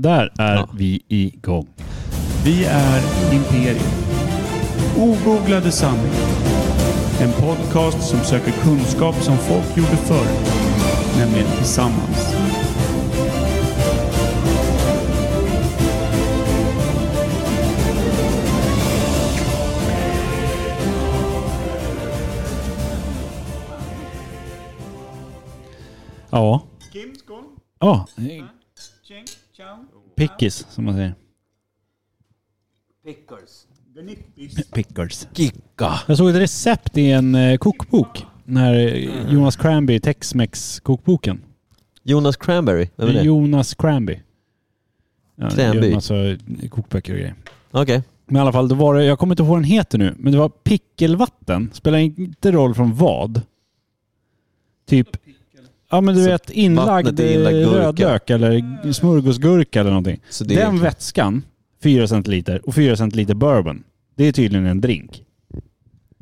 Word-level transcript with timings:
Där 0.00 0.32
är 0.38 0.54
Ja. 0.56 0.68
vi 0.74 1.02
igång. 1.08 1.66
Vi 2.44 2.64
är 2.64 3.02
Imperium. 3.32 3.92
Ogooglade 4.96 5.72
sanningar. 5.72 6.26
En 7.20 7.32
podcast 7.32 8.02
som 8.08 8.18
söker 8.20 8.52
kunskap 8.52 9.14
som 9.14 9.36
folk 9.38 9.76
gjorde 9.76 9.96
förr. 9.96 10.26
Nämligen 11.18 11.46
tillsammans. 11.56 12.34
Ja. 26.30 26.62
Kim, 26.92 27.14
skål. 27.16 27.44
Ja, 27.78 28.06
ciao. 28.16 29.37
Pickis 30.16 30.66
som 30.70 30.84
man 30.84 30.94
säger. 30.94 31.14
Pickers. 33.04 33.66
Pickers. 34.72 35.26
Gicka. 35.34 36.00
Jag 36.06 36.16
såg 36.16 36.30
ett 36.30 36.36
recept 36.36 36.96
i 36.98 37.10
en 37.10 37.34
eh, 37.34 37.58
kokbok. 37.58 38.26
Den 38.44 38.56
här 38.56 38.74
eh, 38.74 39.32
Jonas 39.32 39.56
Cranby 39.56 40.00
Tex-Mex 40.00 40.80
kokboken. 40.80 41.40
Jonas 42.02 42.36
Cranberry, 42.36 42.88
vem 42.96 43.08
är 43.08 43.12
det? 43.12 43.22
Jonas 43.22 43.74
Cranby. 43.74 44.20
Ja, 45.36 45.50
Cranby. 45.50 45.86
gör 45.86 45.94
massa 45.94 46.14
kokböcker 46.70 47.12
och 47.12 47.18
grejer. 47.18 47.34
Okej. 47.70 48.02
Men 48.26 48.36
i 48.36 48.40
alla 48.40 48.52
fall, 48.52 48.68
då 48.68 48.74
var 48.74 48.94
det, 48.94 49.04
jag 49.04 49.18
kommer 49.18 49.32
inte 49.32 49.42
ihåg 49.42 49.50
vad 49.50 49.58
den 49.58 49.64
heter 49.64 49.98
nu, 49.98 50.14
men 50.18 50.32
det 50.32 50.38
var 50.38 50.48
pickelvatten. 50.48 51.70
Spelar 51.72 51.98
inte 51.98 52.52
roll 52.52 52.74
från 52.74 52.94
vad. 52.94 53.42
Typ, 54.86 55.16
ja 55.90 56.00
men 56.00 56.14
du 56.14 56.24
Så 56.24 56.30
vet 56.30 56.50
inlagd, 56.50 57.20
inlagd 57.20 57.56
rödlök 57.56 58.30
eller 58.30 58.92
smörgåsgurka 58.92 59.80
eller 59.80 59.90
någonting. 59.90 60.20
Så 60.30 60.44
det 60.44 60.54
är 60.54 60.64
Den 60.66 60.80
vätskan, 60.80 61.42
4 61.82 62.08
centiliter 62.08 62.68
och 62.68 62.74
4 62.74 62.96
centiliter 62.96 63.34
bourbon. 63.34 63.84
Det 64.16 64.24
är 64.24 64.32
tydligen 64.32 64.66
en 64.66 64.80
drink. 64.80 65.24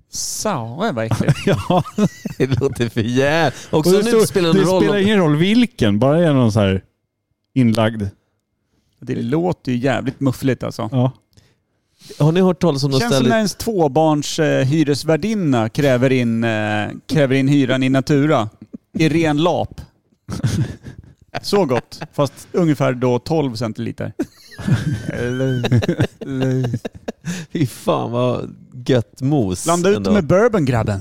Sa, 0.08 0.92
vad 0.94 1.04
äckligt. 1.04 1.36
Ja, 1.46 1.84
det 2.38 2.60
låter 2.60 2.88
för 2.88 3.00
jävligt. 3.00 3.68
Också 3.70 3.98
och 3.98 4.04
nu 4.04 4.10
det, 4.10 4.26
spelar 4.26 4.52
det 4.52 4.58
det 4.58 4.64
någon 4.64 4.72
roll 4.72 4.82
spelar 4.82 4.98
om... 4.98 5.04
ingen 5.04 5.18
roll 5.18 5.36
vilken, 5.36 5.98
bara 5.98 6.18
det 6.18 6.26
är 6.26 6.32
någon 6.34 6.52
så 6.52 6.60
här 6.60 6.82
inlagd. 7.54 8.02
Det 9.00 9.14
låter 9.14 9.72
ju 9.72 9.78
jävligt 9.78 10.20
muffligt 10.20 10.62
alltså. 10.62 10.88
Ja. 10.92 11.12
Har 12.18 12.32
ni 12.32 12.40
hört 12.40 12.60
talas 12.60 12.84
om 12.84 12.90
något 12.90 13.00
Känns 13.00 13.12
som 13.12 13.16
ställe... 13.16 13.28
när 13.28 13.36
ens 13.36 13.54
tvåbarns 13.54 14.38
eh, 14.38 14.64
hyresvärdinna 14.64 15.68
kräver 15.68 16.12
in, 16.12 16.44
eh, 16.44 16.88
kräver 17.06 17.34
in 17.34 17.48
hyran 17.48 17.82
i 17.82 17.88
natura. 17.88 18.48
I 18.98 19.08
ren 19.08 19.36
lap. 19.36 19.80
Så 21.42 21.64
gott. 21.64 22.00
Fast 22.12 22.48
ungefär 22.52 22.92
då 22.92 23.18
12 23.18 23.54
centiliter. 23.54 24.12
Fy 27.52 27.66
fan 27.66 28.10
vad 28.10 28.54
gött 28.86 29.22
mos. 29.22 29.64
Blanda 29.64 29.88
ut 29.90 29.96
ändå. 29.96 30.12
med 30.12 30.26
bourbon 30.26 30.64
grabben. 30.64 31.00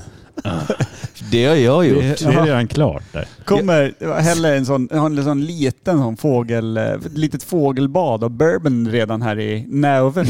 Det 1.32 1.46
har 1.46 1.56
jag 1.56 1.84
Det, 1.84 1.88
gjort. 1.88 2.20
det 2.20 2.26
är 2.26 2.46
redan 2.46 2.68
klart 2.68 3.04
där. 3.14 3.28
Kommer 3.46 3.94
häller 4.22 4.56
en 4.56 4.66
sån, 4.66 4.90
en 4.92 5.24
sån 5.24 5.46
liten 5.46 5.98
sån 5.98 6.18
fågel, 6.18 6.78
eh, 6.78 6.84
ett 6.84 7.18
litet 7.18 7.44
fågelbad 7.44 8.24
och 8.24 8.32
bourbon 8.32 8.92
redan 8.92 9.22
här 9.22 9.40
i 9.40 9.66
näven. 9.70 10.26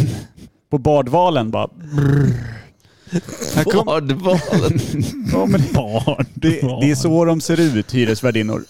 På 0.69 0.77
badvalen 0.77 1.51
bara. 1.51 1.69
Här 1.93 2.64
kom, 3.63 3.87
ja, 5.33 5.45
men 5.45 5.61
Barn. 5.73 6.25
det, 6.33 6.49
det 6.81 6.91
är 6.91 6.95
så 6.95 7.25
de 7.25 7.41
ser 7.41 7.59
ut, 7.59 7.93
hyresvärdinnor. 7.93 8.63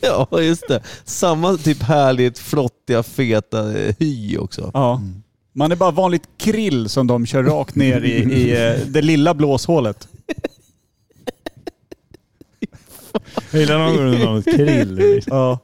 ja, 0.00 0.28
just 0.42 0.68
det. 0.68 0.82
Samma 1.04 1.56
typ 1.56 1.82
härligt 1.82 2.38
flottiga, 2.38 3.02
feta 3.02 3.78
eh, 3.78 3.94
hy 3.98 4.38
också. 4.38 4.70
Ja. 4.74 5.02
Man 5.52 5.72
är 5.72 5.76
bara 5.76 5.90
vanligt 5.90 6.28
krill 6.36 6.88
som 6.88 7.06
de 7.06 7.26
kör 7.26 7.42
rakt 7.42 7.74
ner 7.74 8.00
i, 8.04 8.12
i 8.12 8.66
eh, 8.66 8.86
det 8.86 9.02
lilla 9.02 9.34
blåshålet. 9.34 10.08
Jag 13.50 13.60
gillar 13.60 13.78
någon 13.78 14.20
någon 14.20 14.42
krill. 14.42 15.22
Ja. 15.26 15.58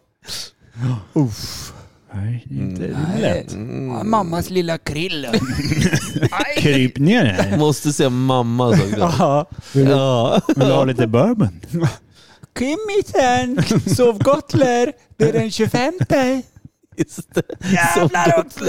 Nej, 2.15 2.47
inte 2.51 2.83
det 2.87 2.97
är 3.17 3.21
lätt. 3.21 3.53
Mm. 3.53 4.11
Mammas 4.11 4.51
lilla 4.51 4.79
krill. 4.79 5.27
Kryp 6.59 6.99
ner 6.99 7.25
här. 7.25 7.59
Måste 7.59 7.93
säga 7.93 8.11
mamma 8.11 8.69
också. 8.69 8.87
Ja. 8.99 9.47
Vill 9.75 9.85
du, 9.85 9.91
Ja. 9.91 10.41
vill 10.49 10.59
du 10.69 10.73
ha 10.73 10.85
lite 10.85 11.07
bourbon? 11.07 11.61
Kimmisen, 12.59 13.63
sov 13.97 14.19
gott 14.19 14.55
lär. 14.55 14.93
Det 15.17 15.29
är 15.29 15.33
den 15.33 15.51
25. 15.51 15.93
Just 16.97 17.35
det. 17.35 17.43
Jävlar 17.73 18.31
Så 18.31 18.41
också. 18.41 18.65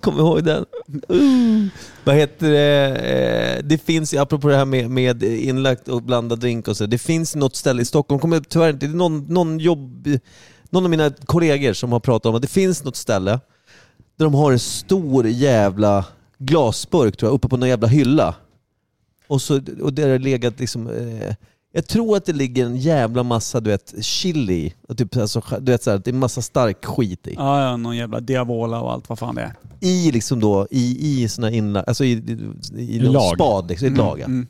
Kom 0.00 0.18
ihåg 0.18 0.44
den. 0.44 0.64
Uh. 1.12 1.66
Vad 2.04 2.14
heter 2.16 2.50
det? 2.50 2.96
Eh, 3.58 3.64
Det 3.64 3.78
finns, 3.78 4.14
apropå 4.14 4.48
det 4.48 4.56
här 4.56 4.64
med, 4.64 4.90
med 4.90 5.22
inlagt 5.22 5.88
och 5.88 6.02
blandad 6.02 6.40
drink 6.40 6.68
och 6.68 6.76
så. 6.76 6.86
Det 6.86 6.98
finns 6.98 7.34
något 7.36 7.56
ställe 7.56 7.82
i 7.82 7.84
Stockholm, 7.84 8.20
kommer 8.20 8.36
jag 8.36 8.48
tyvärr 8.48 8.70
inte, 8.72 8.86
det 8.86 8.92
är 8.92 8.96
någon, 8.96 9.24
någon 9.28 9.58
jobb, 9.58 10.08
någon 10.70 10.84
av 10.84 10.90
mina 10.90 11.10
kollegor 11.10 11.72
som 11.72 11.92
har 11.92 12.00
pratat 12.00 12.26
om 12.26 12.34
att 12.34 12.42
det 12.42 12.48
finns 12.48 12.84
något 12.84 12.96
ställe 12.96 13.40
där 14.16 14.24
de 14.24 14.34
har 14.34 14.52
en 14.52 14.58
stor 14.58 15.26
jävla 15.28 16.04
glasburk 16.38 17.16
tror 17.16 17.30
jag, 17.30 17.34
uppe 17.34 17.48
på 17.48 17.56
någon 17.56 17.68
jävla 17.68 17.88
hylla. 17.88 18.34
Och, 19.28 19.42
så, 19.42 19.60
och 19.82 19.92
där 19.92 20.02
har 20.02 20.18
det 20.18 20.18
legat 20.18 20.60
liksom, 20.60 20.88
eh, 20.88 21.34
jag 21.72 21.86
tror 21.86 22.16
att 22.16 22.24
det 22.24 22.32
ligger 22.32 22.66
en 22.66 22.76
jävla 22.76 23.22
massa 23.22 23.60
du 23.60 23.70
vet, 23.70 23.94
chili. 24.04 24.74
Och 24.88 24.98
Typ, 24.98 25.16
alltså, 25.16 25.42
du 25.60 25.72
vet, 25.72 25.82
så 25.82 25.90
här, 25.90 25.98
det 26.04 26.10
är 26.10 26.14
massa 26.14 26.42
stark 26.42 26.84
skit 26.84 27.26
i 27.26 27.34
Ja, 27.34 27.62
ja, 27.62 27.76
någon 27.76 27.96
jävla 27.96 28.20
diavola 28.20 28.80
och 28.80 28.92
allt 28.92 29.08
vad 29.08 29.18
fan 29.18 29.34
det 29.34 29.42
är. 29.42 29.54
i 29.80 30.12
liksom 30.12 30.40
då, 30.40 30.66
i, 30.70 31.22
i 31.22 31.28
såna 31.28 31.50
inla, 31.50 31.82
alltså 31.82 32.04
i, 32.04 32.10
i, 32.76 32.96
i, 32.96 33.00
någon 33.02 33.12
lag. 33.12 33.34
spad, 33.34 33.68
liksom, 33.68 33.88
i 33.88 33.90
ett 33.90 33.96
lag. 33.98 34.20
ja. 34.20 34.24
Mm. 34.24 34.46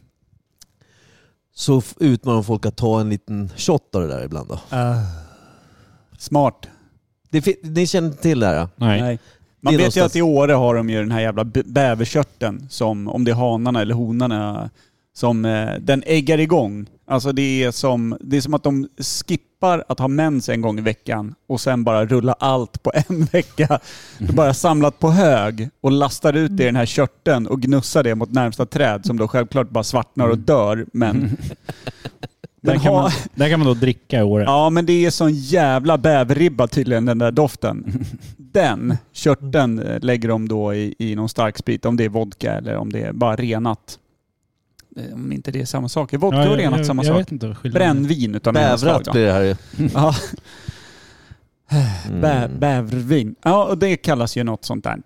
Så 1.54 1.82
utmanar 2.00 2.42
folk 2.42 2.66
att 2.66 2.76
ta 2.76 3.00
en 3.00 3.10
liten 3.10 3.50
shot 3.56 3.94
av 3.94 4.00
det 4.02 4.08
där 4.08 4.24
ibland 4.24 4.48
då. 4.48 4.58
Smart. 6.18 6.68
Det, 7.30 7.62
ni 7.62 7.86
känner 7.86 8.10
till 8.10 8.40
det 8.40 8.46
här? 8.46 8.54
ja? 8.54 8.68
Nej. 8.76 9.00
Nej. 9.00 9.18
Man 9.60 9.76
vet 9.76 9.96
ju 9.96 10.00
att 10.00 10.16
i 10.16 10.22
Åre 10.22 10.52
har 10.52 10.74
de 10.74 10.90
ju 10.90 11.00
den 11.00 11.10
här 11.10 11.20
jävla 11.20 11.44
bäverkörteln 11.44 12.66
som, 12.70 13.08
om 13.08 13.24
det 13.24 13.30
är 13.30 13.34
hanarna 13.34 13.80
eller 13.80 13.94
honorna, 13.94 14.70
som 15.14 15.44
eh, 15.44 15.74
den 15.80 16.02
äggar 16.06 16.40
igång. 16.40 16.86
Alltså 17.06 17.32
det 17.32 17.62
är, 17.62 17.70
som, 17.70 18.16
det 18.20 18.36
är 18.36 18.40
som 18.40 18.54
att 18.54 18.62
de 18.62 18.88
skippar 18.98 19.84
att 19.88 19.98
ha 19.98 20.08
mens 20.08 20.48
en 20.48 20.60
gång 20.60 20.78
i 20.78 20.82
veckan 20.82 21.34
och 21.46 21.60
sen 21.60 21.84
bara 21.84 22.06
rullar 22.06 22.34
allt 22.38 22.82
på 22.82 22.92
en 22.94 23.24
vecka. 23.32 23.80
Det 24.18 24.32
bara 24.32 24.54
samlat 24.54 24.98
på 24.98 25.10
hög 25.10 25.68
och 25.80 25.92
lastar 25.92 26.32
ut 26.32 26.56
det 26.56 26.62
i 26.62 26.66
den 26.66 26.76
här 26.76 26.86
körteln 26.86 27.46
och 27.46 27.60
gnussar 27.60 28.02
det 28.02 28.14
mot 28.14 28.32
närmsta 28.32 28.66
träd 28.66 29.06
som 29.06 29.16
då 29.16 29.28
självklart 29.28 29.70
bara 29.70 29.84
svartnar 29.84 30.28
och 30.28 30.38
dör. 30.38 30.86
Men 30.92 31.36
Där 32.60 32.72
den 32.72 32.80
kan, 32.80 32.94
har, 32.94 33.02
man, 33.02 33.10
där 33.34 33.48
kan 33.50 33.60
man 33.60 33.66
då 33.68 33.74
dricka 33.74 34.18
i 34.18 34.22
Åre. 34.22 34.42
Ja, 34.44 34.70
men 34.70 34.86
det 34.86 35.06
är 35.06 35.10
sån 35.10 35.32
jävla 35.34 35.98
bäverribba 35.98 36.66
tydligen, 36.66 37.04
den 37.04 37.18
där 37.18 37.30
doften. 37.32 38.04
Den 38.36 38.96
körteln 39.12 39.78
eh, 39.78 40.00
lägger 40.00 40.28
de 40.28 40.48
då 40.48 40.74
i, 40.74 40.94
i 40.98 41.16
någon 41.16 41.28
stark 41.28 41.58
sprit, 41.58 41.84
om 41.84 41.96
det 41.96 42.04
är 42.04 42.08
vodka 42.08 42.52
eller 42.52 42.76
om 42.76 42.92
det 42.92 43.00
är 43.02 43.12
bara 43.12 43.36
renat. 43.36 43.98
Eh, 44.96 45.14
Om 45.14 45.32
inte 45.32 45.50
det 45.50 45.60
är 45.60 45.64
samma 45.64 45.88
sak. 45.88 46.12
Är 46.12 46.18
vodka 46.18 46.44
Ja, 46.44 46.50
och 46.50 46.56
renat 46.56 46.78
jag, 46.78 46.86
samma 46.86 47.04
jag 47.04 47.12
sak? 47.14 47.20
vet 47.20 47.32
inte. 47.32 47.56
Brännvin 47.72 48.34
utan 48.34 48.54
Bävrat 48.54 49.12
blir 49.12 49.26
det 49.26 49.32
här 49.32 49.42
ju. 49.42 49.56
Ja, 49.94 50.14
Mm. 51.70 52.20
bä, 52.20 52.48
bävervin. 52.58 53.34
Ja, 53.42 53.64
och 53.64 53.78
det 53.78 53.96
kallas 53.96 54.36
ju 54.36 54.44
något 54.44 54.64
sånt 54.64 54.84
där. 54.84 55.02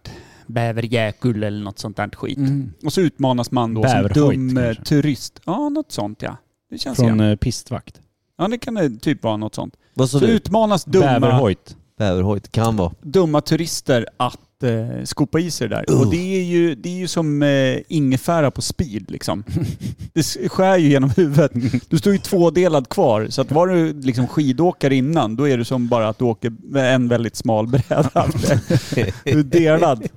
Bäverjäkul 0.47 1.43
eller 1.45 1.65
något 1.65 1.79
sånt 1.79 1.97
där 1.97 2.09
skit. 2.13 2.39
Mm. 2.39 2.73
Och 2.85 2.93
så 2.93 3.01
utmanas 3.01 3.51
man 3.51 3.75
då 3.75 3.83
som 3.83 3.91
Bäverhojt 3.91 4.15
dum 4.15 4.57
eh, 4.59 4.65
kanske. 4.65 4.85
turist. 4.85 5.41
Ja, 5.45 5.69
något 5.69 5.93
sånt 5.93 6.23
ja. 6.23 6.37
Det 6.73 6.79
känns 6.79 6.97
Från 6.99 7.07
igen. 7.21 7.31
eh, 7.31 7.37
pistvakt. 7.37 8.01
Ja, 8.39 8.49
det 8.49 8.59
kan 8.59 8.75
det 8.75 8.99
typ 9.01 9.23
vara 9.23 9.37
något 9.37 9.55
sånt. 9.55 9.77
Vad 9.95 10.11
sa 10.11 10.19
Så 10.19 10.27
du? 10.27 10.33
utmanas 10.33 10.85
dumma... 10.85 11.07
Bäverhojt. 11.21 11.77
Bäverhojt, 11.99 12.53
kan 12.53 12.77
vara. 12.77 12.93
dumma 13.03 13.41
turister 13.41 14.07
att 14.17 14.63
eh, 14.63 15.05
skopa 15.05 15.41
i 15.41 15.51
sig 15.51 15.69
det 15.69 15.75
där. 15.77 15.91
Uh. 15.95 16.01
Och 16.01 16.11
det 16.11 16.37
är 16.41 16.43
ju, 16.45 16.75
det 16.75 16.89
är 16.89 16.95
ju 16.97 17.09
som 17.09 17.43
eh, 17.43 17.79
ingefära 17.89 18.51
på 18.51 18.63
speed 18.63 19.11
liksom. 19.11 19.45
det 20.13 20.21
s- 20.21 20.39
skär 20.49 20.77
ju 20.77 20.89
genom 20.89 21.11
huvudet. 21.11 21.53
Du 21.89 21.99
står 21.99 22.13
ju 22.13 22.19
tvådelad 22.19 22.89
kvar. 22.89 23.27
Så 23.31 23.41
att 23.43 23.51
var 23.53 23.67
du 23.67 23.93
liksom 24.01 24.27
skidåkare 24.29 24.95
innan, 24.95 25.37
då 25.37 25.49
är 25.49 25.59
du 25.59 25.65
som 25.65 25.89
bara 25.89 26.09
att 26.09 26.19
du 26.19 26.25
åker 26.25 26.53
med 26.63 26.95
en 26.95 27.09
väldigt 27.09 27.37
smal 27.37 27.67
bräda. 27.67 28.11
du 29.25 29.31
är 29.39 29.43
delad. 29.43 30.09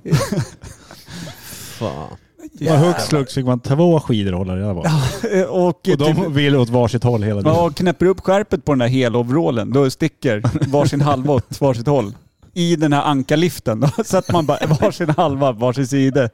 Fan. 1.78 2.16
Yeah. 2.60 2.84
Hux 2.84 3.04
flux 3.08 3.34
fick 3.34 3.46
man 3.46 3.60
två 3.60 4.00
skidor 4.00 4.32
att 4.32 4.38
hålla 4.38 4.56
reda 4.56 4.74
på. 4.74 4.86
Eh, 5.32 5.42
och 5.42 5.66
Och 5.68 5.80
de 5.84 5.96
typ, 6.14 6.26
vill 6.30 6.56
åt 6.56 6.68
varsitt 6.68 7.04
håll 7.04 7.22
hela 7.22 7.40
tiden. 7.40 7.54
ja, 7.56 7.70
knäpper 7.70 8.06
upp 8.06 8.20
skärpet 8.20 8.64
på 8.64 8.72
den 8.72 8.78
där 8.78 8.86
heloverallen, 8.88 9.72
då 9.72 9.90
sticker 9.90 10.42
varsin 10.70 11.00
halva 11.00 11.34
åt 11.34 11.60
varsitt 11.60 11.86
håll. 11.86 12.14
I 12.54 12.76
den 12.76 12.92
här 12.92 13.02
ankarliften. 13.02 13.80
Då 13.80 13.88
sätter 14.04 14.32
man 14.32 14.46
bara 14.46 14.66
varsin 14.80 15.10
halva, 15.16 15.52
varsin 15.52 15.86
sida. 15.86 16.28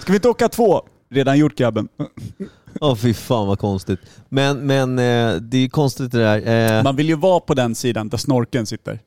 Ska 0.00 0.12
vi 0.12 0.16
inte 0.16 0.28
åka 0.28 0.48
två? 0.48 0.82
Redan 1.10 1.38
gjort 1.38 1.56
grabben. 1.58 1.88
Åh 2.80 2.94
fy 2.94 3.14
fan 3.14 3.46
vad 3.46 3.58
konstigt. 3.58 4.00
Men, 4.28 4.58
men 4.66 4.98
eh, 4.98 5.34
det 5.40 5.56
är 5.56 5.60
ju 5.60 5.68
konstigt 5.68 6.12
det 6.12 6.18
där. 6.18 6.76
Eh, 6.78 6.82
Man 6.84 6.96
vill 6.96 7.08
ju 7.08 7.16
vara 7.16 7.40
på 7.40 7.54
den 7.54 7.74
sidan 7.74 8.08
där 8.08 8.18
snorken 8.18 8.66
sitter. 8.66 9.00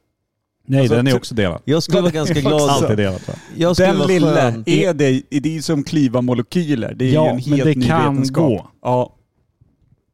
Nej, 0.72 0.80
Alltså, 0.80 0.96
den 0.96 1.08
är 1.08 1.16
också 1.16 1.36
delad. 1.36 1.62
Jag 1.66 1.84
skulle 1.84 2.02
vara 2.02 2.12
ganska 2.12 2.42
glad. 2.42 2.70
Allt 2.70 2.90
är 2.90 2.96
delat 2.96 3.28
va? 3.28 3.34
Jag 3.58 3.76
skulle 3.76 3.92
Den 4.20 4.54
skön. 4.54 4.64
är 4.66 4.94
det, 4.94 5.22
är 5.30 5.40
det 5.40 5.62
som 5.66 5.84
kliva 5.84 6.22
molekyler? 6.22 6.94
Det 6.96 7.06
är 7.06 7.14
Ja, 7.14 7.24
ju 7.24 7.30
en 7.30 7.36
men 7.36 7.44
helt 7.44 7.64
det 7.64 7.76
ny 7.76 7.88
kan 7.88 8.14
vetenskap. 8.16 8.48
gå. 8.50 8.68
Ja. 8.82 9.16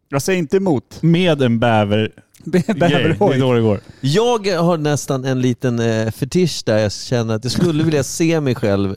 Jag 0.09 0.21
säger 0.21 0.39
inte 0.39 0.57
emot. 0.57 0.97
Med 1.01 1.41
en 1.41 1.59
bäver 1.59 1.97
grej. 1.97 2.11
Det 2.43 2.69
är 2.69 2.73
Bäverhoj. 2.73 3.39
då 3.39 3.53
det 3.53 3.61
går. 3.61 3.79
Jag 4.01 4.47
har 4.57 4.77
nästan 4.77 5.25
en 5.25 5.41
liten 5.41 5.79
eh, 5.79 6.11
fetisch 6.11 6.63
där 6.65 6.77
jag 6.77 6.91
känner 6.93 7.35
att 7.35 7.43
jag 7.43 7.51
skulle 7.53 7.83
vilja 7.83 8.03
se 8.03 8.41
mig 8.41 8.55
själv 8.55 8.95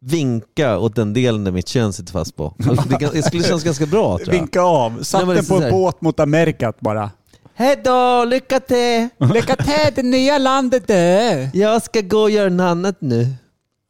vinka 0.00 0.78
åt 0.78 0.94
den 0.96 1.12
delen 1.12 1.44
där 1.44 1.52
mitt 1.52 1.68
kön 1.68 1.92
sitter 1.92 2.12
fast 2.12 2.36
på. 2.36 2.54
Alltså, 2.68 2.88
det, 2.88 2.96
kan- 2.96 3.10
det 3.12 3.22
skulle 3.22 3.42
kännas 3.42 3.64
ganska 3.64 3.86
bra 3.86 4.18
tror 4.18 4.28
jag. 4.34 4.40
Vinka 4.40 4.60
av. 4.62 5.02
Satt 5.02 5.26
men 5.26 5.36
den 5.36 5.44
det 5.44 5.48
på 5.48 5.62
en 5.62 5.70
båt 5.70 6.00
mot 6.00 6.20
Amerikat 6.20 6.80
bara. 6.80 7.10
Hej 7.60 7.76
då, 7.84 8.24
lycka 8.24 8.60
till! 8.60 9.08
Lycka 9.34 9.56
till 9.56 9.94
det 9.94 10.02
nya 10.02 10.38
landet 10.38 10.86
du! 10.86 11.48
Jag 11.58 11.82
ska 11.82 12.00
gå 12.00 12.18
och 12.18 12.30
göra 12.30 12.48
något 12.48 12.64
annat 12.64 12.96
nu. 13.00 13.26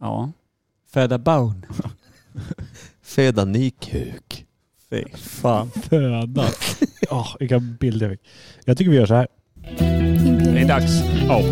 Ja. 0.01 0.33
Föda 0.93 1.19
barn. 1.19 1.67
Föda 3.03 3.45
ny 3.45 3.71
kuk. 3.71 4.47
Fy 4.91 5.05
fan. 5.17 5.71
Föda. 5.91 6.45
Ja, 7.11 7.27
vilka 7.39 7.59
bilder 7.59 8.07
jag 8.07 8.19
fick. 8.19 8.29
Jag 8.65 8.79
tycker 8.79 8.91
vi 8.91 8.97
gör 8.97 9.07
så 9.07 9.15
här. 9.15 9.29
Det 10.55 10.61
är 10.61 10.69
dags. 10.69 10.93
Ja. 11.29 11.43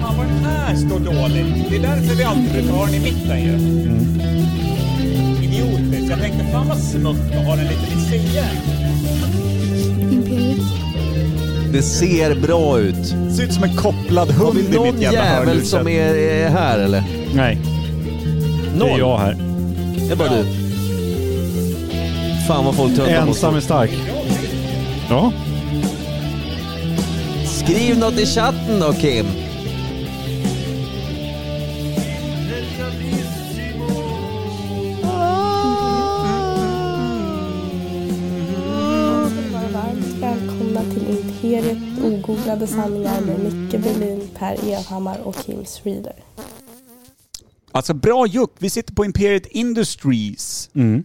Fan 0.00 0.16
vad 0.16 0.26
den 0.26 0.44
här 0.44 0.76
står 0.76 0.98
dåligt. 0.98 1.70
Det 1.70 1.76
är 1.76 1.82
därför 1.82 2.14
vi 2.14 2.24
alltid 2.24 2.52
brukar 2.52 2.72
ha 2.72 2.86
den 2.86 2.94
i 2.94 3.00
mitten 3.00 3.40
ju. 3.42 3.52
Idiotiskt. 5.44 6.10
Jag 6.10 6.20
tänkte 6.20 6.44
fan 6.44 6.68
vad 6.68 6.78
smutt 6.78 7.36
att 7.36 7.46
ha 7.46 7.56
den 7.56 7.66
lite 7.66 7.94
vid 7.94 8.06
sidan. 8.06 9.57
Det 11.72 11.82
ser 11.82 12.34
bra 12.34 12.78
ut. 12.78 13.06
Ser 13.36 13.42
ut 13.42 13.52
som 13.52 13.64
en 13.64 13.76
kopplad 13.76 14.30
Har 14.30 14.44
hund 14.46 14.58
vi 14.58 14.74
i 14.74 14.76
någon 14.78 14.86
mitt 14.94 15.02
jävla 15.02 15.18
jävel 15.24 15.48
hörlurset. 15.48 15.68
som 15.68 15.88
är, 15.88 16.14
är 16.14 16.48
här 16.50 16.78
eller? 16.78 17.02
Nej, 17.34 17.58
det 18.72 18.78
Noll? 18.78 18.88
är 18.88 18.98
jag 18.98 19.18
här. 19.18 19.36
Det 20.06 20.12
är 20.12 20.16
bara 20.16 20.28
du. 20.28 20.44
Fan 22.48 22.64
vad 22.64 22.74
folk 22.74 22.96
tröttnar 22.96 23.22
på 23.22 23.28
Ensam 23.28 23.54
är 23.54 23.58
oss. 23.58 23.64
stark. 23.64 23.90
Ja. 25.10 25.32
Skriv 27.46 27.98
något 27.98 28.18
i 28.18 28.26
chatten 28.26 28.80
då 28.80 28.92
Kim. 28.92 29.26
Ogooglade 42.48 42.66
sanningar 42.66 43.20
med 43.20 43.38
Micke 43.40 43.78
Berlin, 43.82 44.28
Per 44.38 44.68
Evhammar 44.68 45.18
och 45.18 45.36
Kim 45.36 45.64
Reader. 45.82 46.12
Alltså 47.72 47.94
bra 47.94 48.26
juck. 48.26 48.50
Vi 48.58 48.70
sitter 48.70 48.94
på 48.94 49.04
Imperiet 49.04 49.46
Industries. 49.46 50.70
Mm. 50.74 51.04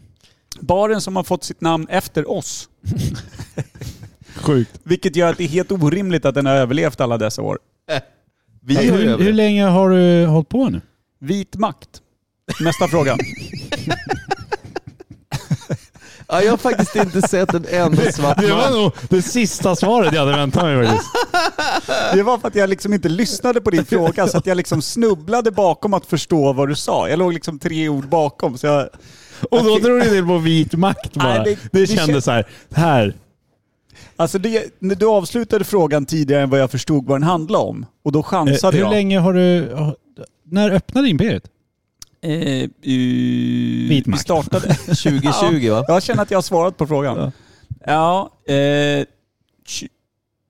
Baren 0.60 1.02
som 1.02 1.16
har 1.16 1.24
fått 1.24 1.44
sitt 1.44 1.62
namn 1.62 1.88
efter 1.90 2.32
oss. 2.32 2.70
Sjukt. 4.36 4.80
Vilket 4.84 5.16
gör 5.16 5.30
att 5.30 5.38
det 5.38 5.44
är 5.44 5.48
helt 5.48 5.72
orimligt 5.72 6.26
att 6.26 6.36
den 6.36 6.46
har 6.46 6.54
överlevt 6.54 7.02
alla 7.02 7.18
dessa 7.18 7.42
år. 7.42 7.60
Vi 8.62 8.76
har 8.76 8.84
hur, 8.84 9.18
hur 9.18 9.34
länge 9.34 9.66
har 9.66 9.90
du 9.90 10.26
hållit 10.26 10.50
på 10.50 10.70
nu? 10.70 10.82
Vit 11.20 11.56
makt. 11.56 12.02
Nästa 12.62 12.88
fråga. 12.88 13.18
Ja, 16.34 16.42
jag 16.42 16.52
har 16.52 16.58
faktiskt 16.58 16.96
inte 16.96 17.22
sett 17.22 17.54
en 17.54 17.66
enda 17.70 18.12
svart 18.12 18.38
Det 18.42 18.48
var 18.54 18.58
man. 18.72 18.82
nog 18.82 18.92
det 19.10 19.22
sista 19.22 19.76
svaret 19.76 20.14
jag 20.14 20.20
hade 20.26 20.38
väntat 20.38 20.64
mig 20.64 20.86
faktiskt. 20.88 21.10
Det 22.14 22.24
var 22.24 22.38
för 22.38 22.48
att 22.48 22.56
jag 22.56 22.70
liksom 22.70 22.94
inte 22.94 23.10
lyssnade 23.10 23.62
på 23.62 23.70
din 23.70 23.86
fråga 23.86 24.28
så 24.28 24.38
att 24.38 24.46
jag 24.46 24.58
liksom 24.58 24.82
snubblade 24.82 25.52
bakom 25.52 25.94
att 25.94 26.06
förstå 26.06 26.54
vad 26.54 26.70
du 26.70 26.76
sa. 26.76 27.10
Jag 27.10 27.20
låg 27.20 27.34
liksom 27.34 27.60
tre 27.60 27.90
ord 27.90 28.08
bakom 28.10 28.58
så 28.58 28.68
jag... 28.68 28.90
Och 29.52 29.64
då 29.64 29.78
drog 29.78 30.00
du 30.02 30.10
till 30.10 30.26
på 30.28 30.38
vit 30.38 30.74
makt 30.74 31.14
bara. 31.14 31.28
Nej, 31.28 31.44
det, 31.44 31.80
det- 31.80 31.80
det 31.80 31.88
kändes 31.88 32.16
kän- 32.18 32.22
så 32.22 32.32
här. 32.32 32.48
här. 32.76 33.14
Alltså 34.16 34.38
det, 34.40 34.64
när 34.80 34.96
du 34.96 35.06
avslutade 35.06 35.64
frågan 35.64 36.06
tidigare 36.06 36.44
än 36.44 36.50
vad 36.50 36.60
jag 36.60 36.72
förstod 36.72 37.06
vad 37.06 37.16
den 37.20 37.24
handlade 37.28 37.64
om. 37.66 37.86
Och 38.06 38.12
då 38.12 38.20
Eh, 38.20 38.24
chansade 38.24 38.78
hur 38.78 38.84
jag. 38.84 38.92
länge 38.92 39.20
har 39.20 39.34
du... 39.34 39.76
När 40.46 40.72
öppnade 40.72 41.10
Imperiet? 41.10 41.44
Eh, 42.24 42.70
vi 42.82 44.04
startade... 44.18 44.68
2020 44.86 45.70
va? 45.70 45.86
Jag 45.88 46.04
känner 46.04 46.22
att 46.24 46.32
jag 46.32 46.38
har 46.38 46.42
svarat 46.44 46.78
på 46.78 46.88
frågan. 46.88 47.32
Ja, 47.86 48.30
eh, 48.48 48.54
tj- 48.54 49.06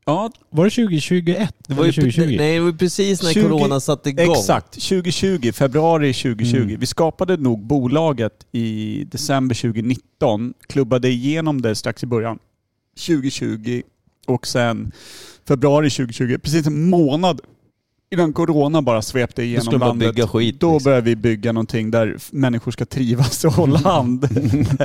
ja 0.05 0.31
Var 0.49 0.63
det 0.65 0.71
2021? 0.71 1.55
Det 1.67 1.73
var 1.73 1.83
ju, 1.83 1.89
Eller 1.89 2.01
2020? 2.01 2.35
nej, 2.37 2.53
det 2.53 2.59
var 2.59 2.71
precis 2.71 3.23
när 3.23 3.33
20 3.33 3.43
corona 3.49 3.79
satte 3.79 4.09
igång. 4.09 4.31
exakt. 4.31 4.73
2020, 4.73 5.51
februari 5.51 6.13
2020. 6.13 6.57
Mm. 6.57 6.79
Vi 6.79 6.85
skapade 6.85 7.37
nog 7.37 7.65
bolaget 7.65 8.45
i 8.51 9.03
december 9.11 9.55
2019, 9.55 10.53
klubbade 10.67 11.09
igenom 11.09 11.61
det 11.61 11.75
strax 11.75 12.03
i 12.03 12.05
början 12.05 12.39
2020 13.07 13.81
och 14.27 14.47
sen 14.47 14.91
februari 15.47 15.89
2020, 15.89 16.37
precis 16.43 16.67
en 16.67 16.89
månad 16.89 17.41
innan 18.13 18.33
corona 18.33 18.81
bara 18.81 19.01
svepte 19.01 19.41
Då 19.41 19.45
igenom 19.45 19.79
man 19.79 19.79
landet. 19.79 20.15
bygga 20.15 20.27
skit. 20.27 20.59
Då 20.59 20.73
liksom. 20.73 20.83
började 20.89 21.05
vi 21.05 21.15
bygga 21.15 21.51
någonting 21.51 21.91
där 21.91 22.17
människor 22.31 22.71
ska 22.71 22.85
trivas 22.85 23.45
och 23.45 23.53
hålla 23.53 23.79
hand. 23.79 24.27
Men 24.31 24.77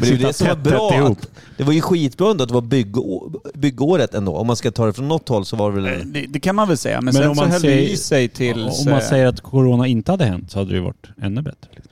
det 0.00 0.08
är 0.08 0.18
det 0.18 0.32
som 0.32 0.46
var 0.48 0.56
bra. 0.56 1.06
Att, 1.06 1.28
det 1.56 1.64
var 1.64 1.72
ju 1.72 1.80
skitbra 1.80 2.30
ändå 2.30 2.42
att 2.42 2.48
det 2.48 2.54
var 2.54 2.60
byggår, 2.60 3.40
byggåret 3.54 4.14
ändå. 4.14 4.36
Om 4.36 4.46
man 4.46 4.56
ska 4.56 4.70
ta 4.70 4.86
det 4.86 4.92
från 4.92 5.08
något 5.08 5.28
håll 5.28 5.44
så 5.44 5.56
var 5.56 5.72
det 5.72 5.80
väl... 5.80 6.00
Eh, 6.00 6.06
det, 6.06 6.26
det 6.28 6.40
kan 6.40 6.56
man 6.56 6.68
väl 6.68 6.76
säga, 6.76 6.96
men, 6.96 7.04
Men 7.04 7.14
sen 7.14 7.28
om 7.28 7.34
så 7.34 7.40
man 7.42 7.50
höll 7.50 7.62
det 7.62 7.68
säger- 7.68 7.88
i 7.92 7.96
sig 7.96 8.28
till... 8.28 8.62
Om 8.62 8.90
man 8.90 9.02
säger 9.02 9.26
att 9.26 9.40
corona 9.40 9.86
inte 9.86 10.10
hade 10.12 10.24
hänt 10.24 10.50
så 10.50 10.58
hade 10.58 10.70
det 10.70 10.76
ju 10.76 10.82
varit 10.82 11.06
ännu 11.22 11.42
bättre. 11.42 11.68
Liksom. 11.74 11.91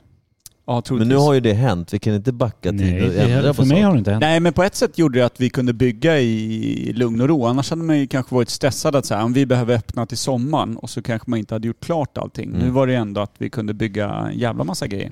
Ja, 0.89 0.95
Men 0.95 1.07
nu 1.07 1.15
har 1.15 1.33
ju 1.33 1.39
det 1.39 1.53
hänt. 1.53 1.93
Vi 1.93 1.99
kan 1.99 2.13
inte 2.15 2.31
backa 2.31 2.69
till 2.69 2.75
Nej, 2.75 3.03
och 3.07 3.13
det, 3.13 3.21
ändra 3.21 3.53
för 3.53 3.63
på 3.63 3.67
mig 3.67 3.69
saker. 3.69 3.83
har 3.83 3.93
det 3.93 3.97
inte 3.99 4.11
hänt. 4.11 4.21
Nej, 4.21 4.39
men 4.39 4.53
på 4.53 4.63
ett 4.63 4.75
sätt 4.75 4.97
gjorde 4.97 5.19
det 5.19 5.25
att 5.25 5.41
vi 5.41 5.49
kunde 5.49 5.73
bygga 5.73 6.19
i 6.19 6.93
lugn 6.95 7.21
och 7.21 7.27
ro. 7.27 7.45
Annars 7.45 7.69
hade 7.69 7.83
man 7.83 7.99
ju 7.99 8.07
kanske 8.07 8.35
varit 8.35 8.49
stressad 8.49 8.95
att 8.95 9.05
säga 9.05 9.23
om 9.23 9.33
vi 9.33 9.45
behöver 9.45 9.75
öppna 9.75 10.05
till 10.05 10.17
sommaren 10.17 10.77
och 10.77 10.89
så 10.89 11.01
kanske 11.01 11.29
man 11.29 11.39
inte 11.39 11.55
hade 11.55 11.67
gjort 11.67 11.83
klart 11.83 12.17
allting. 12.17 12.49
Mm. 12.49 12.59
Nu 12.61 12.69
var 12.69 12.87
det 12.87 12.95
ändå 12.95 13.21
att 13.21 13.31
vi 13.37 13.49
kunde 13.49 13.73
bygga 13.73 14.09
en 14.09 14.37
jävla 14.39 14.63
massa 14.63 14.87
grejer. 14.87 15.11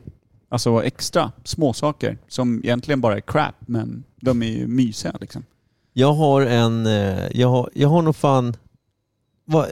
Alltså 0.51 0.83
extra 0.83 1.31
småsaker 1.43 2.17
som 2.27 2.59
egentligen 2.63 3.01
bara 3.01 3.15
är 3.15 3.21
crap, 3.21 3.55
men 3.59 4.03
de 4.21 4.43
är 4.43 4.47
ju 4.47 4.67
mysiga 4.67 5.13
liksom. 5.21 5.43
Jag 5.93 6.13
har 6.13 6.41
en... 6.41 6.85
eh, 6.85 7.19
Jag 7.31 7.47
har, 7.47 7.69
jag 7.73 7.89
har 7.89 8.01
nog 8.01 8.15
fan... 8.15 8.55
Vad, 9.45 9.65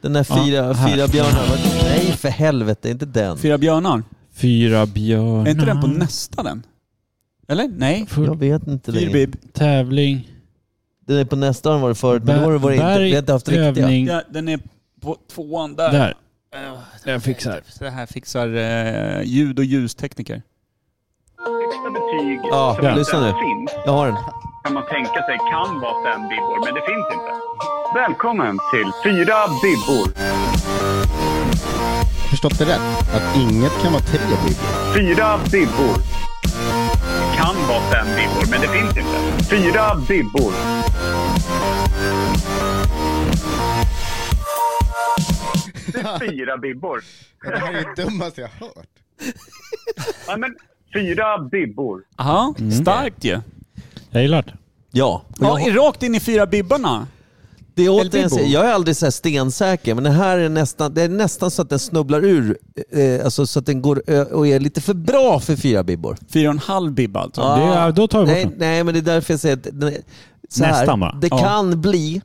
den 0.00 0.12
där 0.12 0.26
Ja, 0.28 0.44
fyra, 0.44 0.72
här. 0.72 0.88
fyra 0.94 1.08
björnar. 1.08 1.48
Nej 1.84 2.00
för 2.12 2.28
helvete, 2.28 2.90
inte 2.90 3.06
den. 3.06 3.38
Fyra 3.38 3.58
björnar, 3.58 4.02
Fyra 4.32 4.86
björnar. 4.86 5.46
är 5.46 5.50
inte 5.50 5.64
den 5.66 5.80
på 5.80 5.86
nästa 5.86 6.42
den? 6.42 6.62
Eller? 7.48 7.68
Nej? 7.68 8.06
Jag 8.16 8.38
vet 8.38 8.66
inte 8.66 8.92
längre. 8.92 9.06
Fyrbib. 9.06 9.36
tävling. 9.52 10.28
Den 11.06 11.18
är 11.18 11.24
på 11.24 11.36
nästa 11.36 11.70
den 11.72 11.80
varit 11.80 11.98
förut, 11.98 12.22
men 12.24 12.38
då 12.38 12.44
har 12.44 12.52
det 12.52 12.58
varit 12.58 12.74
inte, 12.80 12.98
vi 12.98 13.12
har 13.12 13.18
inte 13.18 13.32
haft 13.32 13.48
riktiga. 13.48 13.90
Ja, 13.90 14.22
den 14.30 14.48
är 14.48 14.60
på 15.00 15.16
tvåan 15.34 15.74
där. 15.76 15.92
Där. 15.92 16.14
Äh, 16.54 17.10
Jag 17.12 17.22
fixar. 17.22 17.60
Så 17.68 17.84
det 17.84 17.90
här 17.90 18.06
fixar 18.06 18.48
eh, 18.56 19.22
ljud 19.24 19.58
och 19.58 19.64
ljustekniker. 19.64 20.42
högsta 21.46 21.90
betyg 21.90 22.40
Ja, 22.50 22.74
som 22.76 22.84
ja. 22.84 22.90
inte 22.90 22.98
lyssna 22.98 23.20
nu. 23.20 23.26
finns 23.26 23.70
Jag 23.86 23.92
har 23.92 24.06
den. 24.06 24.16
kan 24.64 24.74
man 24.74 24.82
tänka 24.94 25.22
sig 25.28 25.36
kan 25.52 25.80
vara 25.80 25.96
fem 26.12 26.22
bibbor, 26.28 26.58
men 26.64 26.74
det 26.74 26.84
finns 26.90 27.06
inte. 27.16 27.32
Välkommen 27.94 28.58
till 28.70 28.90
Fyra 29.04 29.34
bibbor. 29.62 30.12
Förstått 32.30 32.58
det 32.58 32.64
rätt? 32.64 33.14
Att 33.14 33.36
inget 33.36 33.72
kan 33.82 33.92
vara 33.92 34.02
tre 34.02 34.20
bibbor? 34.20 34.94
Fyra 34.94 35.38
bibbor. 35.52 35.96
Kan 37.36 37.56
vara 37.68 37.80
fem 37.80 38.06
bibbor, 38.16 38.50
men 38.50 38.60
det 38.60 38.68
finns 38.68 38.96
inte. 38.96 39.44
Fyra 39.50 39.94
bibbor. 40.08 40.52
Det 45.92 45.98
är 46.00 46.18
fyra 46.18 46.56
bibbor. 46.56 47.02
Ja, 47.44 47.50
det 47.50 47.58
här 47.58 47.72
är 47.74 47.84
det 47.96 48.02
dummaste 48.02 48.40
jag 48.40 48.48
har 48.48 48.66
hört. 48.66 48.88
Ja, 50.26 50.36
men 50.36 50.54
fyra 50.94 51.38
bibbor. 51.38 52.02
Aha, 52.16 52.54
starkt 52.82 53.24
ju. 53.24 53.40
Jag 54.10 54.22
gillar 54.22 54.42
det. 54.42 54.56
Ja. 54.90 55.22
Ja, 55.38 55.58
rakt 55.70 56.02
in 56.02 56.14
i 56.14 56.20
fyra 56.20 56.46
bibbarna. 56.46 57.06
Det 57.78 57.84
är 57.86 57.88
återigen, 57.90 58.50
jag 58.50 58.66
är 58.66 58.72
aldrig 58.72 58.96
så 58.96 59.06
här 59.06 59.10
stensäker, 59.10 59.94
men 59.94 60.04
det 60.04 60.10
här 60.10 60.38
är 60.38 60.48
nästan, 60.48 60.94
det 60.94 61.02
är 61.02 61.08
nästan 61.08 61.50
så 61.50 61.62
att 61.62 61.70
den 61.70 61.78
snubblar 61.78 62.24
ur. 62.24 62.58
Eh, 62.90 63.24
alltså 63.24 63.46
så 63.46 63.58
att 63.58 63.66
den 63.66 63.82
går 63.82 64.02
ö- 64.06 64.24
och 64.24 64.46
är 64.46 64.60
lite 64.60 64.80
för 64.80 64.94
bra 64.94 65.40
för 65.40 65.56
fyra 65.56 65.82
bibbor. 65.84 66.16
Fyra 66.28 66.48
och 66.48 66.52
en 66.54 66.58
halv 66.58 66.92
bibba 66.92 67.20
alltså. 67.20 67.40
Det 67.40 67.46
är- 67.62 67.92
då 67.92 68.08
tar 68.08 68.20
vi 68.20 68.26
bort 68.26 68.34
nej, 68.34 68.44
den. 68.44 68.54
nej, 68.58 68.84
men 68.84 68.94
det 68.94 69.00
är 69.00 69.14
därför 69.14 69.32
jag 69.32 69.40
säger 69.40 69.56
att 69.56 69.62
den, 69.72 69.82
är- 69.88 70.00
så 70.48 70.64
här, 70.64 70.72
Nästan 70.72 71.00
bara. 71.00 71.12
Det 71.12 71.28
Ja. 71.30 71.38
kan 71.38 71.80
bli, 71.80 72.22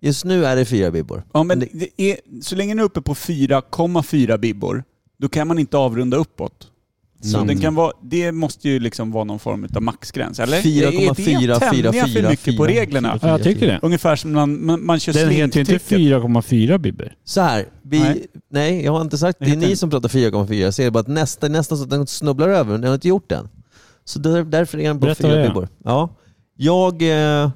just 0.00 0.24
nu 0.24 0.46
är 0.46 0.56
det 0.56 0.64
fyra 0.64 0.90
bibbor. 0.90 1.22
Ja, 1.32 1.42
men 1.42 1.58
det 1.60 1.68
är, 1.96 2.16
så 2.42 2.54
länge 2.56 2.70
den 2.74 2.78
är 2.78 2.82
uppe 2.84 3.00
på 3.02 3.14
4,4 3.14 4.38
bibbor, 4.38 4.84
då 5.18 5.28
kan 5.28 5.48
man 5.48 5.58
inte 5.58 5.76
avrunda 5.76 6.16
uppåt. 6.16 6.52
Så 7.20 7.36
Mm. 7.36 7.46
den 7.46 7.60
kan 7.60 7.74
vara, 7.74 7.92
det 8.02 8.32
måste 8.32 8.68
ju 8.68 8.78
liksom 8.78 9.10
vara 9.12 9.24
någon 9.24 9.38
form 9.38 9.66
av 9.74 9.82
maxgräns, 9.82 10.40
eller? 10.40 10.60
4,4, 10.60 11.42
är 11.42 11.46
det 11.46 11.58
tämja 11.92 12.06
för 12.06 12.28
mycket 12.30 12.56
på 12.56 12.64
4,4. 12.64 12.66
reglerna? 12.66 13.18
Ja, 13.22 13.28
jag 13.28 13.42
tycker 13.42 13.66
det. 13.66 13.78
Ungefär 13.82 14.16
som 14.16 14.32
man, 14.32 14.66
man, 14.66 14.84
man 14.86 15.00
kör 15.00 15.12
Den 15.12 15.30
heter 15.30 15.42
inte 15.60 15.64
slinktrycket. 15.64 15.88
4,4 16.22 16.78
Bibber. 16.78 17.16
Så 17.24 17.40
här, 17.40 17.66
vi, 17.82 18.00
nej. 18.00 18.26
Nej. 18.50 18.84
jag 18.84 18.92
har 18.92 19.00
inte 19.00 19.18
sagt 19.18 19.38
det. 19.40 19.50
är 19.50 19.56
ni 19.56 19.76
som 19.76 19.90
pratar 19.90 20.08
4,4. 20.08 20.54
Jag 20.54 20.74
säger 20.74 20.90
bara 20.90 21.00
att 21.00 21.08
nästa, 21.08 21.48
nästan 21.48 21.78
så 21.78 21.84
att 21.84 21.90
den 21.90 22.06
snubblar 22.06 22.48
över, 22.48 22.72
men 22.72 22.80
den 22.80 22.88
har 22.88 22.94
inte 22.94 23.08
gjort 23.08 23.28
den. 23.28 23.48
Så 24.04 24.18
där, 24.18 24.44
därför 24.44 24.78
är 24.78 24.82
den 24.88 25.00
på 25.00 25.06
Berätta 25.06 25.22
vad 25.22 25.30
fyra 25.32 25.40
det 25.42 25.44
är. 25.46 25.48
bibbor. 25.48 25.68
Ja. 25.84 26.08
Jag 26.56 27.02
eh, 27.02 27.50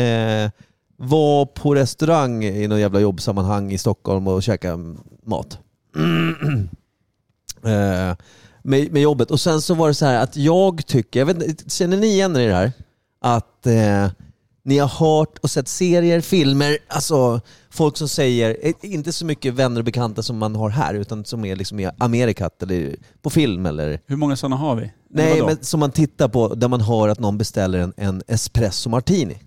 eh, 0.00 0.50
var 0.96 1.46
på 1.46 1.74
restaurang 1.74 2.44
i 2.44 2.68
någon 2.68 2.80
jävla 2.80 3.00
jobbsammanhang 3.00 3.72
i 3.72 3.78
Stockholm 3.78 4.28
och 4.28 4.42
käkade 4.42 4.94
mat. 5.26 5.58
eh, 5.96 6.02
med, 8.62 8.92
med 8.92 9.02
jobbet. 9.02 9.30
Och 9.30 9.40
sen 9.40 9.62
så 9.62 9.74
var 9.74 9.88
det 9.88 9.94
så 9.94 10.06
här 10.06 10.22
att 10.22 10.36
jag 10.36 10.86
tycker, 10.86 11.20
jag 11.20 11.26
vet, 11.26 11.72
känner 11.72 11.96
ni 11.96 12.06
igen 12.06 12.36
er 12.36 12.40
i 12.40 12.46
det 12.46 12.54
här? 12.54 12.72
Att 13.20 13.66
eh, 13.66 14.08
ni 14.66 14.78
har 14.78 14.88
hört 14.88 15.38
och 15.38 15.50
sett 15.50 15.68
serier, 15.68 16.20
filmer, 16.20 16.78
alltså 16.88 17.40
folk 17.70 17.96
som 17.96 18.08
säger, 18.08 18.56
eh, 18.62 18.74
inte 18.80 19.12
så 19.12 19.26
mycket 19.26 19.54
vänner 19.54 19.80
och 19.80 19.84
bekanta 19.84 20.22
som 20.22 20.38
man 20.38 20.56
har 20.56 20.70
här, 20.70 20.94
utan 20.94 21.24
som 21.24 21.44
är 21.44 21.56
liksom 21.56 21.80
i 21.80 21.90
Amerikat 21.98 22.62
eller 22.62 22.96
på 23.22 23.30
film 23.30 23.66
eller 23.66 24.00
Hur 24.06 24.16
många 24.16 24.36
sådana 24.36 24.56
har 24.56 24.76
vi? 24.76 24.92
Nej, 25.10 25.42
men 25.42 25.64
som 25.64 25.80
man 25.80 25.90
tittar 25.90 26.28
på 26.28 26.54
där 26.54 26.68
man 26.68 26.80
hör 26.80 27.08
att 27.08 27.20
någon 27.20 27.38
beställer 27.38 27.78
en, 27.78 27.92
en 27.96 28.22
espresso 28.26 28.90
martini. 28.90 29.38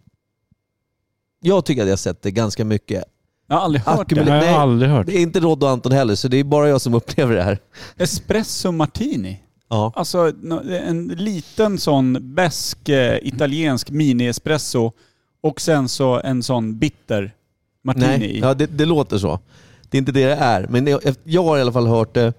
Jag 1.42 1.66
tycker 1.66 1.82
att 1.82 1.88
jag 1.88 1.92
har 1.92 1.98
sett 1.98 2.22
det 2.22 2.32
ganska 2.32 2.66
mycket. 2.66 3.04
Jag 3.50 3.56
har 3.56 3.64
aldrig 3.64 3.82
hört 3.84 4.10
Det 4.10 4.20
har 4.20 4.28
jag 4.36 4.46
Nej. 4.46 4.54
aldrig 4.54 4.92
hört. 4.92 5.06
Det 5.06 5.18
är 5.18 5.22
inte 5.22 5.40
Rod 5.40 5.64
och 5.64 5.70
Anton 5.70 5.92
heller, 5.92 6.16
så 6.16 6.28
det 6.28 6.38
är 6.38 6.44
bara 6.44 6.70
jag 6.70 6.82
som 6.82 6.94
upplever 6.94 7.36
det 7.36 7.44
här. 7.44 7.58
Espresso 7.98 8.72
martini. 8.72 9.40
Ja. 9.70 9.94
Alltså 9.96 10.32
en 10.70 11.08
liten 11.08 11.78
sån 11.78 12.36
besk 12.36 12.90
eh, 12.90 13.18
italiensk 13.22 13.90
mini-espresso 13.90 14.92
och 15.42 15.62
sen 15.62 15.90
så 15.90 16.20
en 16.24 16.44
sån 16.44 16.80
bitter 16.80 17.32
martini 17.84 18.08
Nej, 18.18 18.38
i. 18.38 18.40
ja, 18.40 18.54
det, 18.54 18.66
det 18.66 18.86
låter 18.86 19.18
så. 19.18 19.40
Det 19.90 19.98
är 19.98 20.00
inte 20.00 20.12
det 20.12 20.26
det 20.26 20.36
är, 20.36 20.68
men 20.70 20.88
jag, 20.88 21.02
jag 21.24 21.44
har 21.44 21.58
i 21.58 21.62
alla 21.62 21.72
fall 21.72 21.88
hört 21.88 22.14
det. 22.14 22.34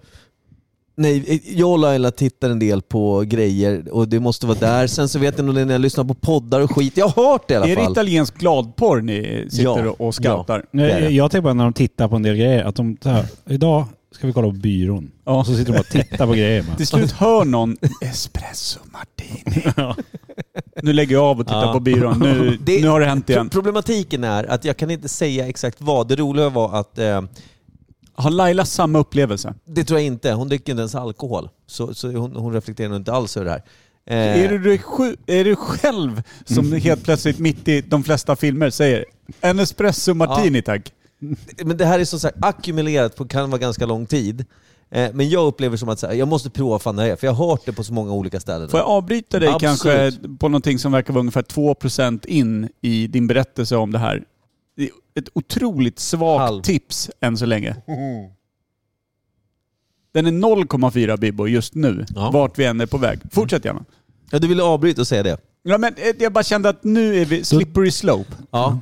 Nej, 1.00 1.42
jag 1.56 1.70
och 1.70 1.78
Laila 1.78 2.10
tittar 2.10 2.50
en 2.50 2.58
del 2.58 2.82
på 2.82 3.20
grejer 3.26 3.88
och 3.92 4.08
det 4.08 4.20
måste 4.20 4.46
vara 4.46 4.58
där. 4.58 4.86
Sen 4.86 5.08
så 5.08 5.18
vet 5.18 5.38
jag 5.38 5.44
nog 5.46 5.54
när 5.54 5.72
jag 5.72 5.80
lyssnar 5.80 6.04
på 6.04 6.14
poddar 6.14 6.60
och 6.60 6.70
skit. 6.76 6.96
Jag 6.96 7.08
har 7.08 7.32
hört 7.32 7.48
det 7.48 7.54
i 7.54 7.56
alla 7.56 7.66
är 7.66 7.76
det 7.76 7.82
fall. 7.82 7.92
italiensk 7.92 8.38
gladporr 8.38 9.00
ni 9.00 9.46
sitter 9.50 9.84
Ja, 9.84 9.94
och 9.98 10.14
scoutar? 10.14 10.64
Det 10.72 10.82
är 10.82 10.88
det. 10.88 11.00
Nej, 11.00 11.16
jag 11.16 11.30
tänker 11.30 11.42
bara 11.42 11.54
när 11.54 11.64
de 11.64 11.72
tittar 11.72 12.08
på 12.08 12.16
en 12.16 12.22
del 12.22 12.36
grejer, 12.36 12.64
att 12.64 12.74
de 12.76 12.96
så 13.02 13.08
här, 13.08 13.24
idag 13.48 13.84
ska 14.14 14.26
vi 14.26 14.32
kolla 14.32 14.48
på 14.48 14.52
byrån. 14.52 15.10
Ja. 15.24 15.38
Och 15.38 15.46
så 15.46 15.52
sitter 15.56 15.64
de 15.64 15.72
bara 15.72 15.80
och 15.80 15.86
tittar 15.86 16.26
på 16.26 16.32
grejer. 16.32 16.62
bara. 16.62 16.76
Till 16.76 16.86
slut 16.86 17.12
hör 17.12 17.44
någon 17.44 17.76
espresso 18.02 18.78
martini. 18.92 19.94
Nu 20.82 20.92
lägger 20.92 21.14
jag 21.14 21.24
av 21.24 21.40
och 21.40 21.46
tittar 21.46 21.66
Ja. 21.66 21.72
på 21.72 21.80
byrån. 21.80 22.18
Nu, 22.18 22.58
Det- 22.64 22.80
nu 22.82 22.88
har 22.88 23.00
det 23.00 23.06
hänt 23.06 23.30
igen. 23.30 23.48
Problematiken 23.48 24.24
är 24.24 24.44
att 24.44 24.64
jag 24.64 24.76
kan 24.76 24.90
inte 24.90 25.08
säga 25.08 25.48
exakt 25.48 25.76
vad. 25.80 26.08
Det 26.08 26.16
roliga 26.16 26.48
var 26.48 26.80
att 26.80 26.98
eh, 26.98 27.22
Har 28.20 28.30
Laila 28.30 28.64
samma 28.64 28.98
upplevelse? 28.98 29.54
Det 29.64 29.84
tror 29.84 30.00
jag 30.00 30.06
inte. 30.06 30.32
Hon 30.32 30.48
dricker 30.48 30.72
inte 30.72 30.80
ens 30.80 30.94
alkohol. 30.94 31.48
Så, 31.66 31.94
så 31.94 32.12
hon, 32.12 32.36
hon 32.36 32.52
reflekterar 32.52 32.88
nog 32.88 32.96
inte 32.96 33.12
alls 33.12 33.36
över 33.36 33.44
det 33.44 33.50
här. 33.50 33.62
Eh, 34.06 34.44
Är 34.44 34.58
du, 34.58 34.78
är 35.26 35.44
du 35.44 35.56
själv 35.56 36.22
som 36.44 36.72
helt 36.72 37.04
plötsligt 37.04 37.38
mitt 37.38 37.68
i 37.68 37.80
de 37.80 38.04
flesta 38.04 38.36
filmer 38.36 38.70
säger 38.70 39.04
en 39.40 39.58
espresso 39.58 40.14
martini 40.14 40.62
tack? 40.62 40.92
Men 41.64 41.76
det 41.76 41.84
här 41.84 41.98
är 41.98 42.04
som 42.04 42.20
sagt 42.20 42.36
ackumulerat 42.40 43.16
på 43.16 43.28
kan 43.28 43.50
vara 43.50 43.58
ganska 43.58 43.86
lång 43.86 44.06
tid. 44.06 44.44
Eh, 44.90 45.10
men 45.12 45.28
jag 45.28 45.46
upplever 45.46 45.76
som 45.76 45.88
att 45.88 45.98
så 45.98 46.06
här, 46.06 46.14
jag 46.14 46.28
måste 46.28 46.50
prova 46.50 46.78
fan 46.78 46.96
det 46.96 47.12
är, 47.12 47.16
för 47.16 47.26
jag 47.26 47.34
har 47.34 47.46
hört 47.50 47.60
det 47.66 47.72
på 47.72 47.84
så 47.84 47.92
många 47.92 48.12
olika 48.12 48.40
ställen. 48.40 48.68
Får 48.68 48.80
jag 48.80 48.88
avbryta 48.88 49.38
dig 49.38 49.48
Absolut. 49.48 49.80
kanske 49.82 50.28
på 50.38 50.48
någonting 50.48 50.78
som 50.78 50.92
verkar 50.92 51.12
vara 51.12 51.20
ungefär 51.20 51.42
2% 51.42 52.26
in 52.26 52.68
i 52.80 53.06
din 53.06 53.26
berättelse 53.26 53.76
om 53.76 53.92
det 53.92 53.98
här? 53.98 54.24
Ett 55.14 55.28
otroligt 55.32 55.98
svagt 55.98 56.40
Halv. 56.40 56.62
tips 56.62 57.10
än 57.20 57.36
så 57.36 57.46
länge. 57.46 57.76
Den 60.12 60.26
är 60.26 60.30
0,4 60.32 61.16
bibbo 61.16 61.46
just 61.46 61.74
nu, 61.74 62.06
Ja. 62.14 62.30
vart 62.30 62.58
vi 62.58 62.64
än 62.64 62.80
är 62.80 62.86
på 62.86 62.98
väg. 62.98 63.18
Fortsätt 63.32 63.64
gärna. 63.64 63.84
Ja, 64.30 64.38
du 64.38 64.48
ville 64.48 64.62
avbryta 64.62 65.00
och 65.00 65.06
säga 65.06 65.22
det? 65.22 65.38
Ja, 65.62 65.78
men 65.78 65.94
eh, 65.96 66.02
jag 66.18 66.32
bara 66.32 66.44
kände 66.44 66.68
att 66.68 66.84
nu 66.84 67.16
är 67.20 67.24
vi 67.24 67.44
slippery 67.44 67.90
slope. 67.90 68.32
Ja. 68.50 68.78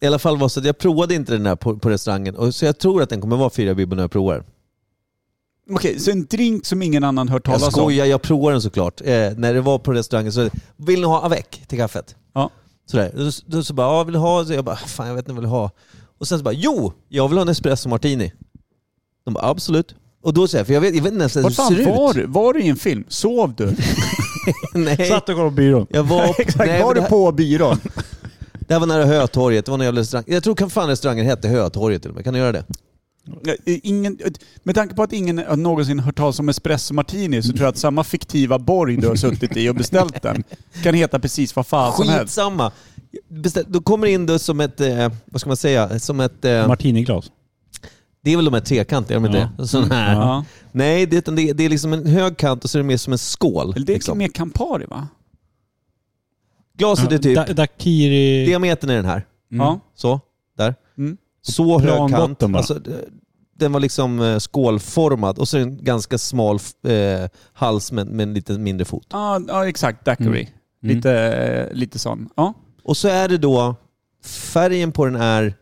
I 0.00 0.06
alla 0.06 0.18
fall 0.18 0.38
var 0.38 0.48
så 0.48 0.60
att 0.60 0.66
jag 0.66 0.78
provade 0.78 1.14
inte 1.14 1.32
den 1.32 1.46
här 1.46 1.56
på, 1.56 1.78
på 1.78 1.90
restaurangen, 1.90 2.36
och 2.36 2.54
så 2.54 2.64
jag 2.64 2.78
tror 2.78 3.02
att 3.02 3.08
den 3.10 3.20
kommer 3.20 3.36
vara 3.36 3.50
fyra 3.50 3.74
bibbor 3.74 3.96
när 3.96 4.02
jag 4.02 4.10
provar. 4.10 4.44
Okej, 5.70 5.98
så 6.00 6.10
en 6.10 6.24
drink 6.26 6.66
som 6.66 6.82
ingen 6.82 7.04
annan 7.04 7.28
hört 7.28 7.42
Jag 7.46 7.60
talas 7.60 7.74
om. 7.74 7.80
skojar, 7.80 8.06
jag 8.06 8.22
provar 8.22 8.52
den 8.52 8.62
såklart. 8.62 9.00
Eh, 9.00 9.06
när 9.36 9.54
det 9.54 9.60
var 9.60 9.78
på 9.78 9.92
restaurangen 9.92 10.32
så 10.32 10.50
vill 10.76 11.00
ni 11.00 11.06
ha 11.06 11.22
avec 11.22 11.62
till 11.68 11.78
kaffet? 11.78 12.16
Sådär. 12.86 13.12
Då, 13.16 13.30
då 13.56 13.64
så 13.64 13.74
bara, 13.74 13.86
ja, 13.86 14.04
vill 14.04 14.14
ha? 14.14 14.44
Så 14.44 14.52
jag 14.52 14.64
bara, 14.64 14.76
fan 14.76 15.06
jag 15.08 15.14
vet 15.14 15.22
inte 15.28 15.32
vad 15.32 15.36
jag 15.36 15.42
vill 15.42 15.50
ha. 15.50 15.70
Och 16.18 16.28
sen 16.28 16.38
så 16.38 16.44
bara, 16.44 16.54
jo, 16.54 16.92
jag 17.08 17.28
vill 17.28 17.38
ha 17.38 17.42
en 17.42 17.48
espresso 17.48 17.88
martini. 17.88 18.32
De 19.24 19.34
bara, 19.34 19.44
absolut. 19.44 19.94
Och 20.22 20.34
då 20.34 20.48
säger 20.48 20.60
jag, 20.60 20.66
för 20.66 20.74
jag 20.74 20.80
vet, 20.80 20.94
jag 20.94 21.02
vet 21.02 21.12
inte 21.12 21.22
ens 21.22 21.36
hur 21.36 21.42
det 21.42 21.50
ser 21.50 21.96
var 21.96 22.10
ut. 22.10 22.16
du? 22.16 22.26
Var 22.26 22.52
du 22.52 22.62
i 22.62 22.68
en 22.68 22.76
film? 22.76 23.04
Sov 23.08 23.54
du? 23.56 23.76
Nej, 24.74 25.08
Satt 25.08 25.28
och 25.28 25.34
kollade 25.34 25.50
på 25.50 25.56
byrån. 25.56 25.86
jag 25.90 26.02
var, 26.02 26.24
Exakt, 26.38 26.66
nej, 26.66 26.82
var 26.82 26.94
du 26.94 27.00
här, 27.00 27.08
på 27.08 27.32
byrån? 27.32 27.80
det 28.52 28.74
här 28.74 28.80
var 28.80 28.86
nära 28.86 29.04
Hötorget, 29.04 29.64
det 29.64 29.70
var 29.70 29.78
en 29.78 29.84
jävla 29.84 30.00
restaurang. 30.00 30.24
Jag 30.26 30.42
tror 30.44 30.54
kan 30.54 30.70
fan 30.70 30.88
restaurangen 30.88 31.26
hette 31.26 31.48
Hötorget 31.48 32.02
till 32.02 32.10
och 32.10 32.14
med. 32.14 32.24
Kan 32.24 32.34
du 32.34 32.40
göra 32.40 32.52
det? 32.52 32.64
Ja, 33.44 33.54
Ingen, 33.66 34.18
med 34.62 34.74
tanke 34.74 34.94
på 34.94 35.02
att 35.02 35.12
ingen 35.12 35.38
har 35.38 35.56
någonsin 35.56 35.98
hört 36.00 36.16
talas 36.16 36.38
om 36.38 36.48
espresso 36.48 36.94
martini 36.94 37.42
så 37.42 37.48
tror 37.48 37.60
jag 37.62 37.68
att 37.68 37.76
samma 37.78 38.04
fiktiva 38.04 38.58
borg 38.58 38.96
du 38.96 39.08
har 39.08 39.16
suttit 39.16 39.56
i 39.56 39.68
och 39.68 39.74
beställt 39.74 40.22
den 40.22 40.44
kan 40.82 40.94
heta 40.94 41.18
precis 41.18 41.56
vad 41.56 41.66
fan 41.66 41.92
som 41.96 42.08
helst. 42.08 42.20
Skitsamma. 42.22 42.72
Beställ, 43.28 43.64
då 43.68 43.80
kommer 43.80 44.06
det 44.06 44.12
in 44.12 44.26
det 44.26 44.38
som 44.38 44.60
ett, 44.60 44.80
eh, 44.80 45.12
vad 45.24 45.40
ska 45.40 45.50
man 45.50 45.56
säga, 45.56 45.98
som 45.98 46.20
ett... 46.20 46.44
Eh, 46.44 46.68
Martiniglas. 46.68 47.30
det 48.24 48.32
är 48.32 48.36
väl 48.36 48.44
de 48.44 48.54
här 48.54 48.60
trekantiga, 48.60 49.16
är 49.16 49.20
de 49.20 49.26
inte 49.26 49.50
det? 49.58 49.66
Sån 49.68 49.90
här. 49.90 50.12
Ja. 50.14 50.44
Nej, 50.72 51.06
det, 51.06 51.24
det, 51.26 51.52
det 51.52 51.64
är 51.64 51.68
liksom 51.68 51.92
en 51.92 52.06
hög 52.06 52.36
kant 52.36 52.64
och 52.64 52.70
så 52.70 52.78
är 52.78 52.82
det 52.82 52.86
mer 52.88 52.96
som 52.96 53.12
en 53.12 53.18
skål. 53.18 53.72
Eller 53.76 53.86
Det 53.86 53.92
är 53.92 53.94
liksom. 53.94 54.18
mer 54.18 54.28
Campari 54.28 54.84
va? 54.86 55.08
Glaset 56.78 57.12
är 57.12 57.18
typ, 57.18 57.36
Da- 57.36 57.52
Dakiri... 57.52 58.46
diametern 58.46 58.90
är 58.90 58.96
den 58.96 59.04
här. 59.04 59.26
Ja. 59.48 59.80
Så, 59.96 60.20
där. 60.56 60.74
Mm. 60.98 61.16
Så 61.42 61.78
hög 61.78 62.10
kant. 62.10 62.16
botten. 62.30 62.56
Alltså, 62.56 62.74
d- 62.74 62.90
den 63.62 63.72
var 63.72 63.80
liksom 63.80 64.20
eh, 64.20 64.38
skålformad 64.38 65.38
och 65.38 65.48
så 65.48 65.58
en 65.58 65.84
ganska 65.84 66.18
smal 66.18 66.58
eh, 66.86 67.28
hals 67.52 67.92
med, 67.92 68.06
med 68.06 68.22
en 68.28 68.34
lite 68.34 68.52
mindre 68.52 68.84
fot. 68.84 69.06
Ja, 69.10 69.40
ja 69.48 69.68
exakt. 69.68 70.04
Daiquiri. 70.04 70.40
Mm. 70.40 70.52
Mm. 70.84 70.96
Lite, 70.96 71.12
eh, 71.12 71.74
lite 71.76 71.98
sån. 71.98 72.28
Ja. 72.36 72.54
Och 72.84 72.96
så 72.96 73.08
är 73.08 73.28
det 73.28 73.38
då, 73.38 73.76
färgen 74.24 74.92
på 74.92 75.04
den 75.04 75.16
är 75.16 75.54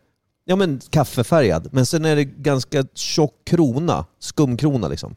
ja, 0.45 0.55
men 0.55 0.81
kaffefärgad, 0.89 1.67
men 1.71 1.85
sen 1.85 2.05
är 2.05 2.15
det 2.15 2.23
ganska 2.23 2.83
tjock 2.93 3.33
krona, 3.45 4.05
skumkrona 4.19 4.87
liksom. 4.87 5.15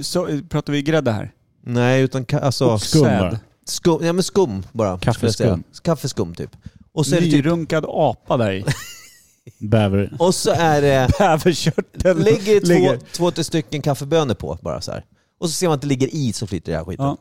Så, 0.00 0.26
eh, 0.26 0.40
pratar 0.48 0.72
vi 0.72 0.82
grädde 0.82 1.10
här? 1.10 1.32
Nej, 1.64 2.02
utan 2.02 2.26
ka- 2.26 2.40
alltså, 2.40 2.78
Skum 2.78 3.02
Säd. 3.04 3.38
skum, 3.64 4.04
ja, 4.04 4.12
men 4.12 4.22
skum 4.22 4.62
bara. 4.72 4.98
Kaffeskum. 4.98 5.62
Kaffeskum 5.82 6.34
typ. 6.34 6.50
Och 6.92 7.06
så 7.06 7.16
är 7.16 7.20
det 7.20 7.26
typ 7.26 7.34
Nyrunkad 7.44 7.84
apa 7.88 8.36
där 8.36 8.52
i. 8.52 8.64
Bäver. 9.58 10.16
Och 10.18 10.34
så 10.34 10.50
är 10.50 10.82
det... 10.82 11.10
Bäverkörtel. 11.18 12.18
lägger 12.18 12.60
två, 12.60 12.66
ligger. 12.66 12.98
två, 13.12 13.30
tre 13.30 13.44
stycken 13.44 13.82
kaffebönor 13.82 14.34
på 14.34 14.58
bara 14.62 14.80
så 14.80 14.92
här. 14.92 15.04
Och 15.38 15.46
så 15.48 15.52
ser 15.52 15.66
man 15.68 15.74
att 15.74 15.80
det 15.80 15.86
ligger 15.86 16.14
i 16.14 16.32
så 16.32 16.46
flyter 16.46 16.72
det 16.72 16.78
här 16.78 16.84
skiten. 16.84 17.06
Ja. 17.06 17.16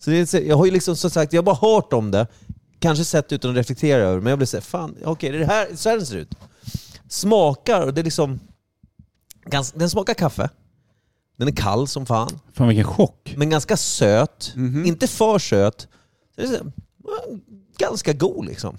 Så 0.00 0.10
det 0.10 0.34
är, 0.34 0.40
jag 0.40 0.56
har 0.56 0.64
ju 0.64 0.70
liksom 0.70 0.96
som 0.96 1.10
sagt, 1.10 1.32
jag 1.32 1.42
har 1.42 1.44
bara 1.44 1.74
hört 1.74 1.92
om 1.92 2.10
det, 2.10 2.26
kanske 2.78 3.04
sett 3.04 3.32
utan 3.32 3.50
att 3.50 3.56
reflektera 3.56 4.02
över 4.02 4.20
men 4.20 4.30
jag 4.30 4.38
blir 4.38 4.46
såhär, 4.46 4.62
fan 4.62 4.96
okej 5.04 5.30
det 5.30 5.36
är 5.36 5.40
det 5.40 5.46
här, 5.46 5.68
så 5.74 5.88
här 5.88 5.96
den 5.96 6.06
ser 6.06 6.16
ut. 6.16 6.34
Smakar, 7.08 7.86
och 7.86 7.94
det 7.94 8.00
är 8.00 8.04
liksom... 8.04 8.40
Gans, 9.44 9.72
den 9.72 9.90
smakar 9.90 10.14
kaffe. 10.14 10.48
Den 11.36 11.48
är 11.48 11.52
kall 11.52 11.88
som 11.88 12.06
fan, 12.06 12.40
Fan 12.52 12.68
vilken 12.68 12.84
chock. 12.84 13.34
men 13.36 13.50
ganska 13.50 13.76
söt. 13.76 14.52
Mhm. 14.56 14.86
Inte 14.86 15.06
för 15.06 15.38
söt. 15.38 15.80
Så 16.34 16.40
det 16.40 16.42
är 16.42 16.46
så 16.46 16.52
här, 16.52 16.72
ganska 17.78 18.12
god 18.12 18.46
liksom. 18.46 18.78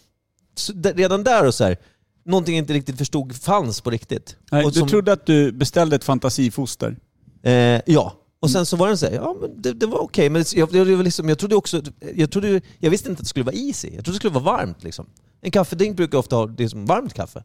Så 0.55 0.74
det, 0.74 0.93
redan 0.93 1.24
där 1.24 1.48
och 1.48 1.53
så 1.55 1.63
här, 1.63 1.77
någonting 2.25 2.56
jag 2.56 2.63
inte 2.63 2.74
riktigt 2.74 2.98
förstod 2.98 3.36
fanns 3.36 3.82
på 3.82 3.90
riktigt. 3.90 4.36
Nej, 4.51 4.66
och 4.66 4.72
du 4.72 4.80
som- 4.80 4.88
trodde 4.88 5.12
att 5.13 5.25
du 5.25 5.51
beställde 5.51 5.96
ett 5.96 6.04
fantasifoster. 6.04 6.98
Eh, 7.44 7.82
ja, 7.86 8.13
och 8.40 8.51
sen 8.51 8.66
så 8.66 8.78
var 8.78 8.88
den 8.88 8.98
så 8.98 9.06
här, 9.06 9.13
ja 9.13 9.36
men 9.42 9.62
det, 9.62 9.74
det 9.74 9.86
var 9.86 10.00
okej, 10.00 10.30
men 10.30 10.46
jag, 10.56 10.75
jag, 10.75 11.04
liksom, 11.04 11.30
jag 11.30 11.40
trodde 11.40 11.56
också, 11.56 11.82
jag, 12.16 12.32
trodde, 12.32 12.62
jag 12.80 12.90
visste 12.90 13.10
inte 13.10 13.20
att 13.20 13.25
det 13.25 13.30
skulle 13.30 13.46
vara 13.46 13.56
easy. 13.56 13.88
Jag 13.88 14.06
trodde 14.06 14.12
det 14.12 14.20
skulle 14.20 14.34
vara 14.34 14.58
varmt 14.58 14.84
liksom. 14.84 15.06
En 15.42 15.51
kaffedrink 15.51 15.98
brukar 15.98 16.18
ofta 16.18 16.36
ha 16.36 16.46
det 16.48 16.70
som 16.70 16.86
varmt 16.86 17.13
kaffe. 17.13 17.44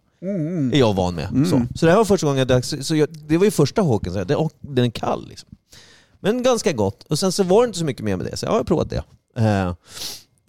Är 0.73 0.79
jag 0.79 0.95
van 0.95 1.15
med. 1.15 1.29
Mm. 1.29 1.45
Så. 1.47 1.63
så 1.75 1.87
det 1.87 1.93
här 1.93 1.99
var 1.99 2.05
första 2.05 2.27
gången 2.27 2.39
jag 2.39 2.49
drack, 2.49 2.65
så, 2.65 2.83
så 2.83 2.97
jag, 2.97 3.09
det 3.29 3.39
var 3.39 3.45
ju 3.45 3.51
första 3.51 3.83
håken, 3.83 4.13
så 4.13 4.19
här, 4.19 4.25
det, 4.25 4.37
och 4.37 4.53
den 4.61 4.85
är 4.85 4.91
kall 4.91 5.29
liksom. 5.29 5.49
Men 6.21 6.43
ganska 6.43 6.73
gott. 6.73 7.03
Och 7.03 7.19
sen 7.19 7.33
så 7.33 7.43
var 7.43 7.63
det 7.63 7.67
inte 7.67 7.79
så 7.79 7.85
mycket 7.85 8.05
mer 8.05 8.17
med 8.17 8.27
det, 8.27 8.37
så 8.37 8.47
jag 8.47 8.53
har 8.53 8.65
provat 8.65 8.91
det. 8.91 9.03
Eh, 9.37 9.75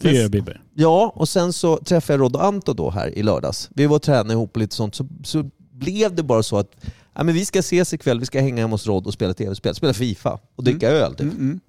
Fyra 0.02 0.30
bibber. 0.30 0.62
Ja, 0.74 1.14
och 1.16 1.30
sen 1.30 1.54
så 1.54 1.78
träffade 1.78 2.14
jag 2.14 2.22
Rod 2.22 2.36
och 2.36 2.46
Anto 2.46 2.74
då 2.74 2.90
här 2.90 3.18
i 3.18 3.24
lördags. 3.24 3.70
Vi 3.74 3.86
var 3.86 3.96
och 3.96 4.02
tränade 4.02 4.34
ihop 4.34 4.52
och 4.56 4.62
lite 4.62 4.76
sånt, 4.76 4.96
så, 4.96 5.08
så 5.24 5.50
blev 5.72 6.16
det 6.16 6.24
bara 6.24 6.44
så 6.44 6.58
att 6.58 6.72
ja, 7.14 7.24
men 7.24 7.36
vi 7.36 7.46
ska 7.46 7.60
ses 7.60 7.94
ikväll, 7.94 8.20
vi 8.20 8.26
ska 8.26 8.42
hänga 8.42 8.62
hemma 8.62 8.74
hos 8.74 8.88
Rod 8.88 9.08
och 9.08 9.14
spela 9.14 9.34
tv-spel, 9.34 9.76
spela 9.76 9.94
Fifa 9.94 10.40
och 10.56 10.64
dricka 10.64 10.90
öl 10.90 11.12
typ. 11.12 11.22
Mm, 11.22 11.38
mm. 11.38 11.60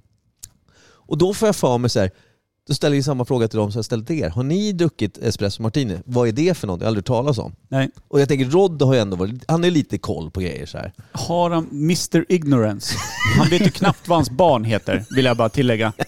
Och 0.81 1.19
då 1.19 1.35
får 1.35 1.49
jag 1.49 1.57
för 1.57 1.79
mig 1.79 1.91
så 1.91 2.01
här, 2.01 2.11
då 2.69 2.75
ställer 2.75 2.97
jag 2.97 3.05
samma 3.05 3.25
fråga 3.25 3.49
till 3.49 3.59
dem 3.59 3.73
som 3.73 3.79
jag 3.79 3.85
ställde 3.85 4.07
till 4.07 4.19
er. 4.19 4.29
Har 4.29 4.43
ni 4.43 4.73
druckit 4.73 5.19
espresso 5.19 5.63
martini? 5.63 5.99
Vad 6.05 6.29
är 6.29 6.33
det 6.33 6.57
för 6.57 6.67
något? 6.67 6.81
Jag 6.81 6.87
har 6.87 6.89
aldrig 6.89 7.03
hört 7.03 7.07
talas 7.07 7.39
om. 7.39 7.55
Nej. 7.69 7.91
Och 8.09 8.21
jag 8.21 8.29
tänker 8.29 8.45
Rod 8.47 8.83
har 8.83 8.95
ju 8.95 9.01
ändå 9.01 9.17
varit, 9.17 9.45
han 9.49 9.65
är 9.65 9.71
lite 9.71 9.99
koll 9.99 10.31
på 10.31 10.41
grejer 10.41 10.67
så 10.67 10.79
här. 10.79 10.93
Har 11.13 11.51
han 11.51 11.69
Mr 11.73 12.25
Ignorance? 12.29 12.95
Han 13.39 13.49
vet 13.49 13.67
ju 13.67 13.71
knappt 13.71 14.09
vad 14.09 14.19
hans 14.19 14.31
barn 14.31 14.65
heter, 14.65 15.05
vill 15.11 15.25
jag 15.25 15.37
bara 15.37 15.49
tillägga. 15.49 15.93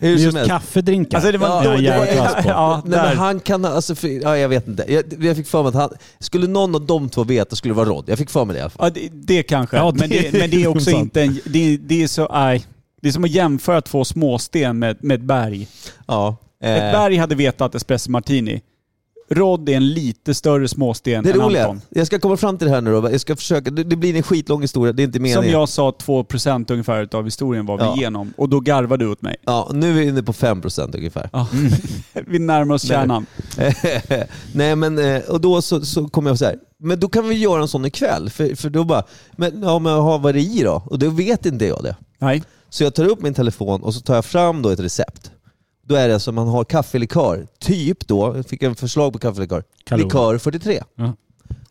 Hur 0.00 0.16
just 0.16 0.36
helst. 0.36 0.50
kaffedrinkar. 0.50 1.16
Alltså 1.18 1.32
det 1.32 1.38
var 1.38 1.64
Ja, 1.64 1.76
jag 1.78 2.08
är 2.08 2.42
på. 2.42 2.48
ja, 2.48 2.82
Nej, 2.86 3.00
men 3.08 3.16
han 3.18 3.40
kan 3.40 3.64
alltså, 3.64 3.94
för, 3.94 4.08
ja, 4.08 4.36
jag 4.38 4.48
vet 4.48 4.68
inte. 4.68 4.92
Jag, 4.92 5.04
jag 5.24 5.36
fick 5.36 5.46
för 5.46 5.62
mig 5.62 5.68
att 5.68 5.74
han, 5.74 5.90
skulle 6.18 6.46
någon 6.46 6.74
av 6.74 6.86
de 6.86 7.08
två 7.08 7.24
veta 7.24 7.56
skulle 7.56 7.74
det 7.74 7.76
vara 7.76 7.88
Rod. 7.88 8.04
Jag 8.08 8.18
fick 8.18 8.30
för 8.30 8.44
mig 8.44 8.54
det 8.54 8.58
i 8.58 8.62
alla 8.62 8.70
fall. 8.70 8.92
Ja, 8.94 9.00
det, 9.02 9.34
det 9.34 9.42
kanske. 9.42 9.76
Ja, 9.76 9.92
men, 9.96 10.08
det- 10.10 10.32
men 10.32 10.50
det 10.50 10.62
är 10.62 10.66
också 10.66 10.90
inte 11.00 11.22
en... 11.22 11.40
Det, 11.44 11.76
det 11.76 12.02
är 12.02 12.08
så... 12.08 12.28
Nej. 12.32 12.66
Det 13.02 13.08
är 13.08 13.12
som 13.12 13.24
att 13.24 13.30
jämföra 13.30 13.80
två 13.80 14.04
småsten 14.04 14.78
med, 14.78 14.96
med 15.04 15.14
ett 15.14 15.20
berg. 15.26 15.68
Ja. 16.06 16.36
Ett 16.64 16.82
Eh, 16.82 16.92
berg 17.00 17.16
hade 17.16 17.34
vetat 17.34 17.74
espresso 17.74 18.10
martini. 18.10 18.60
Rod 19.34 19.68
är 19.68 19.72
en 19.76 19.88
lite 19.92 20.34
större 20.34 20.68
småsten 20.68 21.24
det 21.24 21.30
än 21.30 21.40
roliga, 21.40 21.62
Anton. 21.62 21.80
jag 21.88 22.06
ska 22.06 22.18
komma 22.18 22.36
fram 22.36 22.58
till 22.58 22.68
det 22.68 22.74
här 22.74 22.80
nu 22.80 22.92
då. 22.92 23.10
Jag 23.10 23.20
ska 23.20 23.36
försöka, 23.36 23.70
det, 23.70 23.96
blir 23.96 24.16
en 24.16 24.22
skitlång 24.22 24.62
historia, 24.62 24.92
det 24.92 25.02
är 25.02 25.04
inte 25.04 25.16
Som 25.18 25.22
meningen. 25.22 25.50
jag 25.52 25.68
sa, 25.68 25.90
2% 25.90 26.72
ungefär 26.72 27.08
av 27.16 27.24
historien 27.24 27.66
var 27.66 27.78
vi 27.78 27.84
Ja. 27.84 27.96
igenom. 27.96 28.32
Och 28.36 28.48
då 28.48 28.60
garvade 28.60 29.04
du 29.04 29.10
åt 29.10 29.22
mig. 29.22 29.36
Ja, 29.44 29.70
nu 29.74 29.90
är 29.90 29.94
vi 29.94 30.08
inne 30.08 30.22
på 30.22 30.32
5% 30.32 30.96
ungefär. 30.96 31.30
Ja. 31.32 31.46
vi 32.26 32.38
närmar 32.38 32.74
oss 32.74 32.82
kärnan. 32.88 33.26
Nej 34.52 34.76
men, 34.76 34.98
eh, 34.98 35.20
och 35.22 35.40
då 35.40 35.62
så, 35.62 35.80
så 35.80 36.08
kom 36.08 36.26
jag 36.26 36.38
så 36.38 36.44
här. 36.44 36.56
men 36.78 37.00
då 37.00 37.08
kan 37.08 37.28
vi 37.28 37.34
göra 37.34 37.62
en 37.62 37.68
sån 37.68 37.84
ikväll. 37.84 38.30
För, 38.30 38.54
för 38.56 38.70
då 38.70 38.84
bara, 38.84 39.02
men, 39.36 39.62
ja, 39.62 39.78
men 39.78 39.96
vad 39.96 40.26
är 40.26 40.32
det 40.32 40.40
i 40.40 40.62
då? 40.62 40.82
Och 40.86 40.98
då 40.98 41.10
vet 41.10 41.46
inte 41.46 41.64
jag 41.66 41.82
det. 41.82 41.96
Nej. 42.18 42.42
Så 42.70 42.84
jag 42.84 42.94
tar 42.94 43.04
upp 43.04 43.22
min 43.22 43.34
telefon 43.34 43.82
och 43.82 43.94
så 43.94 44.00
tar 44.00 44.14
jag 44.14 44.24
fram 44.24 44.62
då 44.62 44.68
ett 44.70 44.80
recept. 44.80 45.30
Då 45.90 45.96
är 45.96 46.08
det 46.08 46.20
som 46.20 46.34
man 46.34 46.48
har 46.48 46.64
kaffelikör, 46.64 47.46
typ 47.58 48.06
då, 48.08 48.36
jag 48.36 48.46
fick 48.46 48.62
en 48.62 48.74
förslag 48.74 49.12
på 49.12 49.18
kaffelikör, 49.18 49.64
Kahlua. 49.84 50.04
likör 50.06 50.38
43. 50.38 50.82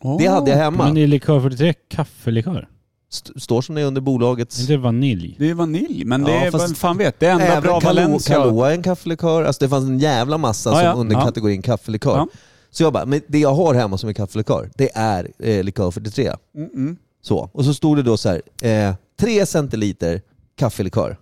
Oh. 0.02 0.18
Det 0.18 0.28
hade 0.28 0.52
jag 0.52 0.58
hemma. 0.58 0.84
Men 0.84 0.96
det 0.96 1.02
är 1.02 1.08
likör 1.08 1.40
43, 1.42 1.74
kaffelikör. 1.74 2.68
St- 3.12 3.40
står 3.40 3.62
som 3.62 3.76
det 3.76 3.82
är 3.82 3.86
under 3.86 4.02
bolagets... 4.02 4.64
Är 4.64 4.68
det 4.68 4.78
vanilj? 4.78 5.36
Det 5.40 5.50
är 5.50 5.54
vanilj, 5.54 6.06
men 6.06 6.24
det 6.24 6.32
Ja, 6.32 6.38
är, 6.46 6.52
fast 6.52 6.68
vem 6.70 6.76
fan 6.76 6.98
vet, 6.98 7.20
det 7.20 7.26
är 7.26 7.32
enda 7.32 7.46
Även 7.46 7.64
bra 7.64 7.80
Kahlua, 7.82 8.04
Valencia. 8.04 8.36
Kahlua 8.36 8.70
är 8.72 8.76
en 8.76 8.84
kaffelikör, 8.84 9.44
alltså 9.44 9.66
det 9.66 9.70
fanns 9.70 9.86
en 9.86 10.00
jävla 10.00 10.38
massa 10.38 10.70
Ja, 10.70 10.76
som 10.76 10.84
ja. 10.86 10.94
under 10.94 11.16
Ja. 11.16 11.26
kategorin 11.26 11.62
kaffelikör. 11.62 12.18
Ja. 12.18 12.28
Så 12.72 12.84
jag 12.84 12.94
bara, 12.94 13.06
men 13.06 13.22
det 13.28 13.40
jag 13.40 13.54
har 13.54 13.74
hemma 13.74 13.98
som 13.98 14.10
är 14.10 14.14
kaffelikör, 14.14 14.70
det 14.76 14.90
är 14.96 15.28
eh, 15.40 15.64
likör 15.64 15.92
43. 15.92 16.32
Mm, 16.56 16.70
mm. 16.74 16.98
Så. 17.22 17.50
Och 17.54 17.66
så 17.66 17.74
stod 17.74 17.98
det 17.98 18.04
då 18.04 18.18
så 18.18 18.30
här, 18.30 18.42
eh, 18.90 18.96
3 19.20 19.46
centiliter 19.46 20.22
kaffelikör, 20.58 21.18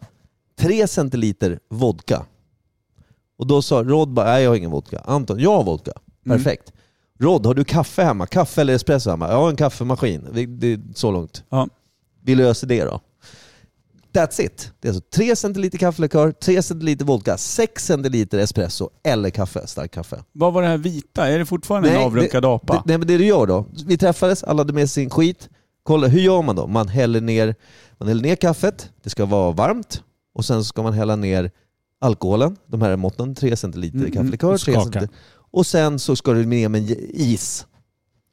3 0.60 0.88
centiliter 0.88 1.60
vodka. 1.70 2.26
Och 3.38 3.48
då 3.48 3.62
sa 3.62 3.84
Rod 3.84 4.10
bara, 4.10 4.26
nej 4.26 4.44
jag 4.44 4.52
har 4.52 4.56
ingen 4.56 4.72
vodka. 4.72 5.02
Anton, 5.06 5.40
jag 5.40 5.58
har 5.58 5.64
vodka. 5.64 5.92
Mm. 6.26 6.38
Perfekt. 6.38 6.74
Rod, 7.20 7.46
har 7.46 7.54
du 7.54 7.64
kaffe 7.64 8.04
hemma? 8.04 8.26
Kaffe 8.26 8.62
eller 8.62 8.74
espresso 8.74 9.10
hemma? 9.10 9.28
Jag 9.28 9.38
har 9.38 9.50
en 9.50 9.56
kaffemaskin. 9.56 10.28
Det, 10.34 10.46
det 10.46 10.74
är 10.74 10.80
så 10.96 11.12
långt. 11.12 11.44
Ja. 11.50 11.68
Vi 12.24 12.36
löser 12.36 12.68
det 12.68 12.84
då. 12.84 13.02
That's 14.14 14.42
it. 14.42 14.72
Det 14.80 14.88
är 14.88 14.94
alltså 14.94 15.10
3 15.16 15.36
centiliter 15.36 15.78
kaffelikör, 15.78 16.32
3 16.32 16.62
centiliter 16.62 17.06
vodka, 17.06 17.38
6 17.38 17.86
centiliter 17.86 18.38
espresso 18.38 18.90
eller 19.04 19.30
kaffe, 19.30 19.68
stark 19.68 19.92
kaffe. 19.92 20.24
Vad 20.32 20.54
var 20.54 20.62
det 20.62 20.68
här 20.68 20.78
vita? 20.78 21.28
Är 21.28 21.40
det 21.40 21.46
fortfarande 21.46 21.90
en 21.90 22.02
avrunkad 22.02 22.44
det, 22.44 22.48
apa? 22.48 22.74
Det, 22.74 22.82
nej 22.86 22.98
men 22.98 23.08
det 23.08 23.18
du 23.18 23.26
gör 23.26 23.46
då, 23.46 23.66
vi 23.88 23.98
träffades, 23.98 24.44
alla 24.44 24.60
hade 24.60 24.74
med 24.74 24.90
sin 24.90 25.10
skit. 25.10 25.50
Kolla, 25.84 26.08
hur 26.08 26.20
gör 26.20 26.42
man 26.42 26.56
då? 26.56 26.68
Man 26.68 26.88
häller 26.88 27.22
ner, 27.22 27.56
man 27.98 28.08
häller 28.08 28.22
ner 28.22 28.36
kaffet, 28.36 28.90
det 29.04 29.10
ska 29.10 29.26
vara 29.26 29.52
varmt 29.52 30.04
och 30.36 30.46
sen 30.46 30.64
ska 30.64 30.84
man 30.84 30.94
hälla 30.94 31.16
ner 31.16 31.52
alkoholen, 32.00 32.58
de 32.68 32.82
här 32.82 32.96
måtten, 32.96 33.36
3 33.36 33.56
centiliter 33.56 33.98
Mm, 33.98 34.12
kaffelikör, 34.12 34.54
och 34.54 34.60
3 34.60 34.74
skaka. 34.74 34.84
centiliter. 34.84 35.16
Och 35.52 35.66
sen 35.68 36.00
så 36.00 36.16
ska 36.16 36.34
du 36.34 36.46
ner 36.46 36.70
med 36.70 36.90
is. 37.14 37.66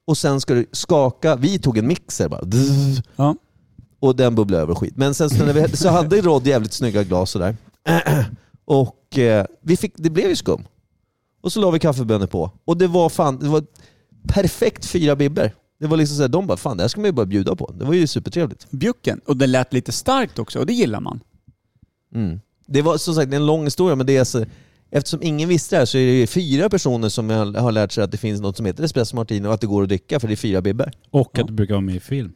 Och 0.06 0.18
sen 0.18 0.40
ska 0.40 0.54
du 0.54 0.66
skaka, 0.72 1.36
vi 1.36 1.58
tog 1.58 1.78
en 1.78 1.86
mixer 1.86 2.28
bara. 2.28 2.42
Ja. 3.16 3.36
Och 4.00 4.16
den 4.16 4.34
bubblade 4.34 4.62
över 4.62 4.74
skit. 4.74 4.96
Men 4.96 5.14
sen 5.14 5.30
så, 5.30 5.44
när 5.44 5.52
vi, 5.52 5.68
så 5.76 5.88
hade 5.88 6.20
Rod 6.20 6.46
jävligt 6.46 6.72
snygga 6.72 7.02
glas 7.02 7.30
sådär. 7.30 7.56
Och 8.64 9.18
eh, 9.18 9.46
vi 9.62 9.76
fick, 9.76 9.92
det 9.96 10.10
blev 10.10 10.28
ju 10.28 10.36
skum. 10.36 10.64
Och 11.42 11.52
så 11.52 11.60
la 11.60 11.70
vi 11.70 11.78
kaffebönor 11.78 12.26
på. 12.26 12.50
Och 12.64 12.76
det 12.76 12.86
var 12.86 13.08
fan, 13.08 13.38
det 13.38 13.48
var 13.48 13.64
perfekt 14.28 14.84
fyra 14.86 15.16
bibber. 15.16 15.54
Det 15.80 15.86
var 15.86 15.96
liksom 15.96 16.16
såhär, 16.16 16.28
de 16.28 16.46
bara 16.46 16.56
fan 16.56 16.76
det 16.76 16.82
här 16.82 16.88
ska 16.88 17.00
man 17.00 17.08
ju 17.08 17.12
bara 17.12 17.26
bjuda 17.26 17.56
på. 17.56 17.74
Det 17.78 17.84
var 17.84 17.94
ju 17.94 18.06
supertrevligt. 18.06 18.70
Bjucken. 18.70 19.20
Och 19.26 19.36
det 19.36 19.46
lät 19.46 19.72
lite 19.72 19.92
starkt 19.92 20.38
också, 20.38 20.58
och 20.58 20.66
det 20.66 20.72
gillar 20.72 21.00
man. 21.00 21.20
Mm. 22.14 22.40
Det 22.66 22.82
var 22.82 22.96
som 22.96 23.14
sagt 23.14 23.30
det 23.30 23.34
är 23.36 23.40
en 23.40 23.46
lång 23.46 23.64
historia 23.64 23.96
men 23.96 24.06
det 24.06 24.16
är 24.16 24.20
alltså, 24.20 24.44
eftersom 24.90 25.22
ingen 25.22 25.48
visste 25.48 25.76
det 25.76 25.78
här 25.78 25.86
så 25.86 25.98
är 25.98 26.06
det 26.06 26.12
ju 26.12 26.26
fyra 26.26 26.68
personer 26.68 27.08
som 27.08 27.30
har, 27.30 27.60
har 27.60 27.72
lärt 27.72 27.92
sig 27.92 28.04
att 28.04 28.10
det 28.10 28.16
finns 28.18 28.40
något 28.40 28.56
som 28.56 28.66
heter 28.66 28.84
espresso 28.84 29.16
martini 29.16 29.48
och 29.48 29.54
att 29.54 29.60
det 29.60 29.66
går 29.66 29.82
att 29.82 29.88
dricka 29.88 30.20
för 30.20 30.28
det 30.28 30.34
är 30.34 30.36
fyra 30.36 30.60
bibber. 30.60 30.92
Och 31.10 31.38
att 31.38 31.46
det 31.46 31.52
brukar 31.52 31.74
vara 31.74 31.80
med 31.80 31.96
i 31.96 32.00
film. 32.00 32.32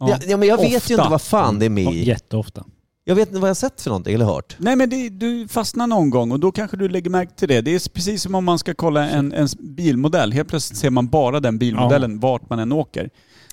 Ja. 0.00 0.18
Ja, 0.26 0.36
men 0.36 0.48
jag 0.48 0.56
vet 0.56 0.76
Ofta. 0.76 0.88
ju 0.88 0.94
inte 0.94 1.10
vad 1.10 1.22
fan 1.22 1.58
det 1.58 1.66
är 1.66 1.70
med 1.70 1.94
i. 1.94 2.04
Jätteofta. 2.04 2.64
Jag 3.04 3.14
vet 3.14 3.28
inte 3.28 3.40
vad 3.40 3.48
jag 3.48 3.54
har 3.54 3.54
sett 3.54 3.80
för 3.80 3.90
någonting 3.90 4.14
eller 4.14 4.24
hört. 4.24 4.56
Nej 4.58 4.76
men 4.76 4.90
det, 4.90 5.08
du 5.08 5.48
fastnar 5.48 5.86
någon 5.86 6.10
gång 6.10 6.32
och 6.32 6.40
då 6.40 6.52
kanske 6.52 6.76
du 6.76 6.88
lägger 6.88 7.10
märke 7.10 7.32
till 7.34 7.48
det. 7.48 7.60
Det 7.60 7.74
är 7.74 7.90
precis 7.90 8.22
som 8.22 8.34
om 8.34 8.44
man 8.44 8.58
ska 8.58 8.74
kolla 8.74 9.10
en, 9.10 9.32
en 9.32 9.48
bilmodell. 9.60 10.32
Helt 10.32 10.48
plötsligt 10.48 10.78
ser 10.78 10.90
man 10.90 11.08
bara 11.08 11.40
den 11.40 11.58
bilmodellen 11.58 12.20
vart 12.20 12.50
man 12.50 12.58
än 12.58 12.72
åker. 12.72 13.10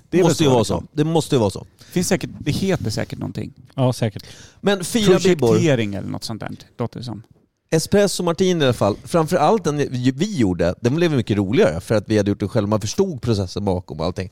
Det 0.10 0.20
är 0.20 0.24
måste 0.24 0.44
ju 0.44 0.50
vara 0.50 0.60
liksom. 0.60 0.82
så. 0.82 0.88
Det 0.98 1.04
måste 1.04 1.36
ju 1.36 1.40
vara 1.40 1.50
så. 1.50 1.66
Finns 1.92 2.08
säkert, 2.08 2.30
det 2.40 2.52
heter 2.52 2.90
säkert 2.90 3.20
någonting. 3.20 3.54
Ja, 3.76 3.94
säkert. 3.94 4.24
Men 4.62 4.84
fyra 4.84 5.20
bibbor. 5.20 5.48
Projektering 5.48 5.96
eller 5.96 6.08
något 6.08 6.24
sånt 6.24 6.40
där, 6.40 6.52
låter 6.80 7.00
det 7.00 7.06
som. 7.06 7.24
Espresso 7.72 8.24
martini 8.24 8.62
i 8.62 8.64
alla 8.64 8.74
fall, 8.74 8.96
framförallt 9.04 9.64
den 9.64 9.78
vi 10.02 10.38
gjorde, 10.38 10.76
den 10.82 10.96
blev 10.96 11.12
mycket 11.12 11.38
roligare 11.38 11.82
för 11.82 11.96
att 11.96 12.04
vi 12.08 12.18
hade 12.18 12.30
gjort 12.32 12.40
den 12.40 12.50
själva. 12.50 12.68
Man 12.70 12.82
förstod 12.82 13.22
processen 13.22 13.66
bakom 13.66 14.00
och 14.00 14.06
allting. 14.06 14.30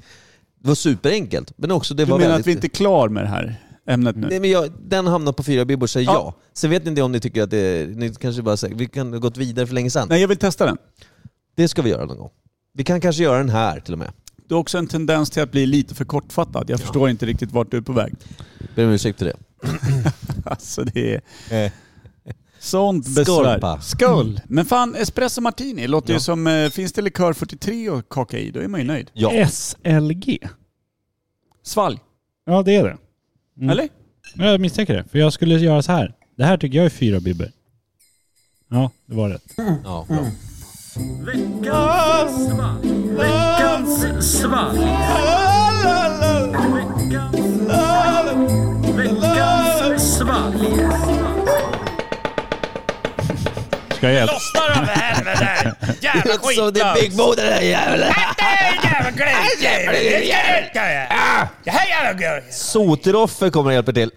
Det 0.61 0.67
var 0.67 0.75
superenkelt, 0.75 1.53
men 1.57 1.71
också 1.71 1.93
det 1.93 2.05
Du 2.05 2.11
var 2.11 2.17
menar 2.17 2.29
väldigt... 2.31 2.43
att 2.43 2.47
vi 2.47 2.51
inte 2.51 2.67
är 2.67 2.69
klar 2.69 3.09
med 3.09 3.23
det 3.23 3.27
här 3.29 3.55
ämnet 3.87 4.15
nu? 4.15 4.27
Nej, 4.27 4.39
men 4.39 4.49
jag, 4.49 4.71
den 4.81 5.07
hamnar 5.07 5.31
på 5.31 5.43
fyra 5.43 5.65
bibbor, 5.65 5.87
säger 5.87 6.07
Ja. 6.07 6.13
ja. 6.13 6.33
Sen 6.53 6.69
vet 6.69 6.87
inte 6.87 7.01
om 7.01 7.11
ni 7.11 7.19
tycker 7.19 7.43
att 7.43 7.49
det 7.49 7.89
ni 7.97 8.13
kanske 8.13 8.41
bara 8.41 8.57
säger, 8.57 8.75
vi 8.75 8.85
kan 8.87 9.13
ha 9.13 9.19
gått 9.19 9.37
vidare 9.37 9.67
för 9.67 9.73
länge 9.73 9.89
sedan. 9.89 10.07
Nej, 10.09 10.21
jag 10.21 10.27
vill 10.27 10.37
testa 10.37 10.65
den. 10.65 10.77
Det 11.55 11.67
ska 11.67 11.81
vi 11.81 11.89
göra 11.89 12.05
någon 12.05 12.17
gång. 12.17 12.29
Vi 12.73 12.83
kan 12.83 13.01
kanske 13.01 13.23
göra 13.23 13.37
den 13.37 13.49
här 13.49 13.79
till 13.79 13.93
och 13.93 13.99
med. 13.99 14.11
Du 14.47 14.55
har 14.55 14.59
också 14.59 14.77
en 14.77 14.87
tendens 14.87 15.29
till 15.29 15.43
att 15.43 15.51
bli 15.51 15.65
lite 15.65 15.95
för 15.95 16.05
kortfattad. 16.05 16.69
Jag 16.69 16.79
förstår 16.79 17.09
inte 17.09 17.25
riktigt 17.25 17.51
vart 17.51 17.71
du 17.71 17.77
är 17.77 17.81
på 17.81 17.93
väg. 17.93 18.13
Ber 18.75 18.85
om 18.85 18.91
ursäkt 18.91 19.19
för 19.19 19.25
det. 19.25 19.33
Alltså 20.45 20.83
det 20.83 21.21
är... 21.49 21.65
Eh. 21.65 21.71
Sånt 22.59 23.07
besvär. 23.15 23.79
Skål! 23.81 24.41
Men 24.47 24.65
fan, 24.65 24.95
espresso 24.95 25.41
martini 25.41 25.87
låter 25.87 26.09
ju 26.09 26.13
Ja. 26.15 26.19
som... 26.19 26.47
eh, 26.47 26.69
Finns 26.69 26.93
det 26.93 27.01
likör 27.01 27.33
43 27.33 27.89
att 27.89 28.09
kaka 28.09 28.37
i, 28.39 28.51
då 28.51 28.59
är 28.59 28.67
man 28.67 28.79
ju 28.79 28.85
nöjd. 28.87 29.11
Ja. 29.13 29.47
SLG. 29.47 30.37
Svalg, 31.63 31.99
Ja, 32.45 32.63
det 32.63 32.75
är 32.75 32.83
det. 32.83 32.97
Mm. 33.57 33.69
eller? 33.69 33.89
Ja, 34.35 34.45
Jag 34.45 34.61
misstänker 34.61 34.93
det. 34.93 35.03
För 35.11 35.19
jag 35.19 35.33
skulle 35.33 35.55
göra 35.59 35.81
så 35.81 35.91
här. 35.91 36.13
Det 36.37 36.43
här 36.45 36.57
tycker 36.57 36.77
jag 36.77 36.85
är 36.85 36.89
fyra 36.89 37.19
bibber. 37.19 37.51
Ja, 38.69 38.91
det 39.05 39.15
var 39.15 39.29
rätt. 39.29 39.43
ja 39.83 40.05
bra. 40.07 40.25
Ska 53.95 54.07
jag 54.07 54.13
hjälpa? 54.13 54.33
Så 56.55 56.71
det 56.71 56.79
är 56.81 56.93
Big 56.93 57.17
Bo 57.17 57.33
den 57.33 57.45
där 57.45 57.61
jäveln. 57.61 58.13
Soteroffer 62.51 63.49
kommer 63.49 63.69
och 63.69 63.73
hjälper 63.73 63.93
till. 63.93 64.11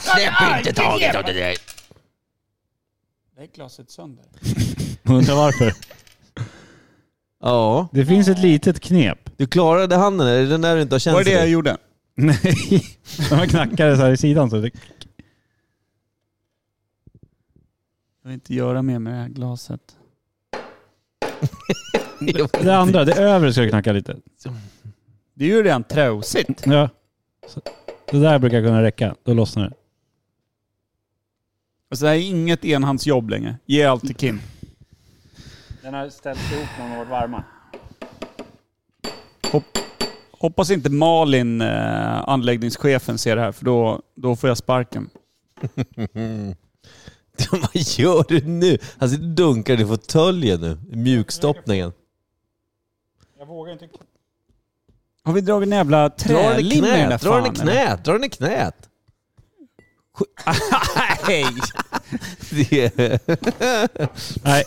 Släpp 0.00 0.32
inte 0.58 0.72
taget 0.72 1.16
om 1.16 1.22
det 1.26 1.32
där. 1.32 1.56
Det 3.36 3.42
är 3.42 3.46
glaset 3.54 3.90
sönder. 3.90 4.24
Undrar 5.02 5.34
varför. 5.34 5.72
Ja, 7.44 7.88
Det 7.92 8.06
finns 8.06 8.28
ett 8.28 8.38
litet 8.38 8.80
knep. 8.80 9.30
du 9.36 9.46
klarade 9.46 9.96
handen, 9.96 10.26
är 10.26 10.38
det 10.38 10.46
den 10.46 10.60
där 10.60 10.76
du 10.76 10.82
inte 10.82 10.94
har 10.94 10.98
känt 11.00 11.14
Var 11.14 11.24
det 11.24 11.30
det 11.30 11.36
jag 11.36 11.48
gjorde? 11.48 11.76
Nej. 12.14 12.84
Man 13.30 13.48
knackade 13.48 13.96
så 13.96 14.02
här 14.02 14.10
i 14.10 14.16
sidan 14.16 14.50
så 14.50 14.56
det... 14.56 14.70
Jag 18.22 18.28
vill 18.28 18.32
inte 18.34 18.54
göra 18.54 18.82
mer 18.82 18.98
med 18.98 19.12
det 19.12 19.16
här 19.18 19.28
glaset. 19.28 19.80
Det 22.62 22.76
andra, 22.76 23.04
det 23.04 23.12
övre 23.14 23.52
ska 23.52 23.62
jag 23.62 23.70
knacka 23.70 23.92
lite. 23.92 24.16
Det 25.34 25.44
är 25.44 25.48
ju 25.48 25.62
redan 25.62 25.84
trosigt. 25.84 26.62
Ja. 26.66 26.88
Så, 27.48 27.60
det 28.10 28.18
där 28.18 28.38
brukar 28.38 28.62
kunna 28.62 28.82
räcka. 28.82 29.14
Då 29.22 29.34
lossnar 29.34 29.68
det. 29.68 29.74
Alltså 31.90 32.04
det 32.04 32.08
här 32.10 32.16
är 32.16 32.20
inget 32.20 32.64
enhandsjobb 32.64 33.30
längre. 33.30 33.56
Ge 33.66 33.84
allt 33.84 34.02
till 34.02 34.14
Kim. 34.14 34.40
Den 35.82 35.94
har 35.94 36.08
ställts 36.08 36.52
ihop 36.52 36.68
när 36.78 36.84
de 36.84 36.90
har 36.90 36.98
varit 36.98 37.10
varma. 37.10 37.44
Hoppas 40.30 40.70
inte 40.70 40.90
Malin, 40.90 41.60
eh, 41.60 42.28
anläggningschefen, 42.28 43.18
ser 43.18 43.36
det 43.36 43.42
här 43.42 43.52
för 43.52 43.64
då, 43.64 44.02
då 44.14 44.36
får 44.36 44.50
jag 44.50 44.58
sparken. 44.58 45.10
Vad 47.50 47.70
gör 47.74 48.24
du 48.28 48.46
nu? 48.46 48.78
Han 48.98 49.10
sitter 49.10 49.24
och 49.24 49.30
dunkar 49.30 49.80
i 49.80 49.86
fåtöljen 49.86 50.60
nu. 50.60 50.78
Mjukstoppningen. 50.90 51.92
Jag 53.38 53.46
vågar 53.46 53.72
inte... 53.72 53.88
Har 55.24 55.32
vi 55.32 55.40
dragit 55.40 55.66
en 55.66 55.72
jävla 55.72 56.08
Dra 56.08 56.14
den 56.18 56.38
i 56.38 56.54
trälim 56.54 56.84
i 56.84 56.88
den 56.90 57.08
där 57.08 57.18
knät, 57.18 57.22
dra 57.22 57.34
den 57.34 57.52
i 57.52 57.56
fan, 57.56 57.68
eller? 57.68 57.84
knät, 57.84 58.04
dra 58.04 58.12
den 58.12 58.24
i 58.24 58.28
knät. 58.28 58.88
Nej! 61.26 61.46
Det. 62.50 63.20
Nej, 64.42 64.64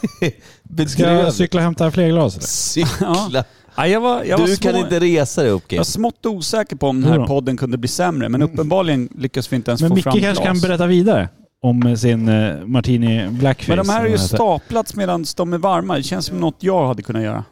ska 0.88 1.04
jag 1.04 1.34
cykla 1.34 1.60
och 1.60 1.64
hämta 1.64 1.92
fler 1.92 2.10
glas 2.10 2.36
eller? 2.36 2.48
Cykla. 2.48 3.46
Ja, 3.78 3.88
jag 3.88 4.02
var, 4.02 4.24
jag 4.24 4.38
var 4.38 4.48
Du 4.48 4.56
små, 4.56 4.72
kan 4.72 4.82
inte 4.82 5.00
resa 5.00 5.42
dig 5.42 5.52
upp 5.52 5.72
Jag 5.72 5.78
var 5.78 5.84
smått 5.84 6.26
osäker 6.26 6.76
på 6.76 6.88
om 6.88 7.02
den 7.02 7.12
här 7.12 7.28
podden 7.28 7.58
kunde 7.58 7.78
bli 7.78 7.88
sämre, 7.88 8.30
men 8.30 8.42
uppenbarligen 8.42 9.10
lyckas 9.18 9.52
vi 9.52 9.56
inte 9.56 9.72
ens 9.72 9.82
Men 9.82 9.90
få 9.90 9.96
Micke 9.96 10.04
fram 10.04 10.14
kanske 10.14 10.44
glas. 10.44 10.46
kan 10.46 10.60
berätta 10.70 10.88
vidare 10.88 11.30
om 11.62 11.98
sin 11.98 12.30
uh, 12.30 12.66
Martini 12.66 13.28
Blackface. 13.30 13.76
Men 13.76 13.78
de 13.86 13.90
här 13.90 14.06
är 14.06 14.10
ju 14.10 14.18
staplats 14.18 14.96
medan 14.96 15.26
de 15.38 15.54
är 15.54 15.58
varma. 15.58 15.96
Det 15.98 16.04
känns 16.04 16.26
som 16.26 16.40
något 16.40 16.56
jag 16.60 16.88
hade 16.88 17.04
kunnat 17.04 17.24
göra. 17.24 17.44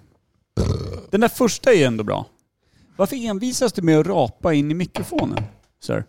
Den 1.11 1.21
där 1.21 1.27
första 1.27 1.71
är 1.73 1.77
ju 1.77 1.83
ändå 1.83 2.03
bra. 2.03 2.25
Varför 2.95 3.15
envisas 3.15 3.73
du 3.73 3.81
med 3.81 3.99
att 3.99 4.07
rapa 4.07 4.53
in 4.53 4.71
i 4.71 4.73
mikrofonen, 4.73 5.43
sir? 5.83 6.03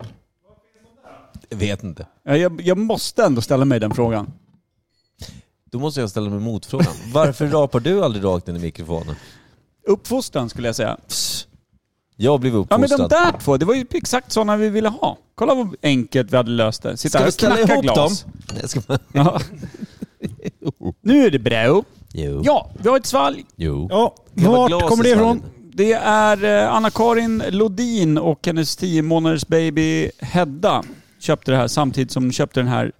Jag 1.49 1.57
vet 1.57 1.83
inte. 1.83 2.07
Ja, 2.23 2.37
Jag, 2.37 2.61
jag 2.61 2.77
måste 2.77 3.23
ändå 3.25 3.41
ställa 3.41 3.65
mig 3.65 3.79
den 3.79 3.93
frågan. 3.93 4.31
Då 5.71 5.79
måste 5.79 5.99
jag 5.99 6.09
ställa 6.09 6.29
mig 6.29 6.39
motfrågan. 6.39 6.93
Varför 7.13 7.47
rapar 7.47 7.79
du 7.79 8.03
aldrig 8.03 8.23
rakt 8.25 8.47
in 8.47 8.55
i 8.55 8.59
mikrofonen? 8.59 9.15
Uppfostran 9.87 10.49
skulle 10.49 10.67
jag 10.67 10.75
säga. 10.75 10.97
Jag 12.15 12.39
blev 12.39 12.53
Ja 12.53 12.65
men 12.69 12.79
de 12.79 12.85
uppfostrad. 12.85 13.09
där 13.09 13.39
två, 13.39 13.57
det 13.57 13.65
var 13.65 13.73
ju 13.75 13.85
exakt 13.91 14.31
sådana 14.31 14.57
vi 14.57 14.69
ville 14.69 14.89
ha. 14.89 15.17
Kolla 15.35 15.53
vad 15.55 15.75
enkelt 15.81 16.31
vi 16.33 16.37
hade 16.37 16.51
löst 16.51 16.83
det. 16.83 16.97
Sitta 16.97 17.09
Ska 17.09 17.17
här 17.19 17.25
vi 17.25 17.29
och 17.29 17.33
ställa 17.33 17.55
knacka 17.55 17.73
ihop 17.73 17.83
glas. 17.83 18.23
dem? 18.23 18.31
Nej, 18.53 18.69
ska 18.69 18.79
bara... 18.87 18.99
Ja. 19.13 19.39
Nu 21.01 21.25
är 21.25 21.31
det 21.31 21.39
bra. 21.39 21.83
Jo. 22.13 22.41
Ja, 22.45 22.69
vi 22.83 22.89
har 22.89 22.97
ett 22.97 23.05
svalg. 23.05 23.45
Jo. 23.55 23.87
Ja, 23.91 24.15
vart 24.33 24.67
glas 24.69 24.83
kommer 24.89 25.05
i 25.05 25.09
det 25.09 25.15
ifrån? 25.15 25.43
Det 25.73 25.93
är 25.93 26.43
eh, 26.63 26.73
Anna-Karin 26.73 27.43
Lodin 27.49 28.17
och 28.17 28.45
hennes 28.47 28.75
10 28.75 29.01
månaders 29.01 29.47
baby 29.47 30.11
Hedda 30.19 30.83
köpte 31.25 31.51
det 31.51 31.57
här 31.57 31.67
samtidigt 31.67 32.11
som 32.11 32.23
de 32.27 32.31
köpte 32.33 32.59
den 32.59 32.67
här 32.67 32.91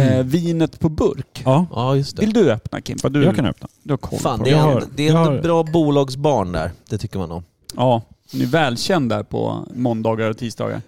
eh, 0.00 0.22
vinet 0.24 0.80
på 0.80 0.88
burk. 0.88 1.42
Ja, 1.44 1.66
Ja, 1.70 1.96
just 1.96 2.16
det. 2.16 2.22
Vill 2.22 2.32
du 2.32 2.50
öppna 2.52 2.80
Kimpa? 2.80 3.08
Du, 3.08 3.24
jag 3.24 3.36
kan 3.36 3.46
öppna. 3.46 3.68
du 3.82 3.92
har 3.92 3.98
koll 3.98 4.18
Fan, 4.18 4.38
på 4.38 4.44
det 4.44 4.50
det. 4.50 4.56
är, 4.56 4.60
har- 4.62 4.84
det 4.96 5.06
är 5.08 5.08
ändå 5.16 5.30
har- 5.32 5.42
bra 5.42 5.62
bolagsbarn 5.64 6.52
där. 6.52 6.70
Det 6.88 6.98
tycker 6.98 7.18
man 7.18 7.30
om. 7.32 7.42
Ja, 7.76 8.02
ni 8.32 8.42
är 8.42 8.46
välkänd 8.46 9.08
där 9.10 9.22
på 9.22 9.66
måndagar 9.74 10.30
och 10.30 10.38
tisdagar. 10.38 10.82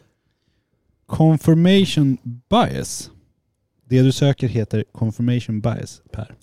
Confirmation 1.07 2.17
bias. 2.51 3.11
Det 3.89 4.03
du 4.03 4.13
söker 4.13 4.49
heter 4.49 4.85
confirmation 4.93 5.61
bias, 5.61 6.01
Per. 6.13 6.25
Från 6.25 6.37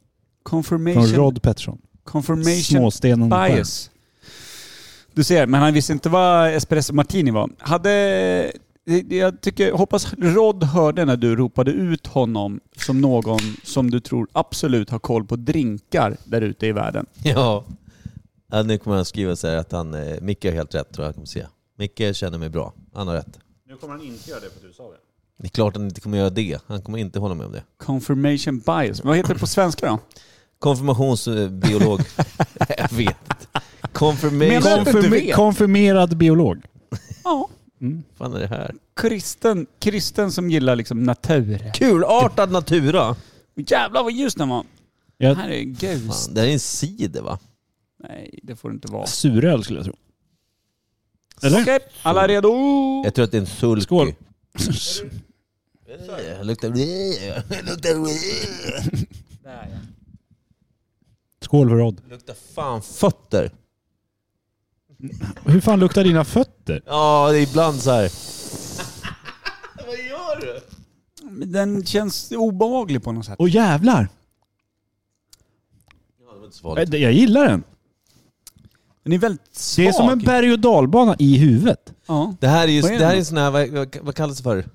Confirmation, 0.43 1.05
Rod 1.07 1.41
Pettersson. 1.41 1.77
confirmation 2.03 2.53
Småstenen 2.63 3.29
bias. 3.29 3.89
Du 5.13 5.23
ser, 5.23 5.47
men 5.47 5.61
han 5.61 5.73
visste 5.73 5.93
inte 5.93 6.09
vad 6.09 6.53
espresso 6.53 6.93
martini 6.93 7.31
var. 7.31 7.49
Hade... 7.59 8.51
Jag 9.09 9.41
tycker, 9.41 9.71
hoppas 9.71 10.13
Rod 10.17 10.63
hörde 10.63 11.05
när 11.05 11.17
du 11.17 11.35
ropade 11.35 11.71
ut 11.71 12.07
honom 12.07 12.59
som 12.77 13.01
någon 13.01 13.39
som 13.63 13.91
du 13.91 13.99
tror 13.99 14.27
absolut 14.31 14.89
har 14.89 14.99
koll 14.99 15.25
på 15.25 15.35
drinkar 15.35 16.17
där 16.23 16.41
ute 16.41 16.67
i 16.67 16.71
världen. 16.71 17.05
Ja. 17.23 17.65
ja 18.51 18.63
nu 18.63 18.77
kommer 18.77 18.95
han 18.95 19.05
skriva 19.05 19.35
så 19.35 19.47
här 19.47 19.55
att 19.57 19.71
han, 19.71 19.93
eh, 19.93 20.21
Micke 20.21 20.45
har 20.45 20.51
helt 20.51 20.75
rätt 20.75 20.93
tror 20.93 21.05
jag. 21.05 21.13
Kommer 21.15 21.27
se. 21.27 21.45
Micke 21.77 22.15
känner 22.15 22.37
mig 22.37 22.49
bra. 22.49 22.73
Han 22.93 23.07
har 23.07 23.15
rätt. 23.15 23.39
Nu 23.67 23.75
kommer 23.75 23.93
han 23.93 24.03
inte 24.05 24.29
göra 24.29 24.39
det 24.39 24.49
för 24.49 24.55
att 24.57 24.63
du 24.63 24.73
sa 24.73 24.83
det. 24.83 24.97
Det 25.37 25.47
är 25.47 25.49
klart 25.49 25.75
han 25.75 25.85
inte 25.85 26.01
kommer 26.01 26.17
göra 26.17 26.29
det. 26.29 26.61
Han 26.67 26.81
kommer 26.81 26.97
inte 26.97 27.19
hålla 27.19 27.35
med 27.35 27.45
om 27.45 27.51
det. 27.51 27.63
Confirmation 27.77 28.59
bias. 28.59 29.03
Vad 29.03 29.17
heter 29.17 29.33
det 29.33 29.39
på 29.39 29.47
svenska 29.47 29.87
då? 29.87 29.99
Konfirmationsbiolog. 30.59 32.01
jag 32.77 32.91
vet 32.93 33.07
inte. 33.07 33.61
Confirmation. 33.93 34.47
Menar 34.47 34.85
du- 34.85 34.97
inte 34.97 35.09
vet. 35.09 35.35
konfirmerad 35.35 36.17
biolog. 36.17 36.61
Ja. 37.23 37.49
Fan 38.17 38.33
är 38.33 38.39
det 38.39 38.47
här? 38.47 38.75
Kristen, 38.95 39.65
kristen 39.79 40.31
som 40.31 40.49
gillar 40.49 40.75
liksom 40.75 41.03
natur. 41.03 41.71
Kulartad 41.73 42.51
natura. 42.51 43.15
Jävlar 43.55 44.03
vad 44.03 44.13
ljus 44.13 44.35
den 44.35 44.49
var. 44.49 44.65
Jag, 45.17 45.35
Här 45.35 45.49
är 45.49 45.61
gus. 45.63 46.25
Fan, 46.25 46.33
det 46.33 46.41
här 46.41 46.47
är 46.47 46.53
en 46.53 46.59
cider 46.59 47.21
va? 47.21 47.39
Nej, 48.03 48.39
det 48.43 48.55
får 48.55 48.69
det 48.69 48.73
inte 48.73 48.91
vara. 48.91 49.05
suröl 49.07 49.63
skulle 49.63 49.79
jag 49.79 49.85
tro. 49.85 49.95
Eller? 51.43 51.61
Okej, 51.61 51.79
alla 52.01 52.27
redo? 52.27 52.49
Jag 53.05 53.13
tror 53.13 53.25
att 53.25 53.31
det 53.31 53.37
är 53.37 53.41
en 53.41 53.47
sulky. 53.47 53.81
Skål. 53.81 54.13
Det 55.87 56.43
luktar... 56.43 56.69
Det 56.69 57.61
luktar... 57.63 57.91
Skål 61.41 61.69
för 61.69 61.75
Rod. 61.75 62.01
Det 62.03 62.09
luktar 62.13 62.35
fan 62.55 62.81
fötter. 62.81 63.51
Hur 65.45 65.61
fan 65.61 65.79
luktar 65.79 66.03
dina 66.03 66.23
fötter? 66.25 66.81
Ja, 66.85 67.29
det 67.31 67.37
är 67.39 67.41
ibland 67.49 67.81
så 67.81 67.91
här. 67.91 68.11
Vad 69.87 69.97
gör 69.97 70.41
du? 70.41 70.59
Men 71.29 71.51
Den 71.51 71.85
känns 71.85 72.31
obehaglig 72.31 73.03
på 73.03 73.11
något 73.11 73.25
sätt. 73.25 73.35
Åh 73.39 73.49
jävlar! 73.55 74.07
Ja, 76.19 76.33
det 76.33 76.39
var 76.39 76.45
inte 76.45 76.57
så 76.57 76.61
farligt. 76.61 76.93
Eh, 76.93 76.99
Jag 77.01 77.11
gillar 77.13 77.47
den. 77.47 77.63
Den 79.03 79.13
är 79.13 79.17
väldigt 79.17 79.55
svag. 79.55 79.85
Det 79.85 79.89
är 79.89 79.93
som 79.93 80.09
en 80.09 80.19
berg 80.19 80.51
och 80.51 80.59
dalbana 80.59 81.15
i 81.19 81.37
huvudet. 81.37 81.93
Ja. 82.07 82.35
Det 82.39 82.47
här 82.47 82.67
är 82.67 82.71
ju 82.71 82.81
Vad 82.81 82.91
är 82.91 82.99
det 82.99 83.05
här 83.05 83.11
det 83.11 83.17
är 83.17 83.19
en 83.19 83.25
sån 83.25 83.37
här, 83.37 83.51
vad, 83.51 83.69
vad, 83.69 83.97
vad 84.01 84.15
kallas 84.15 84.37
det 84.37 84.43
för? 84.43 84.65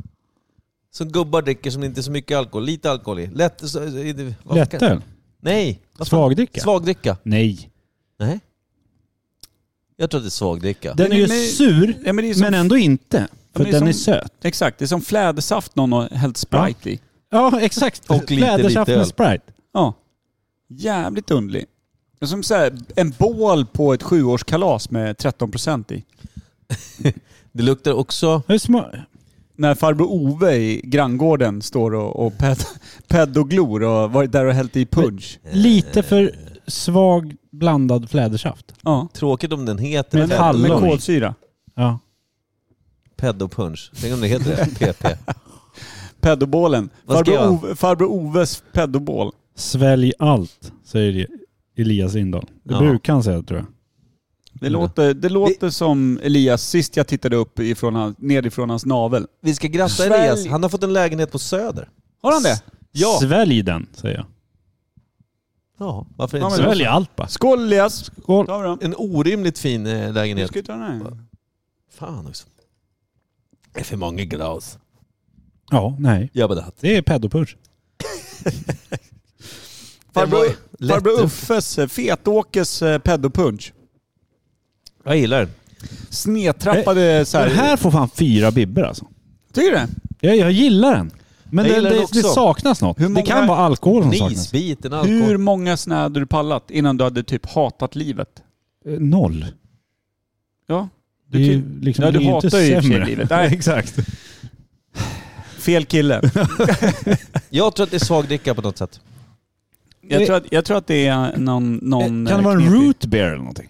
Som 0.93 1.09
gubbar 1.09 1.43
dricker 1.43 1.71
som 1.71 1.85
inte 1.85 2.01
är 2.01 2.03
så 2.03 2.11
mycket 2.11 2.39
alkohol. 2.39 2.65
Lite 2.65 2.91
alkohol 2.91 3.19
i. 3.21 3.27
Lätt... 3.27 3.69
Så, 3.71 3.81
vad- 3.81 4.35
vad- 4.43 4.57
Lättöl. 4.57 5.01
Nej. 5.41 5.81
vad 5.97 6.09
fan? 6.09 6.19
Svagdricka. 6.19 6.61
Svagdricka. 6.61 7.17
Nej. 7.23 7.71
Nej. 8.19 8.41
Jag 10.01 10.11
tror 10.11 10.19
att 10.19 10.25
det 10.25 10.29
är 10.29 10.31
svagdricka. 10.31 10.95
Den 10.95 11.13
är 11.13 11.17
ju 11.17 11.27
Men- 11.29 11.39
sur, 11.47 11.95
Ja, 12.05 12.13
men 12.13 12.25
det 12.25 12.31
är 12.31 12.35
som, 12.35 12.41
men 12.43 12.55
ändå 12.55 12.77
inte. 12.79 13.29
För 13.53 13.63
men 13.63 13.71
det 13.71 13.77
är 13.77 13.81
den 13.81 13.89
är 13.89 13.93
som- 13.93 14.03
söt. 14.15 14.33
Exakt, 14.43 14.79
det 14.79 14.85
är 14.85 14.87
som 14.87 15.01
flädersaft 15.01 15.77
någon 15.77 15.93
har 15.93 16.09
hällt 16.09 16.37
Sprite 16.37 16.91
i. 16.91 17.01
Ja, 17.31 17.61
exakt. 17.61 18.11
Och 18.11 18.31
lite, 18.31 18.37
Flädersaft 18.37 18.89
lite 18.89 18.99
med. 18.99 19.07
Sprite. 19.07 19.45
Ja. 19.73 19.95
Jävligt 20.69 21.31
underlig. 21.31 21.65
Det 22.19 22.25
är 22.25 22.29
som 22.29 22.43
så 22.43 22.55
här, 22.55 22.79
en 22.97 23.15
bål 23.19 23.67
på 23.67 23.93
ett 23.95 24.03
sjuårskalas 24.03 24.91
med 24.91 25.17
13% 25.17 25.93
i. 25.93 26.05
Det 27.53 27.63
luktar 27.63 27.93
också... 27.93 28.43
Hur 28.49 28.59
sma- 28.59 29.01
När 29.57 29.75
farbror 29.75 30.07
Ove 30.13 30.55
i 30.57 30.81
granngården 30.85 31.63
står 31.63 31.95
och, 31.95 32.27
och 32.27 32.39
ped, 32.39 32.59
peddoglor 33.09 33.83
och 33.83 34.13
varit 34.13 34.33
där 34.33 34.45
och 34.45 34.55
hällt 34.55 34.77
i 34.77 34.87
punch. 34.87 35.39
Lite 35.53 36.03
för 36.03 36.35
svag 36.71 37.37
blandad 37.53 38.11
flädersaft. 38.11 38.75
Ja. 38.83 39.09
Tråkigt 39.13 39.53
om 39.53 39.67
den 39.67 39.79
heter 39.79 40.19
Med 40.27 40.31
hallon. 40.39 40.63
med 40.63 40.71
kolsyra. 40.91 41.35
Ja. 41.75 41.99
Peddopunch. 43.17 43.91
Tänk 44.01 44.15
om 44.15 44.21
det 44.21 44.27
heter 44.29 44.57
det? 44.57 44.93
PP. 44.93 45.05
Vad 46.21 46.39
ska 46.39 47.33
Farbror, 47.33 47.35
jag- 47.35 47.53
Ove, 47.53 47.77
farbror 47.77 48.09
Oves 48.11 48.63
peddobål. 48.73 49.33
Svälj 49.57 50.13
allt, 50.19 50.73
säger 50.85 51.27
Elias 51.77 52.15
Lindahl. 52.15 52.47
Det 52.63 52.75
Ja. 52.75 52.81
brukar 52.81 53.13
han 53.13 53.23
säga 53.23 53.43
tror 53.43 53.59
jag. 53.59 53.67
Det 54.53 54.69
låter, 54.69 55.15
det 55.15 55.29
låter 55.29 55.71
som 55.71 56.21
Elias 56.23 56.63
sist 56.69 56.97
jag 56.97 57.07
tittade 57.07 57.37
upp 57.37 57.59
ifrån 57.59 57.95
han, 57.95 58.15
nerifrån 58.19 58.71
hans 58.71 58.87
navel. 58.87 59.27
Vi 59.43 59.55
ska 59.55 59.69
gratta 59.69 59.89
Svälj. 59.89 60.15
Elias. 60.15 60.47
Han 60.47 60.63
har 60.63 60.71
fått 60.71 60.83
en 60.83 60.93
lägenhet 60.93 61.33
på 61.33 61.39
Söder. 61.39 61.89
Har 62.23 62.33
han 62.33 62.43
det? 62.43 62.63
Ja. 62.93 63.19
Svälj 63.21 63.63
den, 63.63 63.87
säger 63.93 64.17
jag. 64.17 64.27
Ja, 65.81 66.07
varför 66.17 66.39
inte? 66.39 66.49
men- 66.49 66.57
Svälj 66.59 66.85
allt 66.85 67.17
bara. 67.17 67.29
Skål 67.29 67.61
Elias! 67.65 68.05
Skål. 68.23 68.47
Ta. 68.47 68.79
En 68.81 68.95
orimligt 68.99 69.59
fin 69.59 69.87
eh, 69.87 70.07
Du 70.07 70.13
lägenhet. 70.13 70.49
ska 70.49 70.59
ju 70.59 70.63
ta 70.65 70.73
den 70.73 70.83
här. 70.83 71.19
Fan 71.95 72.27
också. 72.27 72.47
Det 73.75 73.81
är 73.81 73.85
för 73.85 73.97
många 73.97 74.25
glas. 74.25 74.79
Ja, 75.71 75.97
nej. 75.99 76.31
Jabba 76.33 76.55
det. 76.55 76.65
Det 76.81 76.97
är 76.97 77.03
peddopunch. 77.03 77.57
Farbror, 80.15 80.45
Lätt 80.79 80.95
farbror 80.95 81.13
upp. 81.13 81.25
Uffes, 81.25 81.79
eh, 81.79 81.87
Fetåkes 81.89 82.83
eh, 82.83 82.99
peddopunch. 82.99 83.73
Jag 85.05 85.17
gillar 85.17 85.39
den. 85.41 85.51
Snedtrappade 86.11 87.25
så 87.25 87.39
här. 87.39 87.47
Den 87.49 87.57
här 87.57 87.77
får 87.77 87.91
fan 87.91 88.09
fyra 88.11 88.51
bibber 88.51 88.83
alltså. 88.83 89.07
Tycker 89.53 89.71
du 89.71 89.77
det? 89.77 89.89
Jag, 90.21 90.37
jag 90.37 90.53
gillar 90.53 90.95
den. 90.97 91.11
Men 91.53 91.65
det, 91.65 91.81
det, 91.81 92.07
det 92.13 92.23
saknas 92.23 92.83
något. 92.83 92.99
Hur 92.99 93.05
Det 93.05 93.09
många- 93.09 93.27
kan 93.27 93.47
vara 93.47 93.59
alkohol 93.59 94.03
som 94.03 94.13
saknas. 94.13 94.31
Nisbiten, 94.31 94.93
alkohol. 94.93 95.23
Hur 95.23 95.37
många 95.37 95.77
snö 95.77 95.95
hade 95.95 96.21
du 96.21 96.27
pallat 96.27 96.71
innan 96.71 96.97
du 96.97 97.05
hade 97.05 97.23
typ 97.23 97.47
hatat 97.47 97.95
livet? 97.95 98.29
Eh, 98.87 98.93
Noll. 99.01 99.47
Ja. 100.67 100.89
Det 101.29 101.39
är 101.39 101.43
ju 101.43 101.81
liksom, 101.81 102.05
Ja, 102.05 102.11
du 102.11 102.19
det 102.19 102.25
är 102.25 102.27
ju 102.27 102.33
hatar 102.35 102.47
inte 102.47 102.59
ju 102.59 102.83
sämre. 102.83 103.07
livet. 103.07 103.31
Nej. 103.31 103.55
Exakt. 103.55 103.95
Fel 105.59 105.85
kille. 105.85 106.21
Jag 107.51 107.75
tror 107.75 107.85
att 107.85 107.91
det 107.91 107.97
är 107.97 108.05
svagdricka 108.05 108.55
på 108.55 108.63
något 108.63 108.79
sätt. 108.79 109.01
Jag 110.09 110.27
tror 110.27 110.37
att, 110.37 110.45
jag 110.53 110.65
tror 110.65 110.77
att 110.77 110.87
det 110.87 111.07
är 111.07 111.37
någon... 111.37 111.75
någon 111.83 112.27
kan 112.27 112.37
det 112.39 112.45
vara 112.45 112.55
en 112.55 112.73
root 112.75 113.05
beer 113.05 113.27
eller 113.27 113.37
någonting? 113.39 113.69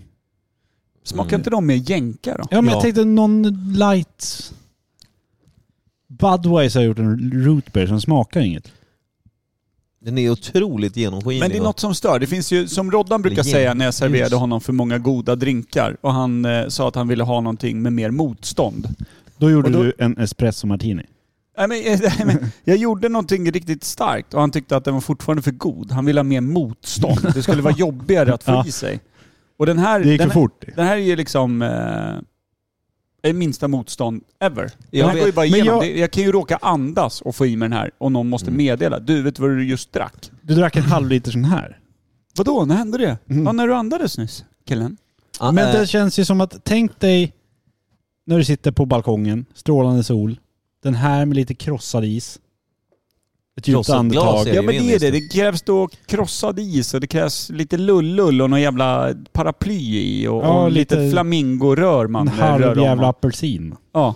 Smakar 1.05 1.37
inte 1.37 1.51
de 1.51 1.67
mer 1.67 1.91
jänka 1.91 2.37
då? 2.39 2.45
Ja 2.51 2.61
men 2.61 2.65
Ja. 2.67 2.73
jag 2.73 2.83
tänkte 2.83 3.05
någon 3.05 3.43
light... 3.77 4.53
Budweiser 6.19 6.81
har 6.81 6.87
gjort 6.87 6.99
en 6.99 7.45
root 7.45 7.73
beer 7.73 7.87
som 7.87 8.01
smakar 8.01 8.41
inget. 8.41 8.73
Den 10.05 10.19
är 10.19 10.31
otroligt 10.31 10.97
genomskinlig. 10.97 11.41
Men 11.41 11.51
det 11.51 11.57
är 11.57 11.63
något 11.63 11.81
som 11.81 11.95
stör. 11.95 12.19
Det 12.19 12.27
finns 12.27 12.53
ju, 12.53 12.69
som 12.69 12.91
Roddan 12.91 13.23
brukar 13.23 13.43
säga 13.43 13.75
när 13.75 13.85
jag 13.85 13.95
serverade 13.95 14.37
honom 14.37 14.61
för 14.61 14.73
många 14.73 14.99
goda 14.99 15.37
drinkar 15.37 15.97
och 16.01 16.13
han 16.13 16.45
eh, 16.45 16.69
sa 16.69 16.89
att 16.89 16.95
han 16.95 17.09
ville 17.09 17.25
ha 17.25 17.41
någonting 17.41 17.83
med 17.83 17.93
mer 17.93 18.11
motstånd. 18.11 18.89
Då 19.39 19.51
gjorde 19.51 19.71
då- 19.71 19.83
du 19.83 19.93
en 19.99 20.19
espresso 20.19 20.67
martini. 20.67 21.03
Nej, 21.59 21.69
men, 21.69 21.79
eh, 21.95 22.01
nej, 22.19 22.27
men, 22.27 22.51
jag 22.65 22.77
gjorde 22.77 23.09
någonting 23.09 23.53
riktigt 23.53 23.85
starkt 23.85 24.35
och 24.35 24.41
han 24.41 24.51
tyckte 24.51 24.77
att 24.77 24.85
den 24.85 24.95
var 24.95 25.01
fortfarande 25.01 25.43
för 25.43 25.51
god. 25.51 25.93
Han 25.93 26.05
ville 26.05 26.19
ha 26.21 26.25
mer 26.25 26.41
motstånd. 26.41 27.19
Det 27.35 27.43
skulle 27.43 27.63
vara 27.63 27.75
jobbigare 27.79 28.35
att 28.35 28.45
få 28.45 28.51
Ja. 28.53 28.67
i 28.67 28.73
sig. 28.73 29.01
Och 29.59 29.67
den 29.67 29.79
här, 29.79 30.01
Det 30.01 30.09
gick 30.11 30.21
den, 30.21 30.29
för 30.31 30.35
fort. 30.35 30.65
den 30.77 30.87
här 30.87 30.93
är 30.97 31.01
ju 31.01 31.17
liksom 31.17 31.63
eh, 31.63 31.69
minsta 33.23 33.69
motstånd 33.69 34.23
ever. 34.41 34.63
Den 34.63 34.71
Jag 34.91 35.07
här 35.07 35.15
vet- 35.15 35.21
går 35.23 35.27
ju 35.29 35.33
bara 35.33 35.47
igenom. 35.47 35.67
jag- 35.87 35.97
Jag... 35.97 36.11
kan 36.11 36.23
ju 36.23 36.33
råka 36.33 36.59
andas 36.63 37.21
och 37.23 37.37
få 37.37 37.47
i 37.47 37.57
mig 37.57 37.69
den 37.69 37.79
här 37.79 37.91
och 37.99 38.13
någon 38.13 38.29
måste 38.29 38.51
Mm. 38.51 38.57
meddela. 38.65 38.99
Du, 39.01 39.23
vet 39.23 39.39
vad 39.39 39.51
du 39.51 39.65
just 39.69 39.93
drack? 39.93 40.31
Du 40.43 40.55
drack 40.55 40.77
en 40.77 40.83
halv 40.83 41.09
liter 41.09 41.31
sån 41.31 41.45
här. 41.45 41.79
Vadå? 42.37 42.65
När 42.65 42.75
hände 42.77 42.99
det? 42.99 43.19
Mm. 43.31 43.45
Ja, 43.47 43.53
när 43.53 43.67
du 43.67 43.75
andades 43.75 44.19
nyss, 44.19 44.45
killen. 44.69 44.97
Ah, 45.39 45.53
Men 45.53 45.75
det 45.75 45.87
känns 45.87 46.19
ju 46.19 46.25
som 46.25 46.41
att, 46.41 46.57
tänk 46.65 47.01
dig 47.01 47.33
när 48.27 48.39
du 48.39 48.45
sitter 48.45 48.73
på 48.73 48.87
balkongen, 48.87 49.45
strålande 49.55 50.05
sol, 50.05 50.41
den 50.83 50.95
här 50.95 51.25
med 51.27 51.37
lite 51.37 51.55
krossad 51.55 52.05
is. 52.05 52.39
Ett 53.61 53.69
djupt 53.69 53.91
andetag. 53.91 54.49
är 54.49 54.55
Ja 54.55 54.63
men 54.63 54.75
det 54.75 54.95
är 54.95 54.99
det. 54.99 55.11
Det 55.11 55.21
krävs 55.29 55.63
då 55.63 55.89
krossad 56.07 56.59
is 56.59 56.95
och 56.95 57.01
det 57.01 57.07
krävs 57.07 57.51
lite 57.51 57.77
lullull 57.79 58.41
och 58.43 58.51
någon 58.51 58.61
jävla 58.61 59.15
paraply 59.33 60.01
i 60.01 60.27
och, 60.29 60.43
Ja, 60.45 60.65
och 60.65 60.71
lite, 60.73 60.97
lite- 61.01 61.11
flamingorör 61.13 62.07
man 62.07 62.29
En 62.29 62.35
rör 62.35 62.43
halv 62.49 62.79
om. 62.79 62.85
jävla 62.85 63.09
apelsin. 63.09 63.75
Ja. 63.93 64.15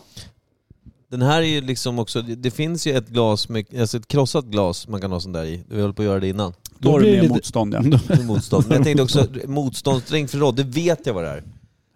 Den 1.10 1.22
här 1.22 1.42
är 1.42 1.46
ju 1.46 1.60
liksom 1.60 1.98
också, 1.98 2.22
det, 2.22 2.34
det 2.34 2.50
finns 2.50 2.86
ju 2.86 2.96
ett 2.96 3.08
glas 3.08 3.48
med, 3.48 3.64
alltså 3.80 3.96
ett 3.96 4.08
krossat 4.08 4.44
glas 4.44 4.88
man 4.88 5.00
kan 5.00 5.12
ha 5.12 5.20
sån 5.20 5.32
där 5.32 5.44
i. 5.44 5.64
Vi 5.68 5.80
höll 5.80 5.92
på 5.94 6.02
att 6.02 6.06
göra 6.06 6.20
det 6.20 6.28
innan. 6.28 6.52
Då, 6.78 6.90
Då 6.92 6.98
blir 6.98 7.06
det 7.10 7.14
mer 7.16 7.22
lite- 7.22 7.34
motstånd 7.34 7.74
ja. 7.74 8.16
Motstånd. 8.22 8.64
Men 8.68 8.76
jag 8.76 8.84
tänkte 8.84 9.02
också, 9.02 9.26
motståndsdrink 9.46 10.30
för 10.30 10.38
Rod, 10.38 10.54
det 10.56 10.62
vet 10.62 11.06
jag 11.06 11.14
vad 11.14 11.24
det 11.24 11.30
är. 11.30 11.42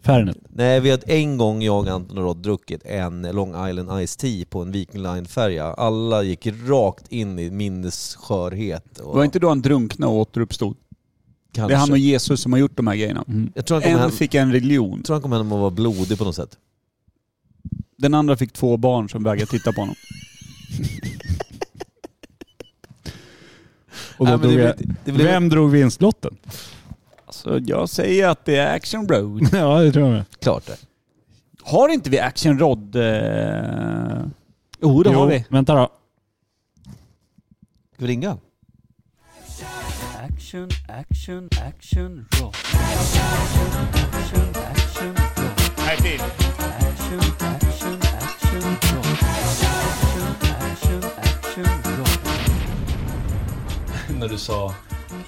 Färnet. 0.03 0.37
Nej, 0.49 0.81
vi 0.81 0.91
hade 0.91 1.13
en 1.13 1.37
gång 1.39 1.63
jag, 1.63 1.89
Anton 1.89 2.19
och 2.19 2.25
Rod 2.25 2.37
druckit 2.37 2.83
en 2.85 3.23
Long 3.23 3.69
Island 3.69 4.09
Ice 4.09 4.17
Tea 4.17 4.45
på 4.51 4.63
en 4.63 4.73
Viking 4.73 5.03
Line-färja. 5.03 5.65
Alla 5.65 6.23
gick 6.23 6.47
rakt 6.67 7.13
in 7.13 7.39
i 7.39 7.51
minnesskörhet. 7.51 8.99
Och 8.99 9.15
Var 9.15 9.25
inte 9.25 9.39
då 9.39 9.49
han 9.49 9.63
drunknade 9.63 10.13
och 10.13 10.19
återuppstod? 10.19 10.77
kanske. 11.53 11.73
Det 11.73 11.77
är 11.77 11.81
han 11.81 11.91
och 11.93 11.99
Jesus 11.99 12.41
som 12.41 12.53
har 12.53 12.61
gjort 12.61 12.77
de 12.77 12.87
här 12.87 12.97
grejerna. 12.97 13.25
Jag 13.55 13.67
tror 13.67 13.81
han 13.81 13.91
En 13.93 13.99
hem, 13.99 14.11
fick 14.11 14.35
en 14.35 14.53
religion. 14.53 14.97
jag 14.97 15.05
tror 15.05 15.15
han 15.15 15.23
kom 15.23 15.33
hem 15.33 15.53
och 15.53 15.59
var 15.59 15.71
blodig 15.71 16.19
på 16.19 16.25
något 16.25 16.37
sätt. 16.37 16.57
Den 17.97 18.15
andra 18.15 18.37
fick 18.37 18.53
två 18.53 18.77
barn 18.77 19.09
som 19.09 19.23
vägrade 19.25 19.51
titta 19.51 19.73
på 19.73 19.81
honom. 19.81 19.95
Och 24.19 24.27
då 24.27 24.33
Nej, 24.33 24.41
drog 24.41 24.57
det 24.57 24.63
jag, 24.63 24.75
det 25.05 25.13
blir- 25.13 25.25
Vem 25.25 25.49
drog 25.49 25.71
vinstlotten? 25.71 26.37
Alltså 27.47 27.73
jag 27.73 27.89
säger 27.89 28.29
att 28.29 28.45
det 28.45 28.57
är 28.57 28.77
Action 28.77 29.09
Road. 29.09 29.49
ja, 29.53 29.81
det 29.81 29.93
tror 29.93 30.05
jag 30.07 30.13
med. 30.13 30.25
Klart 30.41 30.67
det. 30.67 30.77
Har 31.63 31.89
inte 31.89 32.11
vi 32.11 32.19
Action 32.19 32.59
Rod? 32.59 32.97
Eh... 32.97 33.03
Jo 34.83 35.03
det 35.03 35.11
Jo, 35.11 35.19
har 35.19 35.27
vi. 35.27 35.45
Vänta 35.49 35.75
då. 35.75 35.89
Ska 37.95 38.05
vi 38.05 38.07
ringa? 38.07 38.39
Action, 40.25 40.69
action, 40.89 41.49
action, 41.69 42.27
roll. 42.41 42.53
Action, 42.75 43.27
action, 43.95 44.55
action, 44.73 45.15
roll. 45.37 45.55
Action, 45.89 46.21
action, 46.69 47.99
action, 48.03 48.63
roll. 48.95 49.07
Action, 49.21 50.35
action, 50.61 51.05
action, 51.19 51.65
roll. 51.99 52.09
När 54.19 54.29
du 54.29 54.39
sa 54.39 54.75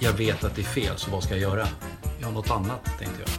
jag 0.03 0.13
vet 0.13 0.43
att 0.43 0.55
det 0.55 0.61
är 0.61 0.65
fel, 0.65 0.93
så 0.97 1.11
vad 1.11 1.23
ska 1.23 1.33
jag 1.33 1.41
göra? 1.41 1.67
Jag 2.19 2.27
har 2.27 2.33
något 2.33 2.51
annat, 2.51 2.85
tänkte 2.99 3.19
jag. 3.19 3.29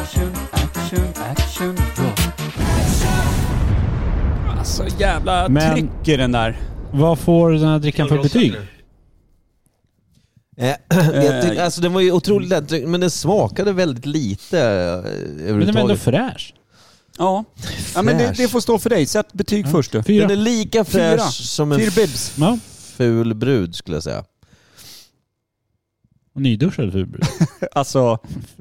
Action, 0.00 0.32
action, 0.52 1.06
action, 1.30 1.76
roll. 1.76 2.12
Alltså 4.58 4.84
jävla 4.98 5.48
Men- 5.48 5.74
tryck 5.74 6.08
i 6.08 6.16
den 6.16 6.32
där. 6.32 6.60
Vad 6.92 7.18
får 7.18 7.50
den 7.52 7.68
här 7.68 7.78
drickan 7.78 8.08
för 8.08 8.22
betyg? 8.22 8.54
Eh, 10.56 10.74
jag 11.14 11.42
tyck, 11.50 11.58
alltså 11.58 11.80
den 11.80 11.92
var 11.92 12.00
ju 12.00 12.12
otroligt 12.12 12.48
lätt, 12.48 12.88
men 12.88 13.00
den 13.00 13.10
smakade 13.10 13.72
väldigt 13.72 14.06
lite 14.06 14.60
eh, 14.60 15.02
Men 15.04 15.46
den 15.46 15.46
var 15.46 15.52
ändå 15.60 15.68
överhuvudtaget. 15.68 16.00
fräsch. 16.00 16.54
Ja. 17.20 17.44
ja 17.94 18.02
men 18.02 18.18
det, 18.18 18.34
det 18.36 18.48
får 18.48 18.60
stå 18.60 18.78
för 18.78 18.90
dig. 18.90 19.06
Sätt 19.06 19.32
betyg 19.32 19.66
Ja. 19.66 19.70
först 19.70 19.92
du. 19.92 20.02
Fyra. 20.02 20.26
Den 20.28 20.38
är 20.38 20.42
lika 20.42 20.84
Fyra. 20.84 21.18
fräsch 21.18 21.34
som 21.34 21.72
en 21.72 21.78
Fyra 21.80 21.90
bibs. 21.96 22.32
Ja. 22.38 22.58
ful 22.96 23.34
brud 23.34 23.74
skulle 23.74 23.96
jag 23.96 24.02
säga. 24.04 24.24
Nyduschad 26.34 26.92
för 26.92 27.04
brud. 27.04 27.24
Alltså 27.72 28.18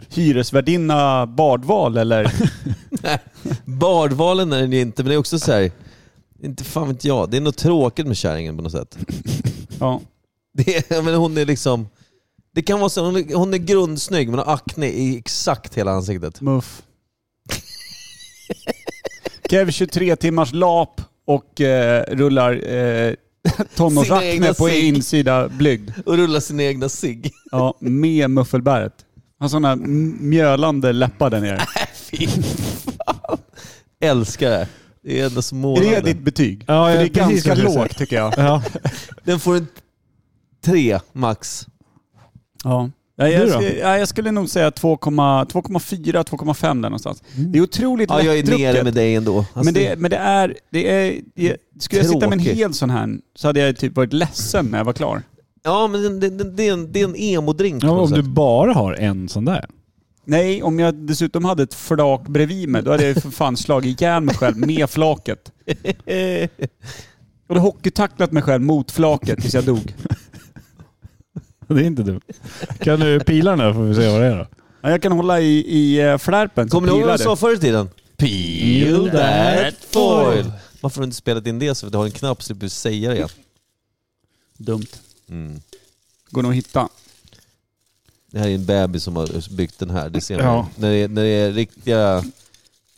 hyresvärdinna 0.10 1.26
badval 1.28 1.98
eller? 1.98 2.34
Bardvalen 3.66 4.54
är 4.54 4.62
den 4.62 4.74
inte, 4.74 5.04
men 5.04 5.10
det 5.10 5.16
är 5.16 5.20
också 5.20 5.40
så 5.40 5.52
här. 5.52 5.72
inte 6.44 6.64
fan 6.64 6.88
vet 6.88 7.06
jag, 7.06 7.32
det 7.32 7.38
är 7.38 7.42
något 7.42 7.58
tråkigt 7.58 8.08
med 8.08 8.18
kärringen 8.18 8.58
på 8.58 8.64
något 8.64 8.72
sätt. 8.72 8.98
Ja. 9.80 10.02
Det 10.54 10.90
men 11.04 11.14
hon 11.16 11.38
är 11.38 11.46
liksom, 11.46 11.88
det 12.56 12.62
kan 12.62 12.80
vara 12.80 12.90
så, 12.90 13.06
hon 13.06 13.16
är, 13.16 13.36
hon 13.36 13.54
är 13.54 13.58
grundsnygg 13.58 14.30
men 14.30 14.40
har 14.40 14.54
akne 14.54 14.88
i 14.88 15.18
exakt 15.18 15.76
hela 15.78 15.92
ansiktet. 15.92 16.42
Muff. 16.42 16.82
Kev 19.50 19.72
23 19.72 20.16
timmars 20.16 20.54
lap 20.54 21.02
och 21.28 21.62
eh, 21.62 22.04
rullar 22.08 22.52
eh, 22.74 23.14
Sina 23.56 23.68
tonårsakne 23.76 24.54
på 24.54 24.68
cigg. 24.68 24.84
insida 24.84 25.50
blygd. 25.50 25.92
Och 26.06 26.18
rullar 26.18 26.40
sin 26.40 26.60
egna 26.60 26.90
cigg. 26.90 27.32
Ja, 27.52 27.74
med 27.80 28.30
muffelbäret. 28.30 28.94
Han 29.40 29.46
har 29.46 29.50
sådana 29.50 29.76
mjölande 30.20 30.94
läppar 30.94 31.30
där 31.30 31.42
nere. 31.42 31.60
Fy 31.96 32.28
fan. 32.28 33.38
Älskar 34.02 34.50
det. 34.50 34.68
Det 35.04 35.20
är 35.22 35.26
ändå 35.26 35.42
så 35.42 35.56
Är 35.78 35.82
det 35.82 36.02
ditt 36.02 36.20
betyg? 36.20 36.64
Ja, 36.68 36.86
För 36.86 36.92
ja, 36.92 36.98
det 36.98 37.04
är 37.04 37.10
ganska 37.10 37.56
lågt 37.56 37.98
tycker 37.98 38.16
jag. 38.16 38.34
Ja. 38.38 38.64
Den 39.24 39.40
får 39.40 39.56
en 39.56 39.68
tre 40.66 41.00
max. 41.14 41.68
Ja. 42.64 42.90
Ja, 43.20 43.28
jag, 43.28 43.48
Du 43.48 43.52
skulle, 43.52 43.74
ja, 43.78 43.98
jag 43.98 44.08
skulle 44.08 44.32
nog 44.32 44.50
säga 44.50 44.70
2,4, 44.70 45.46
2,5 46.24 46.68
där 46.68 46.76
någonstans. 46.76 47.24
Det 47.36 47.58
är 47.60 47.64
otroligt 47.64 48.10
Ja, 48.10 48.22
jag 48.22 48.38
är 48.40 48.44
nere 48.58 48.84
med 48.84 48.94
dig 48.94 49.16
ändå. 49.16 49.38
Alltså, 49.38 49.64
men, 49.64 49.74
det, 49.74 50.00
men 50.00 50.12
det 50.12 50.18
är... 50.18 50.56
Det 50.72 50.90
är 50.92 51.22
jag, 51.34 51.56
skulle 51.80 52.02
jag 52.02 52.10
sitta 52.12 52.20
med 52.28 52.34
en 52.34 52.40
Tråkigt. 52.40 52.58
hel 52.58 52.74
sån 52.74 52.90
här 52.90 53.18
så 53.36 53.48
hade 53.48 53.60
jag 53.60 53.78
typ 53.78 53.96
varit 53.96 54.14
ledsen 54.14 54.66
när 54.66 54.78
jag 54.78 54.86
var 54.86 54.94
klar. 54.94 55.24
Ja, 55.64 55.88
men 55.88 56.20
det, 56.20 56.30
det, 56.30 56.44
det, 56.52 56.68
är 56.68 56.74
en, 56.74 56.92
det 56.92 57.00
är 57.02 57.04
en 57.06 57.16
emo-drink 57.16 57.84
Ja, 57.84 57.90
om 57.92 58.10
du 58.10 58.16
sätt. 58.16 58.26
bara 58.26 58.74
har 58.74 58.94
en 58.94 59.30
sån 59.30 59.46
där. 59.46 59.66
Nej, 60.26 60.64
om 60.64 60.80
jag 60.80 60.96
dessutom 60.96 61.46
hade 61.46 61.64
ett 61.64 61.74
flak 61.74 62.28
bredvid 62.28 62.70
mig, 62.70 62.84
då 62.84 62.92
hade 62.92 63.08
jag 63.08 63.18
för 63.24 63.30
fan 63.30 63.58
slagit 63.58 64.02
ihjäl 64.02 64.24
mig 64.24 64.36
själv 64.36 64.58
med 64.58 64.90
flaket. 64.90 65.52
Och 67.50 67.56
då 67.56 67.62
hockeytacklat 67.62 68.32
mig 68.32 68.44
själv 68.44 68.64
mot 68.64 68.92
flaket 68.92 69.42
tills 69.42 69.54
jag 69.54 69.64
dog. 69.64 69.96
Det 71.76 71.82
är 71.82 71.86
inte 71.86 72.04
dumt. 72.04 72.22
Kan 72.80 73.00
du 73.00 73.20
pila 73.20 73.50
den 73.50 73.60
där 73.60 73.74
får 73.74 73.84
vi 73.84 73.96
se 73.96 74.08
vad 74.12 74.22
det 74.22 74.28
är 74.28 74.38
då. 74.38 74.48
Ja, 74.82 74.90
jag 74.90 75.02
kan 75.02 75.12
hålla 75.12 75.40
i, 75.40 75.58
i 75.60 76.00
eh, 76.02 76.18
flärpen. 76.18 76.70
så 76.70 76.78
Kommer 76.78 76.88
du 76.88 76.94
ihåg 76.94 77.02
vad 77.02 77.12
jag 77.12 77.20
det. 77.20 77.24
sa 77.24 77.36
förr 77.36 77.56
i 77.56 77.60
tiden? 77.60 77.90
Peel 78.18 79.10
that 79.12 79.74
foil. 79.92 80.52
Varför 80.82 80.96
har 80.98 81.02
du 81.02 81.06
inte 81.06 81.18
spelat 81.18 81.48
in 81.48 81.60
det 81.60 81.76
så 81.76 81.86
att 81.86 81.92
du 81.92 81.98
har 81.98 82.06
en 82.06 82.12
knapp 82.12 82.44
så 82.44 82.54
du 82.54 82.70
säga 82.70 83.10
det? 83.14 83.28
Dumt. 84.58 84.86
Mm. 85.30 85.62
Går 86.30 86.42
nog 86.42 86.52
att 86.52 86.58
hitta. 86.58 86.90
Det 88.32 88.40
här 88.40 88.48
är 88.48 88.56
en 88.56 88.66
bebis 88.66 89.04
som 89.04 89.16
har 89.16 89.56
byggt 89.56 89.80
den 89.80 89.90
här, 89.90 90.10
det 90.10 90.22
ser 90.22 90.38
man. 90.38 90.46
Ja. 90.46 90.70
När, 90.76 90.90
det 90.90 90.98
är, 90.98 91.08
när 91.08 91.24
det 91.24 91.30
är 91.30 91.52
riktiga 91.52 92.24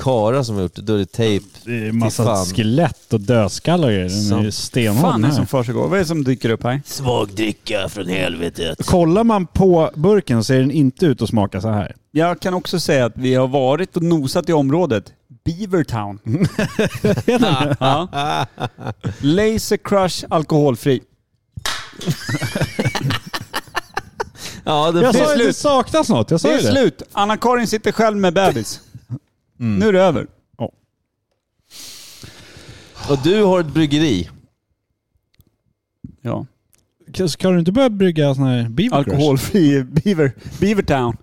karar 0.02 0.44
som 0.44 0.56
har 0.56 0.62
gjort 0.62 0.76
det, 0.76 0.82
då 0.82 0.94
är 0.94 0.98
det 0.98 1.06
tejp. 1.06 1.46
Det 1.66 1.88
är 1.88 1.92
massa 1.92 2.24
fan. 2.24 2.46
skelett 2.46 3.14
och 3.14 3.20
dödskallar 3.22 3.88
och 3.88 3.94
grejer. 3.94 4.30
Den 4.30 4.40
är 4.40 4.44
ju 4.44 4.52
stenhård 4.52 5.02
fan 5.02 5.12
den 5.12 5.24
är 5.24 5.28
här. 5.28 5.30
det 5.32 5.36
som 5.36 5.48
försiggår? 5.48 5.88
Vad 5.88 5.94
är 5.94 6.00
det 6.00 6.06
som 6.08 6.24
dyker 6.24 6.50
upp 6.50 6.64
här? 6.64 6.82
Svag 6.86 7.30
dricka 7.30 7.90
från 7.90 8.08
helvetet. 8.08 8.86
Kollar 8.86 9.24
man 9.24 9.46
på 9.48 9.92
burken 9.96 10.38
så 10.44 10.44
ser 10.44 10.60
den 10.60 10.72
inte 10.72 11.06
ut 11.06 11.22
att 11.22 11.30
smaka 11.30 11.62
så 11.62 11.70
här. 11.70 11.96
Jag 12.12 12.40
kan 12.40 12.54
också 12.54 12.80
säga 12.80 13.06
att 13.06 13.14
vi 13.18 13.36
har 13.36 13.48
varit 13.48 13.96
och 13.98 14.04
nosat 14.04 14.50
i 14.50 14.54
området. 14.54 15.14
Beavertown. 15.46 16.20
ja. 17.80 18.08
Laser 19.22 19.78
Crush 19.78 20.26
alkoholfri. 20.30 21.02
Ja, 24.64 24.92
det 24.92 25.02
Jag 25.02 25.14
Det 25.14 25.20
är 25.20 25.26
sa 25.26 25.26
ju 25.26 25.32
att 25.32 25.38
det 25.38 25.44
slut. 25.44 25.56
saknas 25.56 26.10
något. 26.10 26.32
Jag 26.32 26.42
sa 26.42 26.48
Det 26.48 26.54
ju 26.54 26.60
är 26.60 26.64
det. 26.64 26.72
slut. 26.72 27.02
Anna-Karin 27.12 27.68
sitter 27.68 27.92
själv 27.92 28.18
med 28.18 28.34
bebis. 28.34 28.80
Nu 29.62 29.88
är 29.88 29.94
det 29.94 30.02
över. 30.02 30.28
Och 33.10 33.18
du 33.24 33.44
har 33.44 33.60
ett 33.60 33.74
bryggeri. 33.74 34.30
Ja. 36.22 36.46
Ska 37.28 37.50
du 37.50 37.60
inte 37.60 37.72
börja 37.72 37.90
brygga 37.90 38.36
sån 38.36 38.44
här 38.44 38.70
beaver? 38.70 38.98
Alkoholfri 38.98 39.84
Beaver, 39.84 40.34
Beavertown. 40.60 41.18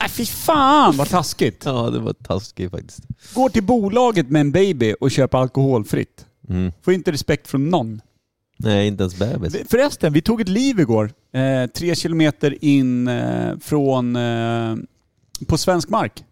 Nej 0.00 0.08
fy 0.08 0.26
fan 0.26 0.96
vad 0.96 1.08
taskigt. 1.08 1.62
Ja, 1.64 1.90
det 1.90 1.98
var 1.98 2.12
taskigt 2.12 2.70
faktiskt. 2.70 3.00
Går 3.34 3.48
till 3.48 3.62
bolaget 3.62 4.30
med 4.30 4.40
en 4.40 4.52
baby 4.52 4.94
och 5.00 5.10
köper 5.10 5.38
alkoholfritt. 5.38 6.26
Mm. 6.48 6.72
Får 6.82 6.94
inte 6.94 7.12
respekt 7.12 7.48
från 7.48 7.68
någon. 7.70 8.00
Nej, 8.58 8.86
inte 8.86 9.02
ens 9.02 9.18
bebis. 9.18 9.56
Förresten, 9.68 10.12
vi 10.12 10.22
tog 10.22 10.40
ett 10.40 10.48
liv 10.48 10.80
igår. 10.80 11.10
Eh, 11.32 11.66
tre 11.66 11.94
kilometer 11.94 12.64
in 12.64 13.08
eh, 13.08 13.58
från... 13.58 14.16
Eh, 14.16 14.76
på 15.46 15.58
svensk 15.58 15.88
mark. 15.88 16.24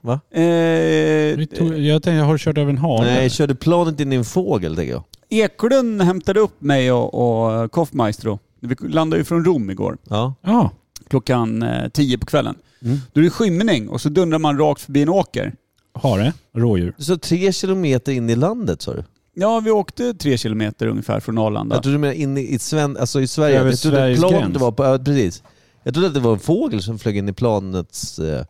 Va? 0.00 0.20
Eh, 0.30 0.44
Jag 0.44 2.02
tänkte, 2.02 2.10
har 2.12 2.32
du 2.32 2.38
kört 2.38 2.58
över 2.58 2.70
en 2.70 2.78
hare? 2.78 3.04
Nej, 3.04 3.30
körde 3.30 3.54
planet 3.54 4.00
in 4.00 4.12
i 4.12 4.16
en 4.16 4.24
fågel 4.24 4.76
tänker 4.76 4.92
jag. 4.92 5.04
Eklund 5.28 6.02
hämtade 6.02 6.40
upp 6.40 6.60
mig 6.60 6.92
och, 6.92 7.14
och 7.62 7.72
Koffmaestro. 7.72 8.38
Vi 8.60 8.76
landade 8.80 9.20
ju 9.20 9.24
från 9.24 9.44
Rom 9.44 9.70
igår. 9.70 9.98
Ja. 10.08 10.34
Ja. 10.42 10.70
Klockan 11.08 11.62
eh, 11.62 11.88
tio 11.88 12.18
på 12.18 12.26
kvällen. 12.26 12.54
Mm. 12.84 12.98
Då 13.12 13.20
är 13.20 13.24
det 13.24 13.30
skymning 13.30 13.88
och 13.88 14.00
så 14.00 14.08
dundrar 14.08 14.38
man 14.38 14.58
rakt 14.58 14.80
förbi 14.80 15.02
en 15.02 15.08
åker. 15.08 15.54
Hare? 15.94 16.32
Rådjur? 16.54 16.94
Du 16.96 17.04
sa 17.04 17.16
tre 17.16 17.52
kilometer 17.52 18.12
in 18.12 18.30
i 18.30 18.36
landet 18.36 18.82
sa 18.82 18.92
du? 18.94 19.04
Ja, 19.34 19.60
vi 19.60 19.70
åkte 19.70 20.14
tre 20.14 20.38
kilometer 20.38 20.86
ungefär 20.86 21.20
från 21.20 21.38
Arlanda. 21.38 21.76
Jag 21.76 21.82
trodde 21.82 21.94
du 21.94 22.00
menade 22.00 22.18
in 22.20 22.38
i, 22.38 22.58
Sven, 22.58 22.96
alltså 22.96 23.20
i 23.20 23.26
Sverige. 23.26 23.60
Över 23.60 23.70
jag 23.70 23.78
trodde 23.80 23.96
Sveriges 23.96 24.20
planet 24.20 24.40
gräns. 24.40 24.56
var 24.56 24.72
på, 24.72 24.84
ja, 24.84 24.98
precis. 24.98 25.42
Jag 25.82 25.94
trodde 25.94 26.08
att 26.08 26.14
det 26.14 26.20
var 26.20 26.32
en 26.32 26.38
fågel 26.38 26.82
som 26.82 26.98
flög 26.98 27.16
in 27.16 27.28
i 27.28 27.32
planets 27.32 28.18
eh, 28.18 28.44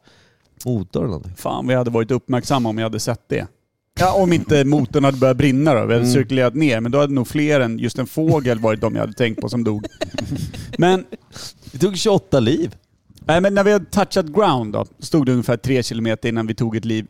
motor 0.67 1.01
eller 1.01 1.07
någonting. 1.09 1.35
Fan, 1.37 1.67
vi 1.67 1.75
hade 1.75 1.91
varit 1.91 2.11
uppmärksamma 2.11 2.69
om 2.69 2.79
jag 2.79 2.85
hade 2.85 3.01
sett 3.01 3.29
det. 3.29 3.47
Ja, 4.01 4.13
om 4.23 4.33
inte 4.33 4.65
motorn 4.65 5.05
hade 5.05 5.19
börjat 5.19 5.37
brinna 5.37 5.71
då. 5.75 5.77
Vi 5.77 5.83
hade 5.83 5.95
Mm. 5.97 6.13
cirkulerat 6.13 6.55
ner. 6.55 6.81
Men 6.81 6.93
då 6.93 6.99
hade 7.01 7.13
nog 7.13 7.29
fler 7.29 7.61
än 7.61 7.79
just 7.79 7.99
en 7.99 8.07
fågel 8.07 8.59
varit 8.59 8.81
de 8.81 8.95
jag 8.95 9.01
hade 9.03 9.13
tänkt 9.13 9.41
på 9.41 9.49
som 9.49 9.65
dog. 9.65 9.87
Men, 10.79 11.05
Det 11.73 11.79
tog 11.79 11.97
28 11.97 12.41
liv. 12.41 12.75
nej, 13.27 13.41
men 13.41 13.55
när 13.55 13.65
vi 13.65 13.73
hade 13.73 13.85
touchat 13.85 14.27
ground 14.27 14.73
då, 14.73 14.87
stod 14.99 15.27
det 15.27 15.33
ungefär 15.33 15.57
tre 15.57 15.83
kilometer 15.83 16.29
innan 16.29 16.47
vi 16.47 16.55
tog 16.55 16.77
ett 16.77 16.85
liv. 16.85 17.07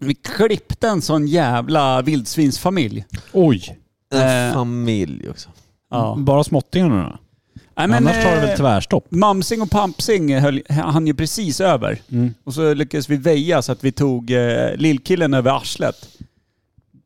Vi 0.00 0.14
klippte 0.14 0.88
en 0.88 1.02
sån 1.02 1.26
jävla 1.26 2.02
vildsvinsfamilj. 2.02 3.04
Oj! 3.32 3.78
En 4.14 4.48
Eh. 4.48 4.54
familj 4.54 5.28
också. 5.30 5.48
Ja. 5.90 6.16
Bara 6.18 6.44
småttingarna 6.44 7.02
då? 7.02 7.18
Nej, 7.86 7.96
Annars 7.96 8.24
tar 8.24 8.30
det 8.30 8.36
eh, 8.36 8.46
väl 8.46 8.56
tvärstopp? 8.56 9.06
Mamsing 9.10 9.62
och 9.62 9.70
Pampsing 9.70 10.36
höll, 10.36 10.62
han 10.68 11.06
ju 11.06 11.14
precis 11.14 11.60
över. 11.60 12.00
Mm. 12.12 12.34
Och 12.44 12.54
så 12.54 12.74
lyckades 12.74 13.08
vi 13.08 13.16
väja 13.16 13.62
så 13.62 13.72
att 13.72 13.84
vi 13.84 13.92
tog 13.92 14.30
eh, 14.30 14.74
lillkillen 14.76 15.34
över 15.34 15.56
arslet. 15.56 16.08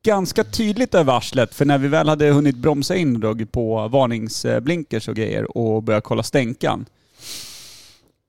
Ganska 0.03 0.43
tydligt 0.43 0.95
över 0.95 1.17
arslet, 1.17 1.55
för 1.55 1.65
när 1.65 1.77
vi 1.77 1.87
väl 1.87 2.09
hade 2.09 2.29
hunnit 2.29 2.57
bromsa 2.57 2.95
in 2.95 3.19
dragit 3.19 3.51
på 3.51 3.87
varningsblinkers 3.87 5.07
och 5.07 5.15
grejer 5.15 5.57
och 5.57 5.83
börjat 5.83 6.03
kolla 6.03 6.23
stänkan. 6.23 6.85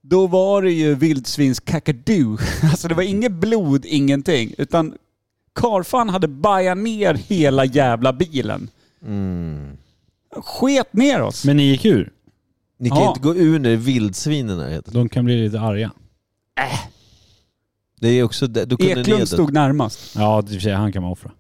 Då 0.03 0.27
var 0.27 0.63
det 0.63 0.73
ju 0.73 0.95
vildsvins 0.95 1.61
kakadu. 1.61 2.37
Alltså 2.63 2.89
det 2.89 2.95
var 2.95 3.03
inget 3.03 3.33
blod, 3.33 3.85
ingenting. 3.85 4.55
Utan 4.59 4.95
karfan 5.55 6.09
hade 6.09 6.29
bajat 6.29 6.79
ner 6.79 7.15
hela 7.15 7.65
jävla 7.65 8.13
bilen. 8.13 8.69
Mm. 9.07 9.69
Sket 10.37 10.93
ner 10.93 11.23
oss. 11.23 11.45
Men 11.45 11.57
ni 11.57 11.63
gick 11.63 11.85
ur? 11.85 12.11
Ni 12.85 12.90
kan 12.90 12.99
Ja. 12.99 13.09
inte 13.09 13.20
gå 13.20 13.35
ur 13.35 13.59
när 13.59 13.68
det 13.68 13.75
är 13.75 13.77
vildsvinen 13.77 14.61
här 14.61 14.68
heter. 14.68 14.92
De 14.92 15.09
kan 15.09 15.25
bli 15.25 15.44
lite 15.44 15.61
arga. 15.61 15.90
Det 18.01 18.09
är 18.09 18.23
också, 18.23 18.47
det- 18.47 18.64
då 18.64 18.77
kunde 18.77 18.94
ni 18.94 19.01
Eklund 19.01 19.29
stod 19.29 19.53
närmast. 19.53 20.14
Ja, 20.16 20.38
i 20.38 20.42
och 20.44 20.49
för 20.49 20.59
sig, 20.59 20.73
han 20.73 20.92
kan 20.92 21.03
man 21.03 21.12
offra. 21.12 21.31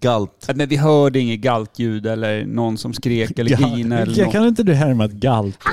galt. 0.00 0.50
Men 0.54 0.68
vi 0.68 0.76
hörde 0.76 1.18
inget 1.20 1.40
galtljud 1.40 2.06
eller 2.06 2.46
någon 2.46 2.78
som 2.78 2.94
skrek 2.94 3.38
eller 3.38 3.56
grinade 3.56 4.02
eller 4.02 4.14
Kan, 4.14 4.24
något. 4.24 4.32
kan 4.32 4.46
inte 4.46 4.62
du 4.62 4.74
härma 4.74 5.04
ett 5.04 5.12
galt? 5.12 5.58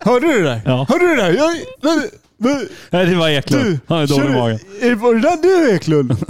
Hörde 0.00 0.26
du 0.26 0.38
det 0.42 0.48
där? 0.48 0.60
Ja. 0.64 0.86
Hörde 0.88 1.04
du 1.08 1.16
det 1.16 1.22
där? 1.22 1.32
Jag, 1.32 1.56
vad- 1.80 2.02
vad- 2.36 2.66
Nej, 2.90 3.06
det 3.06 3.14
var 3.14 3.28
Eklund. 3.28 3.64
du, 3.64 3.78
Han 3.86 3.98
är 4.02 4.06
dålig 4.06 4.26
i 4.30 4.32
magen. 4.32 4.58
Är, 4.80 4.94
var 4.94 5.14
det 5.14 5.20
där 5.20 5.36
du 5.42 5.74
Eklund? 5.76 6.16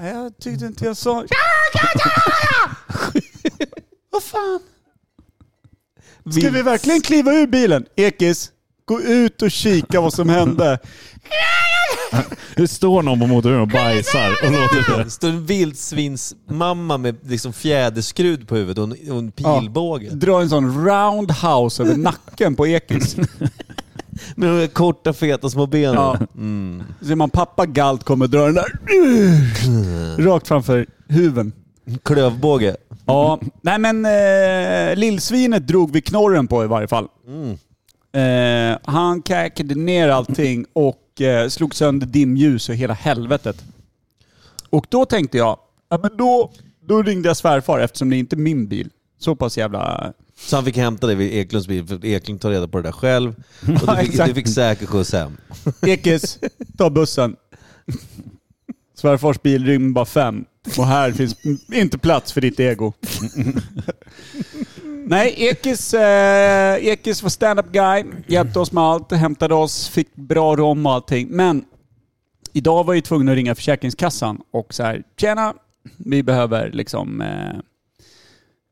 Nej, 0.00 0.12
jag 0.12 0.38
tyckte 0.38 0.66
inte 0.66 0.84
jag 0.84 0.96
sa... 0.96 1.24
Vad 4.16 4.22
fan? 4.22 4.60
Ska 6.32 6.50
vi 6.50 6.62
verkligen 6.62 7.00
kliva 7.00 7.32
ur 7.32 7.46
bilen? 7.46 7.86
Ekis, 7.96 8.50
gå 8.84 9.00
ut 9.00 9.42
och 9.42 9.50
kika 9.50 10.00
vad 10.00 10.12
som 10.12 10.28
hände. 10.28 10.78
Det 12.56 12.68
står 12.68 13.02
någon 13.02 13.20
på 13.20 13.26
motorhuven 13.26 13.62
och 13.62 13.68
bajsar 13.68 14.30
och 14.44 14.50
låter 14.52 15.04
det. 15.04 15.10
Står 15.10 15.28
en 15.28 15.46
vildsvinsmamma 15.46 16.98
med 16.98 17.16
liksom 17.22 17.52
fjäderskrud 17.52 18.48
på 18.48 18.56
huvudet 18.56 18.78
och 18.78 18.84
en, 18.84 19.12
och 19.12 19.18
en 19.18 19.32
pilbåge. 19.32 20.10
Dra 20.10 20.40
en 20.40 20.48
sån 20.48 20.86
roundhouse 20.86 21.82
över 21.82 21.96
nacken 21.96 22.56
på 22.56 22.66
Ekis. 22.66 23.16
Med 24.36 24.48
de 24.48 24.58
där 24.58 24.66
korta 24.66 25.12
feta 25.12 25.50
små 25.50 25.66
benen. 25.66 25.94
Ja. 25.94 26.18
Mm. 26.34 26.82
Så 27.00 27.06
ser 27.06 27.14
man 27.14 27.30
pappa 27.30 27.66
Galt 27.66 28.04
kommer 28.04 28.26
dra 28.26 28.44
den 28.46 28.54
där 28.54 28.66
rakt 30.24 30.48
framför 30.48 30.86
huven. 31.08 31.52
Klövbåge. 32.02 32.76
Ja, 33.06 33.40
nej 33.60 33.78
men 33.78 34.04
eh, 34.06 34.96
lillsvinet 34.96 35.66
drog 35.66 35.92
vi 35.92 36.02
knorren 36.02 36.46
på 36.46 36.64
i 36.64 36.66
varje 36.66 36.88
fall. 36.88 37.08
Mm. 37.26 37.58
Eh, 38.12 38.78
han 38.84 39.22
käkade 39.22 39.74
ner 39.74 40.08
allting 40.08 40.66
och 40.72 41.20
eh, 41.20 41.48
slog 41.48 41.74
sönder 41.74 42.06
dimljus 42.06 42.68
och 42.68 42.74
hela 42.74 42.94
helvetet. 42.94 43.64
Och 44.70 44.86
då 44.88 45.04
tänkte 45.04 45.38
jag, 45.38 45.58
ja 45.88 45.98
men 46.02 46.16
då, 46.16 46.52
då 46.88 47.02
ringde 47.02 47.28
jag 47.28 47.36
svärfar 47.36 47.78
eftersom 47.78 48.10
det 48.10 48.16
inte 48.16 48.36
är 48.36 48.38
min 48.38 48.68
bil. 48.68 48.90
Så 49.18 49.36
pass 49.36 49.58
jävla... 49.58 50.12
Så 50.38 50.56
han 50.56 50.64
fick 50.64 50.76
hämta 50.76 51.06
dig 51.06 51.16
vid 51.16 51.32
Eklunds 51.32 51.68
bil, 51.68 51.86
för 51.86 52.04
Eklund 52.04 52.40
tar 52.40 52.50
reda 52.50 52.68
på 52.68 52.76
det 52.76 52.82
där 52.82 52.92
själv. 52.92 53.34
Och 53.60 53.66
du 53.66 53.96
fick, 54.00 54.08
exakt. 54.08 54.28
du 54.28 54.34
fick 54.34 54.48
säker 54.48 54.86
skjuts 54.86 55.12
hem. 55.12 55.36
Ekis, 55.86 56.38
ta 56.78 56.90
bussen. 56.90 57.36
Svärfars 58.96 59.42
bil 59.42 59.66
rymmer 59.66 59.92
bara 59.92 60.04
fem. 60.04 60.44
Och 60.78 60.86
här 60.86 61.12
finns 61.12 61.36
inte 61.72 61.98
plats 61.98 62.32
för 62.32 62.40
ditt 62.40 62.60
ego. 62.60 62.92
Nej, 65.08 65.34
Ekis, 65.36 65.94
eh, 65.94 66.86
Ekis 66.86 67.22
var 67.22 67.30
stand-up 67.30 67.72
guy. 67.72 68.04
Hjälpte 68.26 68.58
oss 68.58 68.72
med 68.72 68.84
allt, 68.84 69.12
hämtade 69.12 69.54
oss, 69.54 69.88
fick 69.88 70.14
bra 70.14 70.56
rom 70.56 70.86
och 70.86 70.92
allting. 70.92 71.28
Men 71.30 71.64
idag 72.52 72.84
var 72.84 72.94
jag 72.94 72.96
ju 72.96 73.02
tvungen 73.02 73.28
att 73.28 73.34
ringa 73.34 73.54
Försäkringskassan 73.54 74.40
och 74.50 74.74
så 74.74 74.82
här, 74.82 75.02
tjena, 75.20 75.54
vi 75.96 76.22
behöver 76.22 76.70
liksom... 76.70 77.20
Eh, 77.20 77.60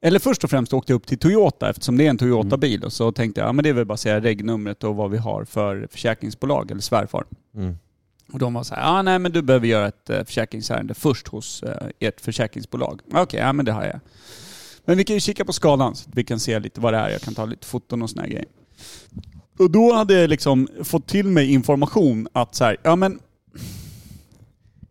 eller 0.02 0.18
först 0.18 0.44
och 0.44 0.50
främst 0.50 0.72
åkte 0.72 0.92
jag 0.92 0.96
upp 0.96 1.06
till 1.06 1.18
Toyota 1.18 1.70
eftersom 1.70 1.96
det 1.98 2.06
är 2.06 2.10
en 2.10 2.18
Toyota-bil. 2.18 2.84
Och 2.84 2.92
så 2.92 3.12
tänkte 3.12 3.40
jag, 3.40 3.48
ja 3.48 3.52
men 3.52 3.62
det 3.62 3.68
är 3.68 3.72
väl 3.72 3.84
bara 3.84 3.94
att 3.94 4.00
säga 4.00 4.20
regnumret 4.20 4.84
och 4.84 4.96
vad 4.96 5.10
vi 5.10 5.18
har 5.18 5.44
för 5.44 5.88
försäkringsbolag 5.90 6.70
eller 6.70 6.80
svärfar. 6.80 7.24
Mm. 7.56 7.76
Och 8.34 8.40
de 8.40 8.54
var 8.54 8.62
så 8.62 8.74
här, 8.74 8.82
ja 8.82 9.02
nej 9.02 9.18
men 9.18 9.32
du 9.32 9.42
behöver 9.42 9.66
göra 9.66 9.88
ett 9.88 10.10
eh, 10.10 10.24
försäkringsärende 10.24 10.94
först 10.94 11.28
hos 11.28 11.62
eh, 11.62 11.86
ert 12.00 12.20
försäkringsbolag. 12.20 13.00
Okej, 13.12 13.40
ja 13.40 13.52
men 13.52 13.64
det 13.64 13.72
har 13.72 13.84
jag. 13.84 14.00
Men 14.84 14.96
vi 14.96 15.04
kan 15.04 15.14
ju 15.16 15.20
kika 15.20 15.44
på 15.44 15.52
skalan 15.52 15.96
så 15.96 16.08
att 16.10 16.16
vi 16.16 16.24
kan 16.24 16.40
se 16.40 16.58
lite 16.58 16.80
vad 16.80 16.92
det 16.94 16.98
är. 16.98 17.10
Jag 17.10 17.20
kan 17.20 17.34
ta 17.34 17.44
lite 17.44 17.66
foton 17.66 18.02
och 18.02 18.10
såna 18.10 18.22
här 18.22 18.28
grejer. 18.28 18.46
Och 19.58 19.70
då 19.70 19.92
hade 19.92 20.20
jag 20.20 20.30
liksom 20.30 20.68
fått 20.84 21.06
till 21.06 21.26
mig 21.26 21.52
information 21.52 22.28
att 22.32 22.54
så 22.54 22.64
här, 22.64 22.76
ja 22.82 22.96
men 22.96 23.18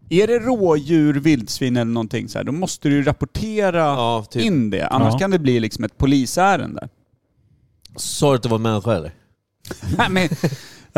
är 0.09 0.27
det 0.27 0.39
rådjur, 0.39 1.13
vildsvin 1.13 1.77
eller 1.77 1.91
någonting 1.91 2.29
så 2.29 2.37
här, 2.39 2.43
då 2.45 2.51
måste 2.51 2.89
du 2.89 2.95
ju 2.95 3.03
rapportera 3.03 3.77
Ja, 3.77 4.25
typ. 4.31 4.41
in 4.43 4.69
det. 4.69 4.87
Annars 4.87 5.13
Ja. 5.13 5.19
kan 5.19 5.31
det 5.31 5.39
bli 5.39 5.59
liksom 5.59 5.83
ett 5.83 5.97
polisärende. 5.97 6.89
Sa 7.95 8.29
du 8.29 8.35
att 8.35 8.43
det 8.43 8.49
var 8.49 8.57
människa 8.59 8.93
eller? 8.95 9.13
Nej, 9.97 10.09
men, 10.09 10.29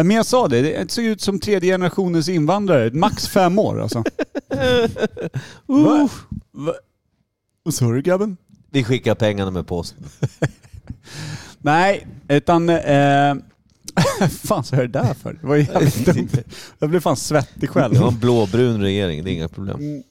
men 0.03 0.12
jag 0.12 0.25
sa 0.25 0.47
det, 0.47 0.62
det 0.62 0.91
såg 0.91 1.05
ut 1.05 1.21
som 1.21 1.39
tredje 1.39 1.73
generationens 1.73 2.29
invandrare. 2.29 2.91
Max 2.93 3.27
fem 3.27 3.60
år 3.60 3.81
alltså. 3.81 4.03
Va? 5.65 6.10
Vad 7.63 7.73
sa 7.73 7.91
du 7.91 8.01
grabben? 8.01 8.38
Vi 8.71 8.84
skickar 8.84 9.15
pengarna 9.15 9.51
med 9.51 9.67
posten. 9.67 10.03
Nej, 11.60 12.08
utan... 12.27 12.69
Eh, 12.69 13.36
fan 14.29 14.63
sa 14.63 14.75
jag 14.75 14.89
det 14.89 14.99
där 14.99 15.13
för? 15.13 15.34
Det 15.41 15.47
var 15.47 15.55
jävligt 15.55 16.05
dumt. 16.05 16.29
Jag 16.79 16.89
blev 16.89 16.99
fan 16.99 17.17
svettig 17.17 17.69
själv. 17.69 17.93
Det 17.93 17.99
var 17.99 18.08
en 18.08 18.19
blåbrun 18.19 18.81
regering, 18.81 19.23
det 19.23 19.31
är 19.31 19.33
inga 19.33 19.48
problem. 19.48 20.04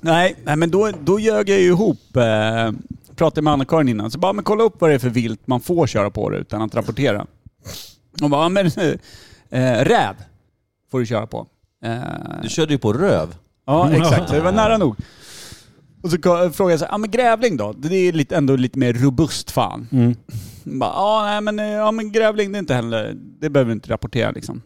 Nej, 0.00 0.36
nej 0.44 0.56
men 0.56 0.70
då, 0.70 0.90
då 1.04 1.20
ljög 1.20 1.48
jag 1.48 1.60
ju 1.60 1.66
ihop. 1.66 2.16
Eh, 2.16 2.72
pratade 3.16 3.42
med 3.42 3.52
Anna-Karin 3.52 3.88
innan. 3.88 4.10
Så 4.10 4.18
bara, 4.18 4.32
men 4.32 4.44
kolla 4.44 4.64
upp 4.64 4.80
vad 4.80 4.90
det 4.90 4.94
är 4.94 4.98
för 4.98 5.08
vilt 5.08 5.46
man 5.46 5.60
får 5.60 5.86
köra 5.86 6.10
på 6.10 6.30
det 6.30 6.38
utan 6.38 6.62
att 6.62 6.74
rapportera. 6.74 7.26
Hon 8.20 8.30
bara, 8.30 8.42
ja, 8.42 8.48
men 8.48 8.66
eh, 9.50 9.84
räv 9.84 10.14
får 10.90 11.00
du 11.00 11.06
köra 11.06 11.26
på. 11.26 11.46
Eh, 11.84 11.98
Du 12.42 12.48
körde 12.48 12.72
ju 12.72 12.78
på 12.78 12.92
röv. 12.92 13.34
Ja, 13.68 13.90
exakt. 13.92 14.30
Det 14.30 14.40
var 14.40 14.52
nära 14.52 14.78
nog. 14.78 14.96
Och 16.02 16.10
så 16.10 16.18
ko- 16.20 16.50
frågade 16.50 16.72
jag 16.72 16.78
så 16.80 16.84
här, 16.84 16.92
ja 16.92 16.98
men 16.98 17.10
grävling 17.10 17.56
då? 17.56 17.72
Det 17.72 17.94
är 17.96 18.12
lite, 18.12 18.36
ändå 18.36 18.56
lite 18.56 18.78
mer 18.78 18.92
robust 18.92 19.50
fan. 19.50 19.88
Mm. 19.92 20.14
Bara, 20.64 20.90
ja, 20.90 21.22
nej, 21.24 21.40
men, 21.40 21.58
eh, 21.58 21.64
ja 21.66 21.90
men 21.90 22.12
grävling 22.12 22.52
det 22.52 22.58
är 22.58 22.60
inte 22.60 22.74
heller, 22.74 23.14
det 23.40 23.50
behöver 23.50 23.68
du 23.68 23.72
inte 23.72 23.90
rapportera 23.90 24.30
liksom. 24.30 24.62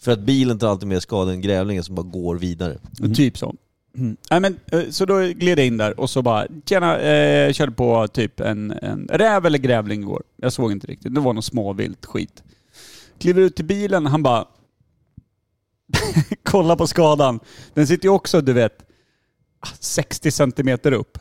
För 0.00 0.12
att 0.12 0.18
bilen 0.20 0.58
tar 0.58 0.68
alltid 0.68 0.88
mer 0.88 1.00
skada 1.00 1.32
än 1.32 1.40
grävlingen 1.40 1.84
som 1.84 1.94
bara 1.94 2.06
går 2.06 2.36
vidare. 2.36 2.78
Typ 3.14 3.38
så. 3.38 3.54
Mm. 3.96 4.16
Nej, 4.30 4.40
men, 4.40 4.60
eh, 4.72 4.90
så 4.90 5.04
då 5.04 5.18
gled 5.20 5.58
jag 5.58 5.66
in 5.66 5.76
där 5.76 6.00
och 6.00 6.10
så 6.10 6.22
bara, 6.22 6.46
tjena, 6.66 6.98
eh, 6.98 7.52
körde 7.52 7.72
på 7.72 8.08
typ 8.08 8.40
en, 8.40 8.70
en 8.70 9.08
räv 9.12 9.46
eller 9.46 9.58
grävling 9.58 10.00
igår. 10.02 10.22
Jag 10.36 10.52
såg 10.52 10.72
inte 10.72 10.86
riktigt. 10.86 11.14
Det 11.14 11.20
var 11.20 11.32
något 11.32 11.44
småvilt 11.44 12.06
skit. 12.06 12.42
Kliver 13.18 13.42
ut 13.42 13.56
till 13.56 13.64
bilen, 13.64 14.06
han 14.06 14.22
bara... 14.22 14.44
Kolla 16.42 16.76
på 16.76 16.86
skadan. 16.86 17.40
Den 17.74 17.86
sitter 17.86 18.04
ju 18.04 18.10
också, 18.10 18.40
du 18.40 18.52
vet, 18.52 18.78
60 19.80 20.30
centimeter 20.30 20.92
upp. 20.92 21.18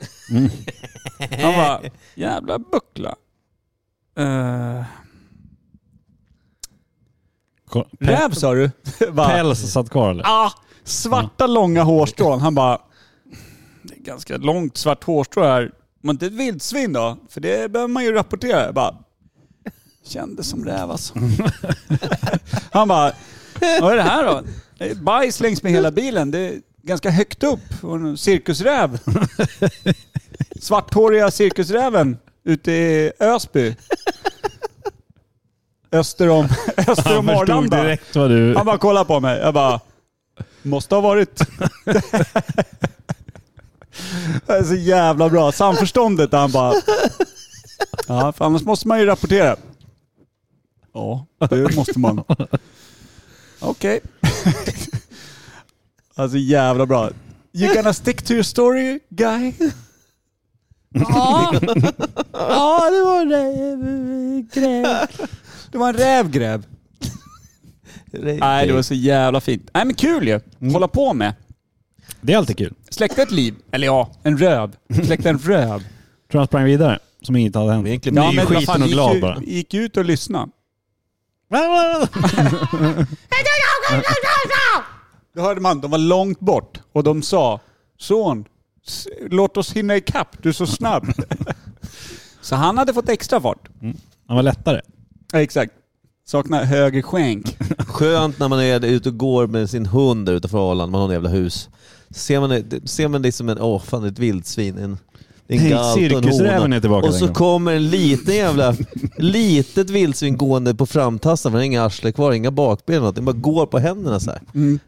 Han 1.42 1.54
bara, 1.54 1.82
jävla 2.16 2.60
buckla. 2.60 3.16
Uh, 4.20 4.84
räv 8.00 8.32
sa 8.32 8.54
du? 8.54 8.72
Päls 9.16 9.72
satt 9.72 9.90
kvar 9.90 10.12
eller? 10.12 10.24
Ah, 10.28 10.52
svarta 10.84 11.48
långa 11.48 11.84
hårstrån. 11.84 12.40
Han 12.42 12.56
bara... 12.56 12.78
Det 13.84 13.96
är 13.96 14.00
ganska 14.00 14.38
långt 14.38 14.78
svart 14.78 15.04
hårstrå 15.04 15.44
här. 15.44 15.72
Men 16.02 16.16
inte 16.16 16.26
ett 16.26 16.34
vildsvin 16.34 16.94
då? 16.94 17.18
För 17.30 17.42
det 17.42 17.72
behöver 17.72 17.94
man 17.94 18.04
ju 18.04 18.12
rapportera. 18.12 18.66
Jag 18.66 18.74
bara... 18.74 18.96
Kändes 20.06 20.50
som 20.50 20.66
räv 20.66 20.92
alltså. 20.92 21.14
Han 22.72 22.88
bara... 22.88 23.12
Vad 23.82 23.92
är 23.92 23.96
det 23.96 24.02
här 24.04 24.24
då? 24.26 24.42
Det 24.78 24.90
är 24.90 24.96
bajs 24.96 25.40
längs 25.40 25.64
med 25.64 25.72
hela 25.72 25.92
bilen. 25.92 26.32
Det 26.32 26.40
är 26.40 26.62
ganska 26.82 27.10
högt 27.10 27.44
upp. 27.44 27.84
Och 27.84 27.96
en 27.96 28.18
cirkusräv. 28.18 29.00
Svarthåriga 30.62 31.32
cirkusräven 31.32 32.18
ute 32.44 32.72
i 32.72 33.12
Ösby. 33.20 33.76
Öster 35.92 36.30
om, 36.30 36.48
öster 36.78 37.18
om 37.18 37.28
Han 37.28 37.38
förstod 37.38 37.56
Arlanda. 37.56 37.84
direkt 37.84 38.16
vad 38.16 38.30
du... 38.30 38.56
Han 38.56 38.66
bara 38.66 38.78
kollade 38.78 39.06
på 39.06 39.20
mig. 39.20 39.40
Jag 39.40 39.54
bara, 39.54 39.80
måste 40.64 40.96
ha 40.96 41.02
varit. 41.02 41.36
det 44.46 44.54
är 44.54 44.64
så 44.64 44.76
jävla 44.76 45.30
bra. 45.30 45.52
Samförståndet 45.52 46.32
där 46.32 46.38
han 46.38 46.52
bara, 46.52 46.74
ja 48.08 48.32
för 48.32 48.46
annars 48.46 48.64
måste 48.64 48.88
man 48.88 49.00
ju 49.00 49.06
rapportera. 49.06 49.56
Ja, 50.94 51.26
det 51.50 51.76
måste 51.76 52.00
man. 52.00 52.24
Okej. 53.60 54.00
Alltså 56.16 56.38
jävla 56.38 56.86
bra. 56.86 57.10
You 57.54 57.76
gonna 57.76 57.94
stick 57.94 58.22
to 58.22 58.34
your 58.34 58.44
story 58.44 59.00
guy? 59.10 59.54
Ja, 60.90 61.54
ja 62.32 62.90
det 62.90 63.04
var 63.04 63.22
en 63.22 63.30
rävgräv. 63.30 64.98
Det 65.72 65.78
var 65.78 65.90
en 65.90 65.98
rävgräv. 65.98 66.66
Nej, 68.22 68.68
det 68.68 68.74
var 68.74 68.82
så 68.82 68.94
jävla 68.94 69.42
fint. 69.42 69.70
Nej 69.74 69.86
men 69.86 69.96
kul 69.96 70.28
ju. 70.28 70.40
Hålla 70.72 70.88
på 70.88 71.14
med. 71.14 71.34
Det 72.22 72.34
är 72.34 72.38
alltid 72.38 72.58
kul. 72.58 72.74
Släckte 72.90 73.22
ett 73.22 73.32
liv. 73.32 73.56
Eller 73.72 73.88
ja, 73.88 74.12
en 74.24 74.38
röv. 74.38 74.76
Släckte 75.06 75.30
en 75.30 75.40
röv. 75.40 75.80
Tror 76.32 76.40
han 76.40 76.48
sprang 76.48 76.64
vidare? 76.66 77.00
Som 77.22 77.36
inget 77.36 77.56
hade 77.56 77.72
hänt. 77.74 77.88
Egentligen 77.88 78.16
Ja, 78.24 78.32
Nyskiten 78.32 78.54
vad 78.56 78.64
fan, 78.64 78.82
och 78.82 78.88
gick 78.88 78.94
glad 78.96 79.16
ju, 79.16 79.22
bara. 79.22 79.42
Gick 79.42 79.74
ut 79.74 79.98
och 79.98 80.06
lyssna. 80.06 80.48
Då 85.36 85.42
hörde 85.42 85.62
man, 85.62 85.82
de 85.82 85.92
var 85.92 85.98
långt 85.98 86.40
bort 86.40 86.80
och 86.92 87.04
de 87.04 87.22
sa 87.22 87.60
Son, 88.00 88.46
s- 88.88 89.08
låt 89.30 89.58
oss 89.58 89.74
hinna 89.74 89.96
ikapp, 89.96 90.44
du 90.44 90.50
är 90.50 90.54
så 90.54 90.68
snabb. 90.68 91.08
så 92.42 92.56
han 92.56 92.78
hade 92.78 92.94
fått 92.94 93.10
extra 93.10 93.42
fart. 93.42 93.70
Han 94.28 94.36
var 94.36 94.44
lättare. 94.44 94.82
Ja, 95.32 95.42
exakt. 95.42 95.74
Saknar 96.26 96.64
höger 96.64 97.02
skänk. 97.02 97.58
Skönt 97.88 98.40
när 98.40 98.48
man 98.48 98.60
är 98.60 98.86
ute 98.86 99.10
och 99.10 99.18
går 99.18 99.48
med 99.48 99.70
sin 99.70 99.86
hund 99.86 100.26
där 100.26 100.34
utanför 100.34 100.72
Arlanda, 100.72 100.92
man 100.92 101.02
har 101.02 101.08
en 101.08 101.14
jävla 101.14 101.30
hus. 101.30 101.70
Ser 102.12 102.40
man, 102.40 102.50
det- 102.50 102.90
ser 102.90 103.08
man 103.08 103.22
det 103.22 103.32
som 103.32 103.50
en, 103.50 103.60
åh 103.62 103.82
fan 103.82 104.04
ett 104.06 104.20
vildsvin. 104.20 104.78
En, 104.78 104.98
det 105.48 105.58
en 105.58 105.70
galt 105.70 105.98
en 105.98 106.10
cirkusräven 106.10 106.74
är 106.74 106.80
tillbaka 106.80 107.08
Och 107.08 107.14
så 107.14 107.20
gången. 107.20 107.34
kommer 107.36 107.74
en 107.74 107.90
liten 107.90 108.36
jävla, 108.36 108.76
litet 109.18 109.90
vildsvin 109.90 110.38
gående 110.38 110.76
på 110.76 110.86
framtassen, 110.86 111.52
för 111.52 111.58
den 111.58 111.62
har 111.62 111.66
inga 111.66 111.84
arsle 111.86 112.12
kvar, 112.12 112.32
inga 112.32 112.52
bakben 112.52 112.96
eller 112.96 113.06
något. 113.06 113.16
Den 113.16 113.26
bara 113.26 113.32
går 113.36 113.66
på 113.66 113.80
händerna 113.80 114.20
så 114.20 114.32
här. 114.32 114.42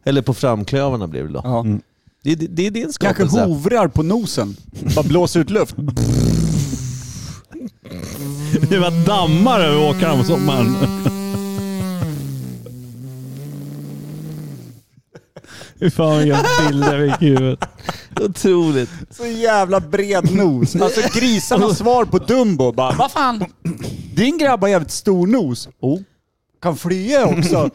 Eller 0.04 0.22
på 0.22 0.34
framklövarna 0.34 1.08
blir 1.08 1.24
det 1.24 1.30
då. 1.30 1.42
Ja. 1.44 1.66
Det, 2.24 2.32
är- 2.32 2.36
det 2.50 2.68
är 2.68 2.72
din 2.72 2.84
Kanske 2.84 2.94
skapelse. 3.28 3.46
hovrar 3.46 3.88
på 3.88 4.04
nosen. 4.04 4.56
Bara 4.96 5.04
blåser 5.08 5.40
ut 5.40 5.50
luft. 5.50 5.76
Det 8.70 8.78
var 8.80 9.06
dammar 9.06 9.60
över 9.60 9.90
åkrarna 9.90 10.18
på 10.18 10.24
sommaren. 10.24 10.76
Fy 15.80 15.90
fan 15.90 16.20
vilka 16.20 16.46
bilder 16.68 17.00
jag 17.00 17.20
fick 17.20 17.22
i 17.22 17.30
huvudet. 17.30 17.60
Otroligt. 18.22 18.90
Så 19.10 19.26
jävla 19.26 19.80
bred 19.80 20.36
nos. 20.36 20.76
Alltså 20.76 21.02
grisarnas 21.20 21.78
svar 21.78 22.06
på 22.06 22.18
Dumbo 22.18 22.72
bara, 22.72 22.96
vad 22.96 23.12
fan? 23.12 23.46
Din 24.16 24.38
grabb 24.38 24.62
har 24.62 24.68
jävligt 24.68 24.92
stor 24.92 25.28
nos. 25.28 25.70
Oh. 25.80 26.00
Kan 26.62 26.78
flyga 26.78 27.26
också. 27.26 27.70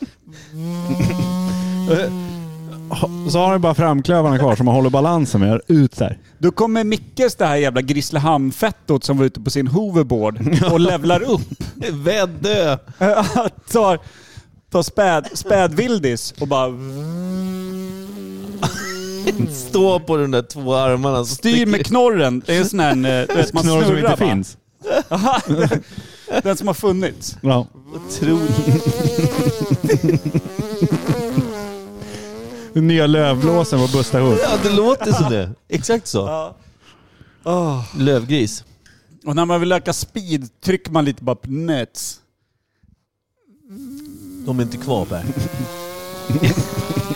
Så 3.31 3.39
har 3.39 3.51
han 3.51 3.61
bara 3.61 3.75
framklövarna 3.75 4.39
kvar 4.39 4.57
som 4.57 4.67
man 4.67 4.75
håller 4.75 4.91
balansen 4.91 5.41
med. 5.41 5.61
Ut 5.67 5.97
där. 5.99 6.19
Då 6.39 6.51
kommer 6.51 6.85
Mickes 6.85 7.37
det 7.37 7.47
här 7.47 7.57
jävla 7.57 7.81
Grisslehamn-fettot 7.81 9.05
som 9.05 9.19
var 9.19 9.25
ute 9.25 9.41
på 9.41 9.51
sin 9.51 9.67
hoverboard 9.67 10.41
och 10.73 10.81
levlar 10.81 11.23
upp. 11.23 11.63
Väddö. 11.93 12.77
tar 13.73 13.99
tar 14.71 14.83
späd, 14.83 15.29
spädvildis 15.35 16.35
och 16.41 16.49
bara 16.49 16.69
Stå 19.49 20.01
på 20.01 20.17
de 20.17 20.31
där 20.31 20.43
två 20.43 20.75
armarna. 20.75 21.25
så 21.25 21.35
styr 21.35 21.67
med 21.67 21.87
knorren. 21.87 22.43
Det 22.47 22.57
är 22.57 22.61
en 22.61 22.69
sån 22.69 22.81
här, 22.81 22.91
eh, 22.91 23.27
du 23.29 23.35
vet, 23.35 23.53
man 23.53 23.63
Knorr 23.63 23.81
som 23.81 23.85
snurrar 23.85 23.99
inte 24.13 24.25
bara. 24.25 24.31
finns. 24.31 24.57
Aha, 25.09 25.41
Den 26.43 26.57
som 26.57 26.67
har 26.67 26.75
funnits. 26.75 27.37
Ja. 27.43 27.67
Den 32.73 32.87
nya 32.89 33.07
lövblåsen 33.07 33.79
på 33.81 33.87
Busta 33.99 34.21
Hult. 34.21 34.41
Ja, 34.43 34.51
det 34.63 34.71
låter 34.77 35.13
som 35.13 35.31
det. 35.31 35.51
Exakt 35.69 36.07
så. 36.07 36.19
Ja. 36.19 36.57
Oh. 37.45 37.85
Lövgris. 37.99 38.65
Och 39.27 39.37
när 39.37 39.45
man 39.45 39.61
vill 39.61 39.73
öka 39.73 39.93
speed 39.93 40.49
trycker 40.61 40.91
man 40.91 41.05
lite 41.05 41.25
bara 41.25 41.37
på 41.37 41.51
nöts. 41.51 42.17
De 44.47 44.59
är 44.59 44.63
inte 44.63 44.77
kvar 44.77 45.05
Per. 45.05 45.25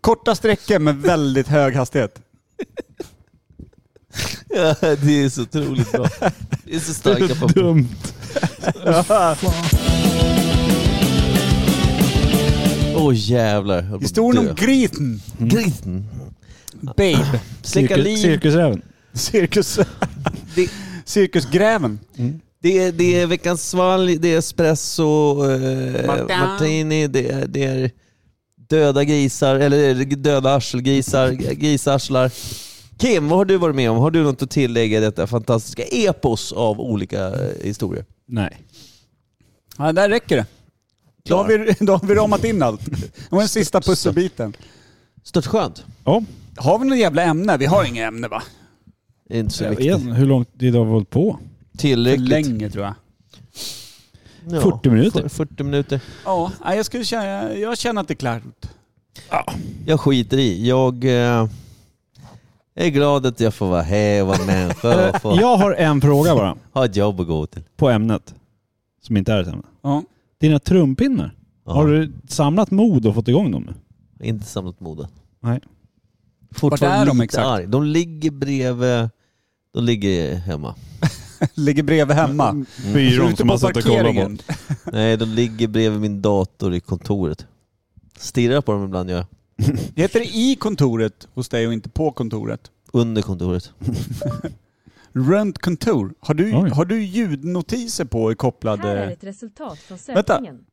Korta 0.00 0.34
sträckor 0.34 0.78
med 0.78 0.96
väldigt 0.96 1.48
hög 1.48 1.74
hastighet. 1.74 2.20
Ja, 4.48 4.74
det 4.80 5.22
är 5.22 5.28
så 5.28 5.42
otroligt 5.42 5.92
bra. 5.92 6.08
Det 6.64 6.74
är 6.74 6.80
så 6.80 6.94
starka 6.94 7.34
på. 7.34 7.46
Dumt. 7.46 7.88
Åh 12.96 13.12
jävlar. 13.14 13.76
Jag 13.76 13.82
höll 13.82 13.90
på 13.90 13.96
att 13.96 14.02
Historien 14.02 14.48
om 14.48 14.54
grisen. 14.54 15.20
Grisen. 15.38 16.06
Babe. 16.80 17.40
Släcka 17.62 17.96
liv. 17.96 18.16
cirkusräven. 18.16 18.82
Cirkus... 19.12 19.78
Det, 20.54 20.70
Cirkusgräven. 21.04 21.98
det, 22.62 22.78
är, 22.78 22.92
det 22.92 23.20
är 23.20 23.26
veckans 23.26 23.70
svalg, 23.70 24.18
det 24.18 24.34
är 24.34 24.38
espresso, 24.38 25.44
eh, 25.50 26.06
Martin. 26.06 26.38
martini, 26.38 27.06
det 27.06 27.30
är, 27.30 27.46
det 27.46 27.64
är 27.64 27.90
döda 28.70 29.04
grisar, 29.04 29.54
eller 29.56 30.04
döda 30.04 30.54
arselgrisar, 30.54 31.30
grisarslar. 31.32 32.32
Kim, 32.98 33.28
vad 33.28 33.38
har 33.38 33.44
du 33.44 33.56
varit 33.56 33.76
med 33.76 33.90
om? 33.90 33.96
Har 33.96 34.10
du 34.10 34.22
något 34.22 34.42
att 34.42 34.50
tillägga 34.50 34.98
i 34.98 35.00
detta 35.00 35.26
fantastiska 35.26 35.82
epos 35.82 36.52
av 36.52 36.80
olika 36.80 37.26
eh, 37.28 37.64
historier? 37.64 38.04
Nej. 38.26 38.58
Ja, 39.78 39.92
där 39.92 40.08
räcker 40.08 40.36
det. 40.36 40.46
Då 41.22 41.36
har, 41.36 41.48
vi, 41.48 41.74
då 41.80 41.92
har 41.92 42.06
vi 42.06 42.14
ramat 42.14 42.44
in 42.44 42.62
allt. 42.62 42.84
Det 42.84 43.30
var 43.30 43.38
den 43.38 43.48
sista 43.48 43.80
pusselbiten. 43.80 44.56
Stört 45.22 45.46
skönt. 45.46 45.84
Ja, 46.04 46.22
Har 46.56 46.78
vi 46.78 46.88
något 46.88 46.98
jävla 46.98 47.22
ämne? 47.22 47.56
Vi 47.56 47.66
har 47.66 47.84
inga 47.84 48.06
ämne 48.06 48.28
va? 48.28 48.42
Inte 49.30 49.54
så 49.54 49.68
viktigt. 49.68 49.96
hur 49.96 50.26
långt 50.26 50.58
tid 50.60 50.74
har 50.74 50.84
vi 50.84 50.90
hållit 50.90 51.10
på? 51.10 51.38
För 51.72 51.78
Tillräckligt. 51.78 52.28
länge 52.28 52.70
tror 52.70 52.84
jag. 52.84 52.94
Ja, 54.48 54.60
40 54.60 54.90
minuter. 54.90 55.28
40 55.28 55.62
minuter. 55.62 56.00
Ja, 56.24 56.52
jag, 56.64 56.86
skulle 56.86 57.04
känna, 57.04 57.54
jag 57.54 57.78
känner 57.78 58.00
att 58.00 58.08
det 58.08 58.14
är 58.14 58.16
klart. 58.16 58.42
Jag 59.86 60.00
skiter 60.00 60.38
i. 60.38 60.68
Jag 60.68 61.04
eh, 61.04 61.48
är 62.74 62.88
glad 62.88 63.26
att 63.26 63.40
jag 63.40 63.54
får 63.54 63.66
vara 63.68 63.82
här 63.82 64.22
och 64.22 64.28
vara 64.28 64.44
människa 64.46 65.10
och 65.10 65.20
få 65.20 65.36
Jag 65.40 65.56
har 65.56 65.72
en 65.72 66.00
fråga 66.00 66.34
bara 66.34 66.56
ha 66.72 66.84
ett 66.84 66.96
jobb 66.96 67.20
att 67.20 67.26
gå 67.26 67.46
till. 67.46 67.62
på 67.76 67.88
ämnet. 67.90 68.34
Som 69.02 69.16
inte 69.16 69.32
är 69.32 69.40
ett 69.42 69.48
ämne. 69.48 69.62
Ja. 69.82 70.02
Dina 70.40 70.58
trumpinnar. 70.58 71.34
Ja. 71.66 71.72
Har 71.72 71.86
du 71.86 72.12
samlat 72.28 72.70
mod 72.70 73.06
och 73.06 73.14
fått 73.14 73.28
igång 73.28 73.50
dem? 73.50 73.68
Inte 74.22 74.46
samlat 74.46 74.80
moda. 74.80 75.08
Nej. 75.40 75.60
Fortfarande 76.54 76.98
är 76.98 77.06
de 77.06 77.16
lite 77.16 77.24
exakt? 77.24 77.46
arg. 77.46 77.66
De 77.66 77.84
ligger 77.84 78.30
bredvid... 78.30 79.08
De 79.74 79.84
ligger 79.84 80.34
hemma. 80.34 80.74
Ligger 81.54 81.82
bredvid 81.82 82.16
hemma. 82.16 82.64
Byrån 82.94 83.28
Ute 83.28 83.36
som 83.36 83.46
man 83.46 83.58
satt 83.58 83.76
och 83.76 83.82
kollade 83.82 84.12
på. 84.12 84.36
Nej, 84.92 85.16
de 85.16 85.24
ligger 85.28 85.68
bredvid 85.68 86.00
min 86.00 86.22
dator 86.22 86.74
i 86.74 86.80
kontoret. 86.80 87.46
Stirrar 88.18 88.60
på 88.60 88.72
dem 88.72 88.84
ibland 88.84 89.10
gör 89.10 89.16
jag. 89.16 89.26
Heter 89.96 90.20
det 90.20 90.26
i 90.36 90.56
kontoret 90.60 91.28
hos 91.34 91.48
dig 91.48 91.66
och 91.66 91.72
inte 91.72 91.88
på 91.88 92.10
kontoret? 92.12 92.60
Under 92.92 93.22
kontoret. 93.22 93.72
Runt 95.12 95.58
kontor. 95.58 96.14
Har 96.20 96.34
du, 96.34 96.56
Oj. 96.56 96.70
har 96.70 96.84
du 96.84 97.02
ljudnotiser 97.02 98.04
på 98.04 98.22
Här 98.24 98.30
är 98.30 98.34
kopplade? 98.34 99.04
ett 99.04 99.24
resultat 99.24 99.78
från 99.78 99.98
Vänta. 100.06 100.32
sökningen. 100.32 100.64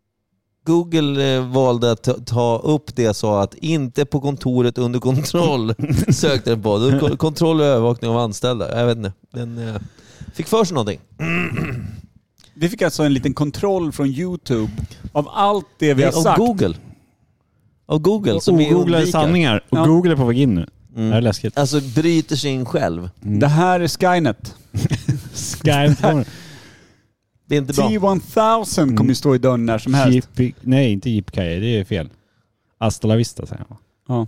Google 0.65 1.35
eh, 1.35 1.51
valde 1.51 1.91
att 1.91 2.25
ta, 2.27 2.59
upp 2.63 2.95
det 2.95 3.03
jag 3.03 3.15
sa 3.15 3.43
att 3.43 3.53
inte 3.53 4.05
på 4.05 4.21
kontoret 4.21 4.77
under 4.77 4.99
kontroll 4.99 5.73
sökte 6.09 6.49
den 6.49 6.61
på. 6.61 7.17
Kontroll 7.17 7.59
och 7.59 7.65
övervakning 7.65 8.11
av 8.11 8.17
anställda. 8.17 8.79
Jag 8.79 8.85
vet 8.87 8.97
inte. 8.97 9.13
Den 9.31 9.57
eh, 9.57 9.75
fick 10.37 10.47
för 10.47 10.63
sig 10.63 10.75
någonting. 10.75 10.99
Vi 12.53 12.69
fick 12.69 12.81
alltså 12.81 13.03
en 13.03 13.13
liten 13.13 13.33
kontroll 13.33 13.91
från 13.91 14.07
YouTube 14.07 14.71
av 15.11 15.29
allt 15.29 15.65
det 15.79 15.93
vi 15.93 16.03
har 16.03 16.09
Av 16.17 16.21
sagt. 16.23 16.37
Google. 16.37 16.75
Av 17.85 17.99
Google 17.99 18.41
som 18.41 18.57
vi 18.57 18.65
Ogooglade 18.65 18.97
undviker. 19.03 19.19
sanningar. 19.19 19.63
Och 19.69 19.77
Ja. 19.77 19.85
Google 19.85 20.11
är 20.11 20.15
på 20.15 20.25
väg 20.25 20.39
in 20.39 20.55
nu. 20.55 20.67
Det 20.89 20.99
här 21.01 21.07
är 21.07 21.11
Mm. 21.11 21.23
läskigt. 21.23 21.57
Alltså 21.57 21.81
bryter 21.95 22.35
sig 22.35 22.51
in 22.51 22.65
själv. 22.65 23.09
Det 23.19 23.47
här 23.47 23.79
är 23.79 23.87
Skynet. 23.87 24.55
Sky 25.33 25.95
kommer. 26.01 26.27
Det 27.49 27.55
är 27.55 27.59
inte 27.59 27.73
bra. 27.73 27.87
T1000 27.89 28.97
kommer 28.97 29.09
ju 29.09 29.15
stå 29.15 29.35
i 29.35 29.37
dörren 29.37 29.65
när 29.65 29.77
som 29.77 29.93
helst. 29.93 30.29
Jeep, 30.39 30.55
nej, 30.61 30.91
inte 30.91 31.09
Jeep-Kaye. 31.09 31.59
Det 31.59 31.79
är 31.79 31.85
fel. 31.85 32.09
Hasta 32.79 33.07
la 33.07 33.15
vista 33.15 33.45
säger 33.45 33.65
jag. 33.69 33.77
Ja. 34.07 34.27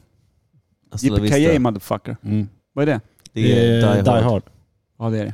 Yippee 1.01 1.59
motherfucker. 1.59 2.17
Mm. 2.23 2.47
Vad 2.73 2.89
är 2.89 2.93
det? 2.93 3.01
Det 3.33 3.69
är 3.81 4.03
Die 4.03 4.09
Hard. 4.23 4.43
Ja 4.99 5.09
det 5.09 5.19
är 5.19 5.25
det. 5.25 5.33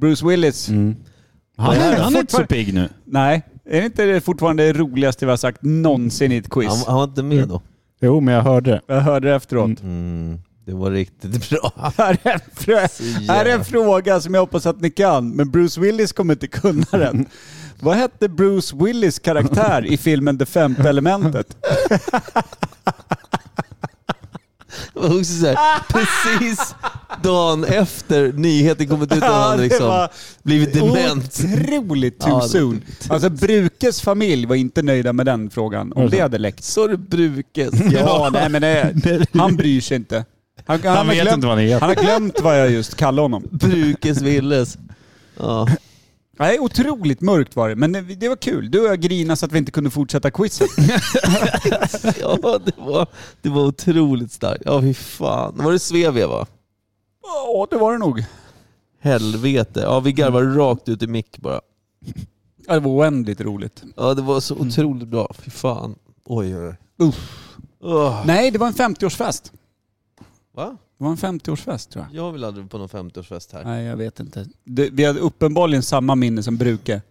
Bruce 0.00 0.26
Willis. 0.26 0.68
Mm. 0.68 0.96
Han, 1.56 1.76
är, 1.76 1.96
han 1.96 2.16
är 2.16 2.20
inte 2.20 2.36
så 2.36 2.46
pigg 2.46 2.74
nu. 2.74 2.88
Nej, 3.04 3.42
är 3.66 3.80
det 3.80 3.86
inte 3.86 4.04
det 4.04 4.20
fortfarande 4.20 4.62
det 4.62 4.72
roligaste 4.72 5.24
vi 5.26 5.30
har 5.30 5.36
sagt 5.36 5.58
någonsin 5.62 6.32
i 6.32 6.36
ett 6.36 6.50
quiz? 6.50 6.68
Han, 6.68 6.78
han 6.86 6.96
var 6.96 7.04
inte 7.04 7.22
med 7.22 7.48
då. 7.48 7.62
Jo, 8.00 8.20
men 8.20 8.34
jag 8.34 8.42
hörde 8.42 8.70
det. 8.70 8.80
Jag 8.86 9.00
hörde 9.00 9.28
det 9.28 9.34
efteråt. 9.34 9.80
Mm, 9.82 10.38
det 10.66 10.74
var 10.74 10.90
riktigt 10.90 11.50
bra. 11.50 11.72
Här, 11.96 12.18
är 12.22 12.32
en 12.32 12.40
frö- 12.56 13.28
här 13.28 13.44
är 13.46 13.54
en 13.54 13.64
fråga 13.64 14.20
som 14.20 14.34
jag 14.34 14.40
hoppas 14.40 14.66
att 14.66 14.80
ni 14.80 14.90
kan, 14.90 15.30
men 15.36 15.50
Bruce 15.50 15.80
Willis 15.80 16.12
kommer 16.12 16.34
inte 16.34 16.46
kunna 16.46 16.86
den. 16.90 17.26
Vad 17.80 17.96
hette 17.96 18.28
Bruce 18.28 18.76
Willis 18.76 19.18
karaktär 19.18 19.86
i 19.86 19.96
filmen 19.96 20.38
Det 20.38 20.46
femte 20.46 20.88
elementet? 20.88 21.56
Var 25.08 25.18
också 25.18 25.32
så 25.32 25.46
här, 25.46 25.56
precis 25.88 26.74
dagen 27.22 27.64
efter 27.64 28.32
nyheten 28.32 28.88
kommit 28.88 29.12
ut 29.12 29.22
att 29.22 29.32
han 29.32 29.60
liksom 29.60 30.08
blivit 30.42 30.72
dement. 30.74 31.40
otroligt 31.44 32.20
too 32.20 32.40
soon. 32.40 32.80
Alltså 33.08 33.30
Brukes 33.30 34.00
familj 34.00 34.46
var 34.46 34.56
inte 34.56 34.82
nöjda 34.82 35.12
med 35.12 35.26
den 35.26 35.50
frågan, 35.50 35.92
om 35.92 36.10
det 36.10 36.20
hade 36.20 36.38
läckt. 36.38 36.64
Så 36.64 36.86
du 36.86 36.96
Brukes? 36.96 37.70
Ja, 37.92 38.30
nej 38.32 38.48
men 38.48 38.62
det, 38.62 39.26
han 39.38 39.56
bryr 39.56 39.80
sig 39.80 39.96
inte. 39.96 40.24
Han, 40.66 40.80
han, 40.84 40.96
Han 40.96 41.06
har 41.06 41.14
vet 41.14 41.22
glömt, 41.22 41.34
inte 41.34 41.46
vad 41.46 41.56
han 41.56 41.64
heter. 41.66 41.80
han 41.80 41.88
har 41.88 41.96
glömt 41.96 42.40
vad 42.40 42.60
jag 42.60 42.70
just 42.70 42.96
kallade 42.96 43.22
honom. 43.22 43.42
Brukes 43.50 44.22
Willes. 44.22 44.78
Ja. 45.40 45.68
Nej, 46.38 46.60
otroligt 46.60 47.20
mörkt 47.20 47.56
var 47.56 47.68
det, 47.68 47.76
men 47.76 47.92
det, 47.92 48.28
var 48.28 48.36
kul. 48.36 48.70
Du 48.70 48.80
och 48.80 48.86
jag 48.86 49.00
grinade 49.00 49.36
så 49.36 49.46
att 49.46 49.52
vi 49.52 49.58
inte 49.58 49.72
kunde 49.72 49.90
fortsätta 49.90 50.30
quizet. 50.30 50.70
ja, 52.20 52.58
det 52.64 52.76
var, 52.76 53.06
det 53.42 53.48
var 53.48 53.62
otroligt 53.66 54.32
starkt. 54.32 54.62
Ja, 54.64 54.80
fy 54.80 54.94
fan. 54.94 55.54
Var 55.56 55.72
det 55.72 55.78
Svevia 55.78 56.26
va? 56.26 56.46
Ja, 57.22 57.66
det 57.70 57.76
var 57.76 57.92
det 57.92 57.98
nog. 57.98 58.24
Helvete. 59.00 59.80
Ja, 59.80 60.00
vi 60.00 60.12
garvade 60.12 60.46
rakt 60.46 60.88
ut 60.88 61.02
i 61.02 61.06
mick 61.06 61.38
bara. 61.38 61.60
Ja, 62.66 62.74
det 62.74 62.80
var 62.80 62.90
oändligt 62.90 63.40
roligt. 63.40 63.82
Ja, 63.96 64.14
det 64.14 64.22
var 64.22 64.40
så 64.40 64.54
otroligt 64.54 65.08
bra. 65.08 65.34
Fy 65.38 65.50
fan. 65.50 65.94
Oj, 66.24 66.56
oj, 66.56 66.68
oj. 66.68 67.06
Uff. 67.08 67.48
Nej, 68.26 68.50
det 68.50 68.58
var 68.58 68.66
en 68.66 68.74
50-årsfest. 68.74 69.52
Va? 70.54 70.76
Det 70.98 71.04
var 71.04 71.10
en 71.10 71.16
50-årsfest 71.16 71.90
tror 71.92 72.06
jag. 72.12 72.24
Jag 72.26 72.32
vill 72.32 72.44
aldrig 72.44 72.70
på 72.70 72.78
någon 72.78 72.88
50-årsfest 72.88 73.52
här. 73.52 73.64
Nej, 73.64 73.84
jag 73.84 73.96
vet 73.96 74.20
inte. 74.20 74.46
Det, 74.64 74.88
vi 74.92 75.04
hade 75.04 75.20
uppenbarligen 75.20 75.82
samma 75.82 76.14
minne 76.14 76.42
som 76.42 76.56
Bruke. 76.56 77.02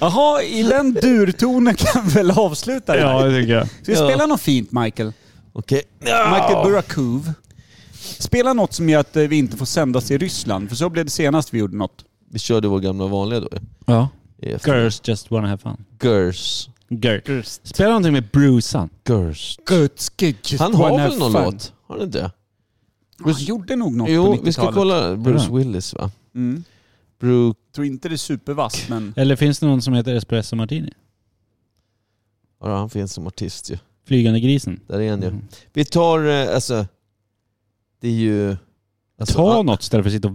Jaha, 0.00 0.42
i 0.42 0.62
den 0.62 0.92
durtonen 0.94 1.74
kan 1.74 2.06
vi 2.06 2.10
väl 2.14 2.30
avsluta 2.30 2.92
det 2.96 3.00
här? 3.00 3.12
Ja, 3.20 3.22
det 3.24 3.40
tycker 3.40 3.52
jag. 3.54 3.66
Ska 3.66 3.76
vi 3.92 3.92
Ja. 3.98 4.08
spela 4.08 4.26
något 4.26 4.40
fint, 4.40 4.72
Michael? 4.72 5.12
Okej. 5.52 5.82
Michael 6.00 6.64
Burakuv. 6.66 7.32
Spela 8.18 8.52
något 8.52 8.72
som 8.72 8.88
gör 8.88 9.00
att 9.00 9.16
eh, 9.16 9.22
vi 9.22 9.36
inte 9.38 9.56
får 9.56 9.66
sändas 9.66 10.10
i 10.10 10.18
Ryssland, 10.18 10.68
för 10.68 10.76
så 10.76 10.88
blev 10.88 11.04
det 11.04 11.10
senast 11.10 11.54
vi 11.54 11.58
gjorde 11.58 11.76
något. 11.76 12.04
Vi 12.30 12.38
körde 12.38 12.68
vår 12.68 12.80
gamla 12.80 13.06
vanliga 13.06 13.40
då. 13.40 13.48
Ja. 13.86 14.08
Girls 14.66 15.00
just 15.04 15.30
wanna 15.30 15.48
have 15.48 15.58
fun. 15.62 15.84
Girls. 16.02 16.68
Girls. 17.00 17.60
Spela 17.64 17.88
någonting 17.88 18.12
med 18.12 18.28
Brucean. 18.32 18.88
Götske, 19.70 20.26
just 20.26 20.58
Han 20.58 20.74
har 20.74 20.98
väl 20.98 21.18
någon 21.18 21.32
låt? 21.32 21.72
Har 21.86 21.96
han 21.96 22.06
inte? 22.06 22.30
Han 23.24 23.34
gjorde 23.38 23.76
nog 23.76 23.92
något 23.94 24.06
på 24.06 24.12
Jo, 24.12 24.22
90-talet. 24.24 24.46
vi 24.48 24.52
ska 24.52 24.72
kolla. 24.72 25.16
Bruce. 25.16 25.48
Willis 25.52 25.94
va? 25.94 26.10
Mm. 26.34 26.64
Brooke... 27.20 27.60
Tror 27.74 27.86
inte 27.86 28.08
det 28.08 28.14
är 28.14 28.16
supervass, 28.16 28.88
men... 28.88 29.14
Eller 29.16 29.36
finns 29.36 29.58
det 29.58 29.66
någon 29.66 29.82
som 29.82 29.94
heter 29.94 30.14
Espresso 30.14 30.56
Martini? 30.56 30.92
Ja, 32.60 32.76
han 32.76 32.90
finns 32.90 33.12
som 33.12 33.26
artist 33.26 33.70
ju. 33.70 33.78
Flygande 34.06 34.40
grisen. 34.40 34.80
Där 34.86 35.00
är 35.00 35.10
han 35.10 35.20
ju. 35.22 35.28
Mm. 35.28 35.42
Vi 35.72 35.84
tar, 35.84 36.26
eh, 36.28 36.54
alltså... 36.54 36.86
Det 38.00 38.08
är 38.08 38.12
ju... 38.12 38.56
Alltså, 39.18 39.36
Ta 39.36 39.58
ah, 39.58 39.62
något 39.62 39.82
istället 39.82 40.04
för 40.04 40.08
att 40.10 40.14
sitta 40.14 40.28
och 40.28 40.34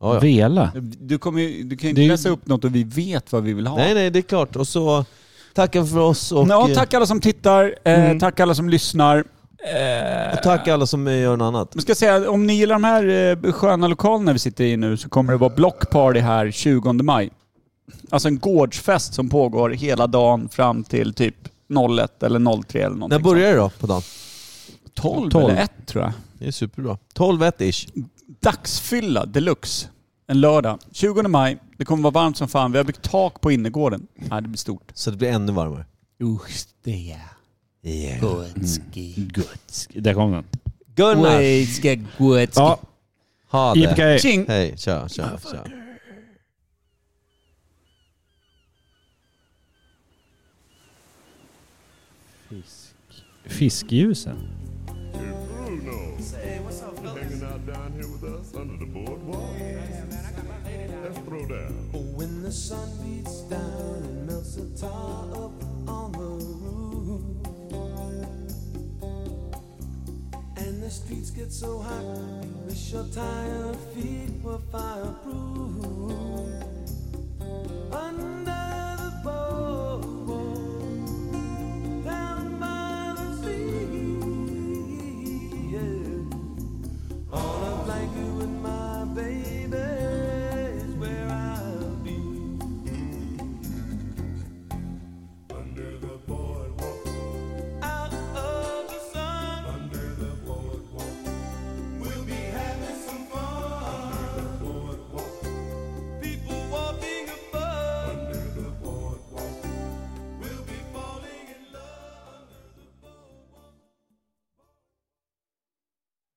ja, 0.00 0.14
ja. 0.14 0.20
vela. 0.20 0.72
Du, 1.00 1.18
kommer, 1.18 1.42
ju- 1.42 1.62
du 1.64 1.76
kan 1.76 1.84
ju 1.86 1.90
inte 1.90 2.00
Det 2.00 2.02
är 2.02 2.04
ju- 2.04 2.10
läsa 2.10 2.28
upp 2.28 2.46
något 2.46 2.64
och 2.64 2.74
vi 2.74 2.84
vet 2.84 3.32
vad 3.32 3.42
vi 3.42 3.52
vill 3.52 3.66
ha. 3.66 3.76
Nej, 3.76 3.94
nej, 3.94 4.10
det 4.10 4.18
är 4.18 4.22
klart. 4.22 4.56
Och 4.56 4.68
så 4.68 5.04
tackar 5.56 5.84
för 5.84 5.98
oss 5.98 6.32
och, 6.32 6.48
Ja, 6.48 6.68
eh, 6.68 6.74
tack 6.74 6.94
alla 6.94 7.06
som 7.06 7.20
tittar, 7.20 7.74
eh, 7.84 8.04
Mm. 8.04 8.18
tack 8.20 8.40
alla 8.40 8.54
som 8.54 8.68
lyssnar. 8.68 9.24
och 10.32 10.42
tack 10.42 10.68
alla 10.68 10.86
som 10.86 11.06
eh, 11.08 11.20
gör 11.20 11.36
något 11.36 11.46
annat. 11.46 11.70
Jag 11.74 11.82
ska 11.82 11.94
säga, 11.94 12.30
om 12.30 12.46
ni 12.46 12.52
gillar 12.54 12.74
de 12.74 12.84
här 12.84 13.36
eh, 13.46 13.52
sköna 13.52 13.88
lokalerna 13.88 14.32
vi 14.32 14.38
sitter 14.38 14.64
i 14.64 14.76
nu 14.76 14.96
så 14.96 15.08
kommer 15.08 15.32
det 15.32 15.38
vara 15.38 15.54
blockparty 15.54 16.20
här 16.20 16.50
20 16.50 16.92
maj. 16.92 17.30
Alltså 18.10 18.28
en 18.28 18.38
gårdsfest 18.38 19.14
som 19.14 19.28
pågår 19.28 19.70
hela 19.70 20.06
dagen 20.06 20.48
fram 20.48 20.84
till 20.84 21.14
typ 21.14 21.34
01 21.68 22.22
eller 22.22 22.62
03 22.62 22.78
eller 22.82 22.96
någonting. 22.96 23.18
När 23.18 23.24
börjar 23.24 23.50
det 23.50 23.56
då 23.56 23.70
på 23.80 23.86
dagen? 23.86 24.02
sånt. 24.02 24.94
12, 24.94 25.30
12. 25.30 25.44
eller 25.50 25.62
1 25.62 25.70
tror 25.86 26.04
jag. 26.04 26.12
Det 26.38 26.46
är 26.46 26.50
superbra. 26.52 26.98
12-1-ish. 27.14 27.88
Dagsfylla 28.42 29.26
deluxe. 29.26 29.88
En 30.26 30.40
lördag. 30.40 30.78
20 30.92 31.22
maj. 31.28 31.58
Det 31.78 31.84
kommer 31.84 32.02
vara 32.02 32.10
varmt 32.24 32.36
som 32.36 32.48
fan. 32.48 32.72
Vi 32.72 32.78
har 32.78 32.84
byggt 32.84 33.02
tak 33.02 33.40
på 33.40 33.50
innergården. 33.52 34.06
Ja, 34.30 34.40
det 34.40 34.48
blir 34.48 34.58
stort. 34.58 34.90
Så 34.94 35.10
det 35.10 35.16
blir 35.16 35.28
ännu 35.28 35.52
varmare. 35.52 35.84
Usch, 36.22 36.66
det 36.82 37.12
är 37.12 37.20
Yeah. 37.82 38.20
gotski. 38.20 39.28
Där 39.94 40.14
kom 40.14 40.32
den. 40.32 40.44
Gunnar! 40.94 41.60
Gotska, 41.60 41.94
gotski. 42.18 42.60
Ja, 42.60 42.78
Ha 43.48 43.74
det. 43.74 43.80
Yippee 43.80 44.18
Tjing! 44.18 44.44
Hej, 44.48 44.74
tja, 44.76 45.08
tja, 45.08 45.38
tja. 45.52 45.64
Fiskljusen. 53.44 54.36
Sun 62.56 62.88
beats 63.02 63.42
down 63.42 64.00
and 64.02 64.26
melts 64.26 64.54
the 64.54 64.64
tar 64.80 65.24
up 65.44 65.52
on 65.86 66.10
the 66.12 66.18
roof, 66.18 67.20
and 70.56 70.82
the 70.82 70.90
streets 70.90 71.30
get 71.30 71.52
so 71.52 71.78
hot, 71.78 72.02
wish 72.66 72.92
your 72.92 73.04
tired 73.14 73.76
feet 73.94 74.30
were 74.42 74.58
fireproof. 74.72 75.84
Under 77.92 78.56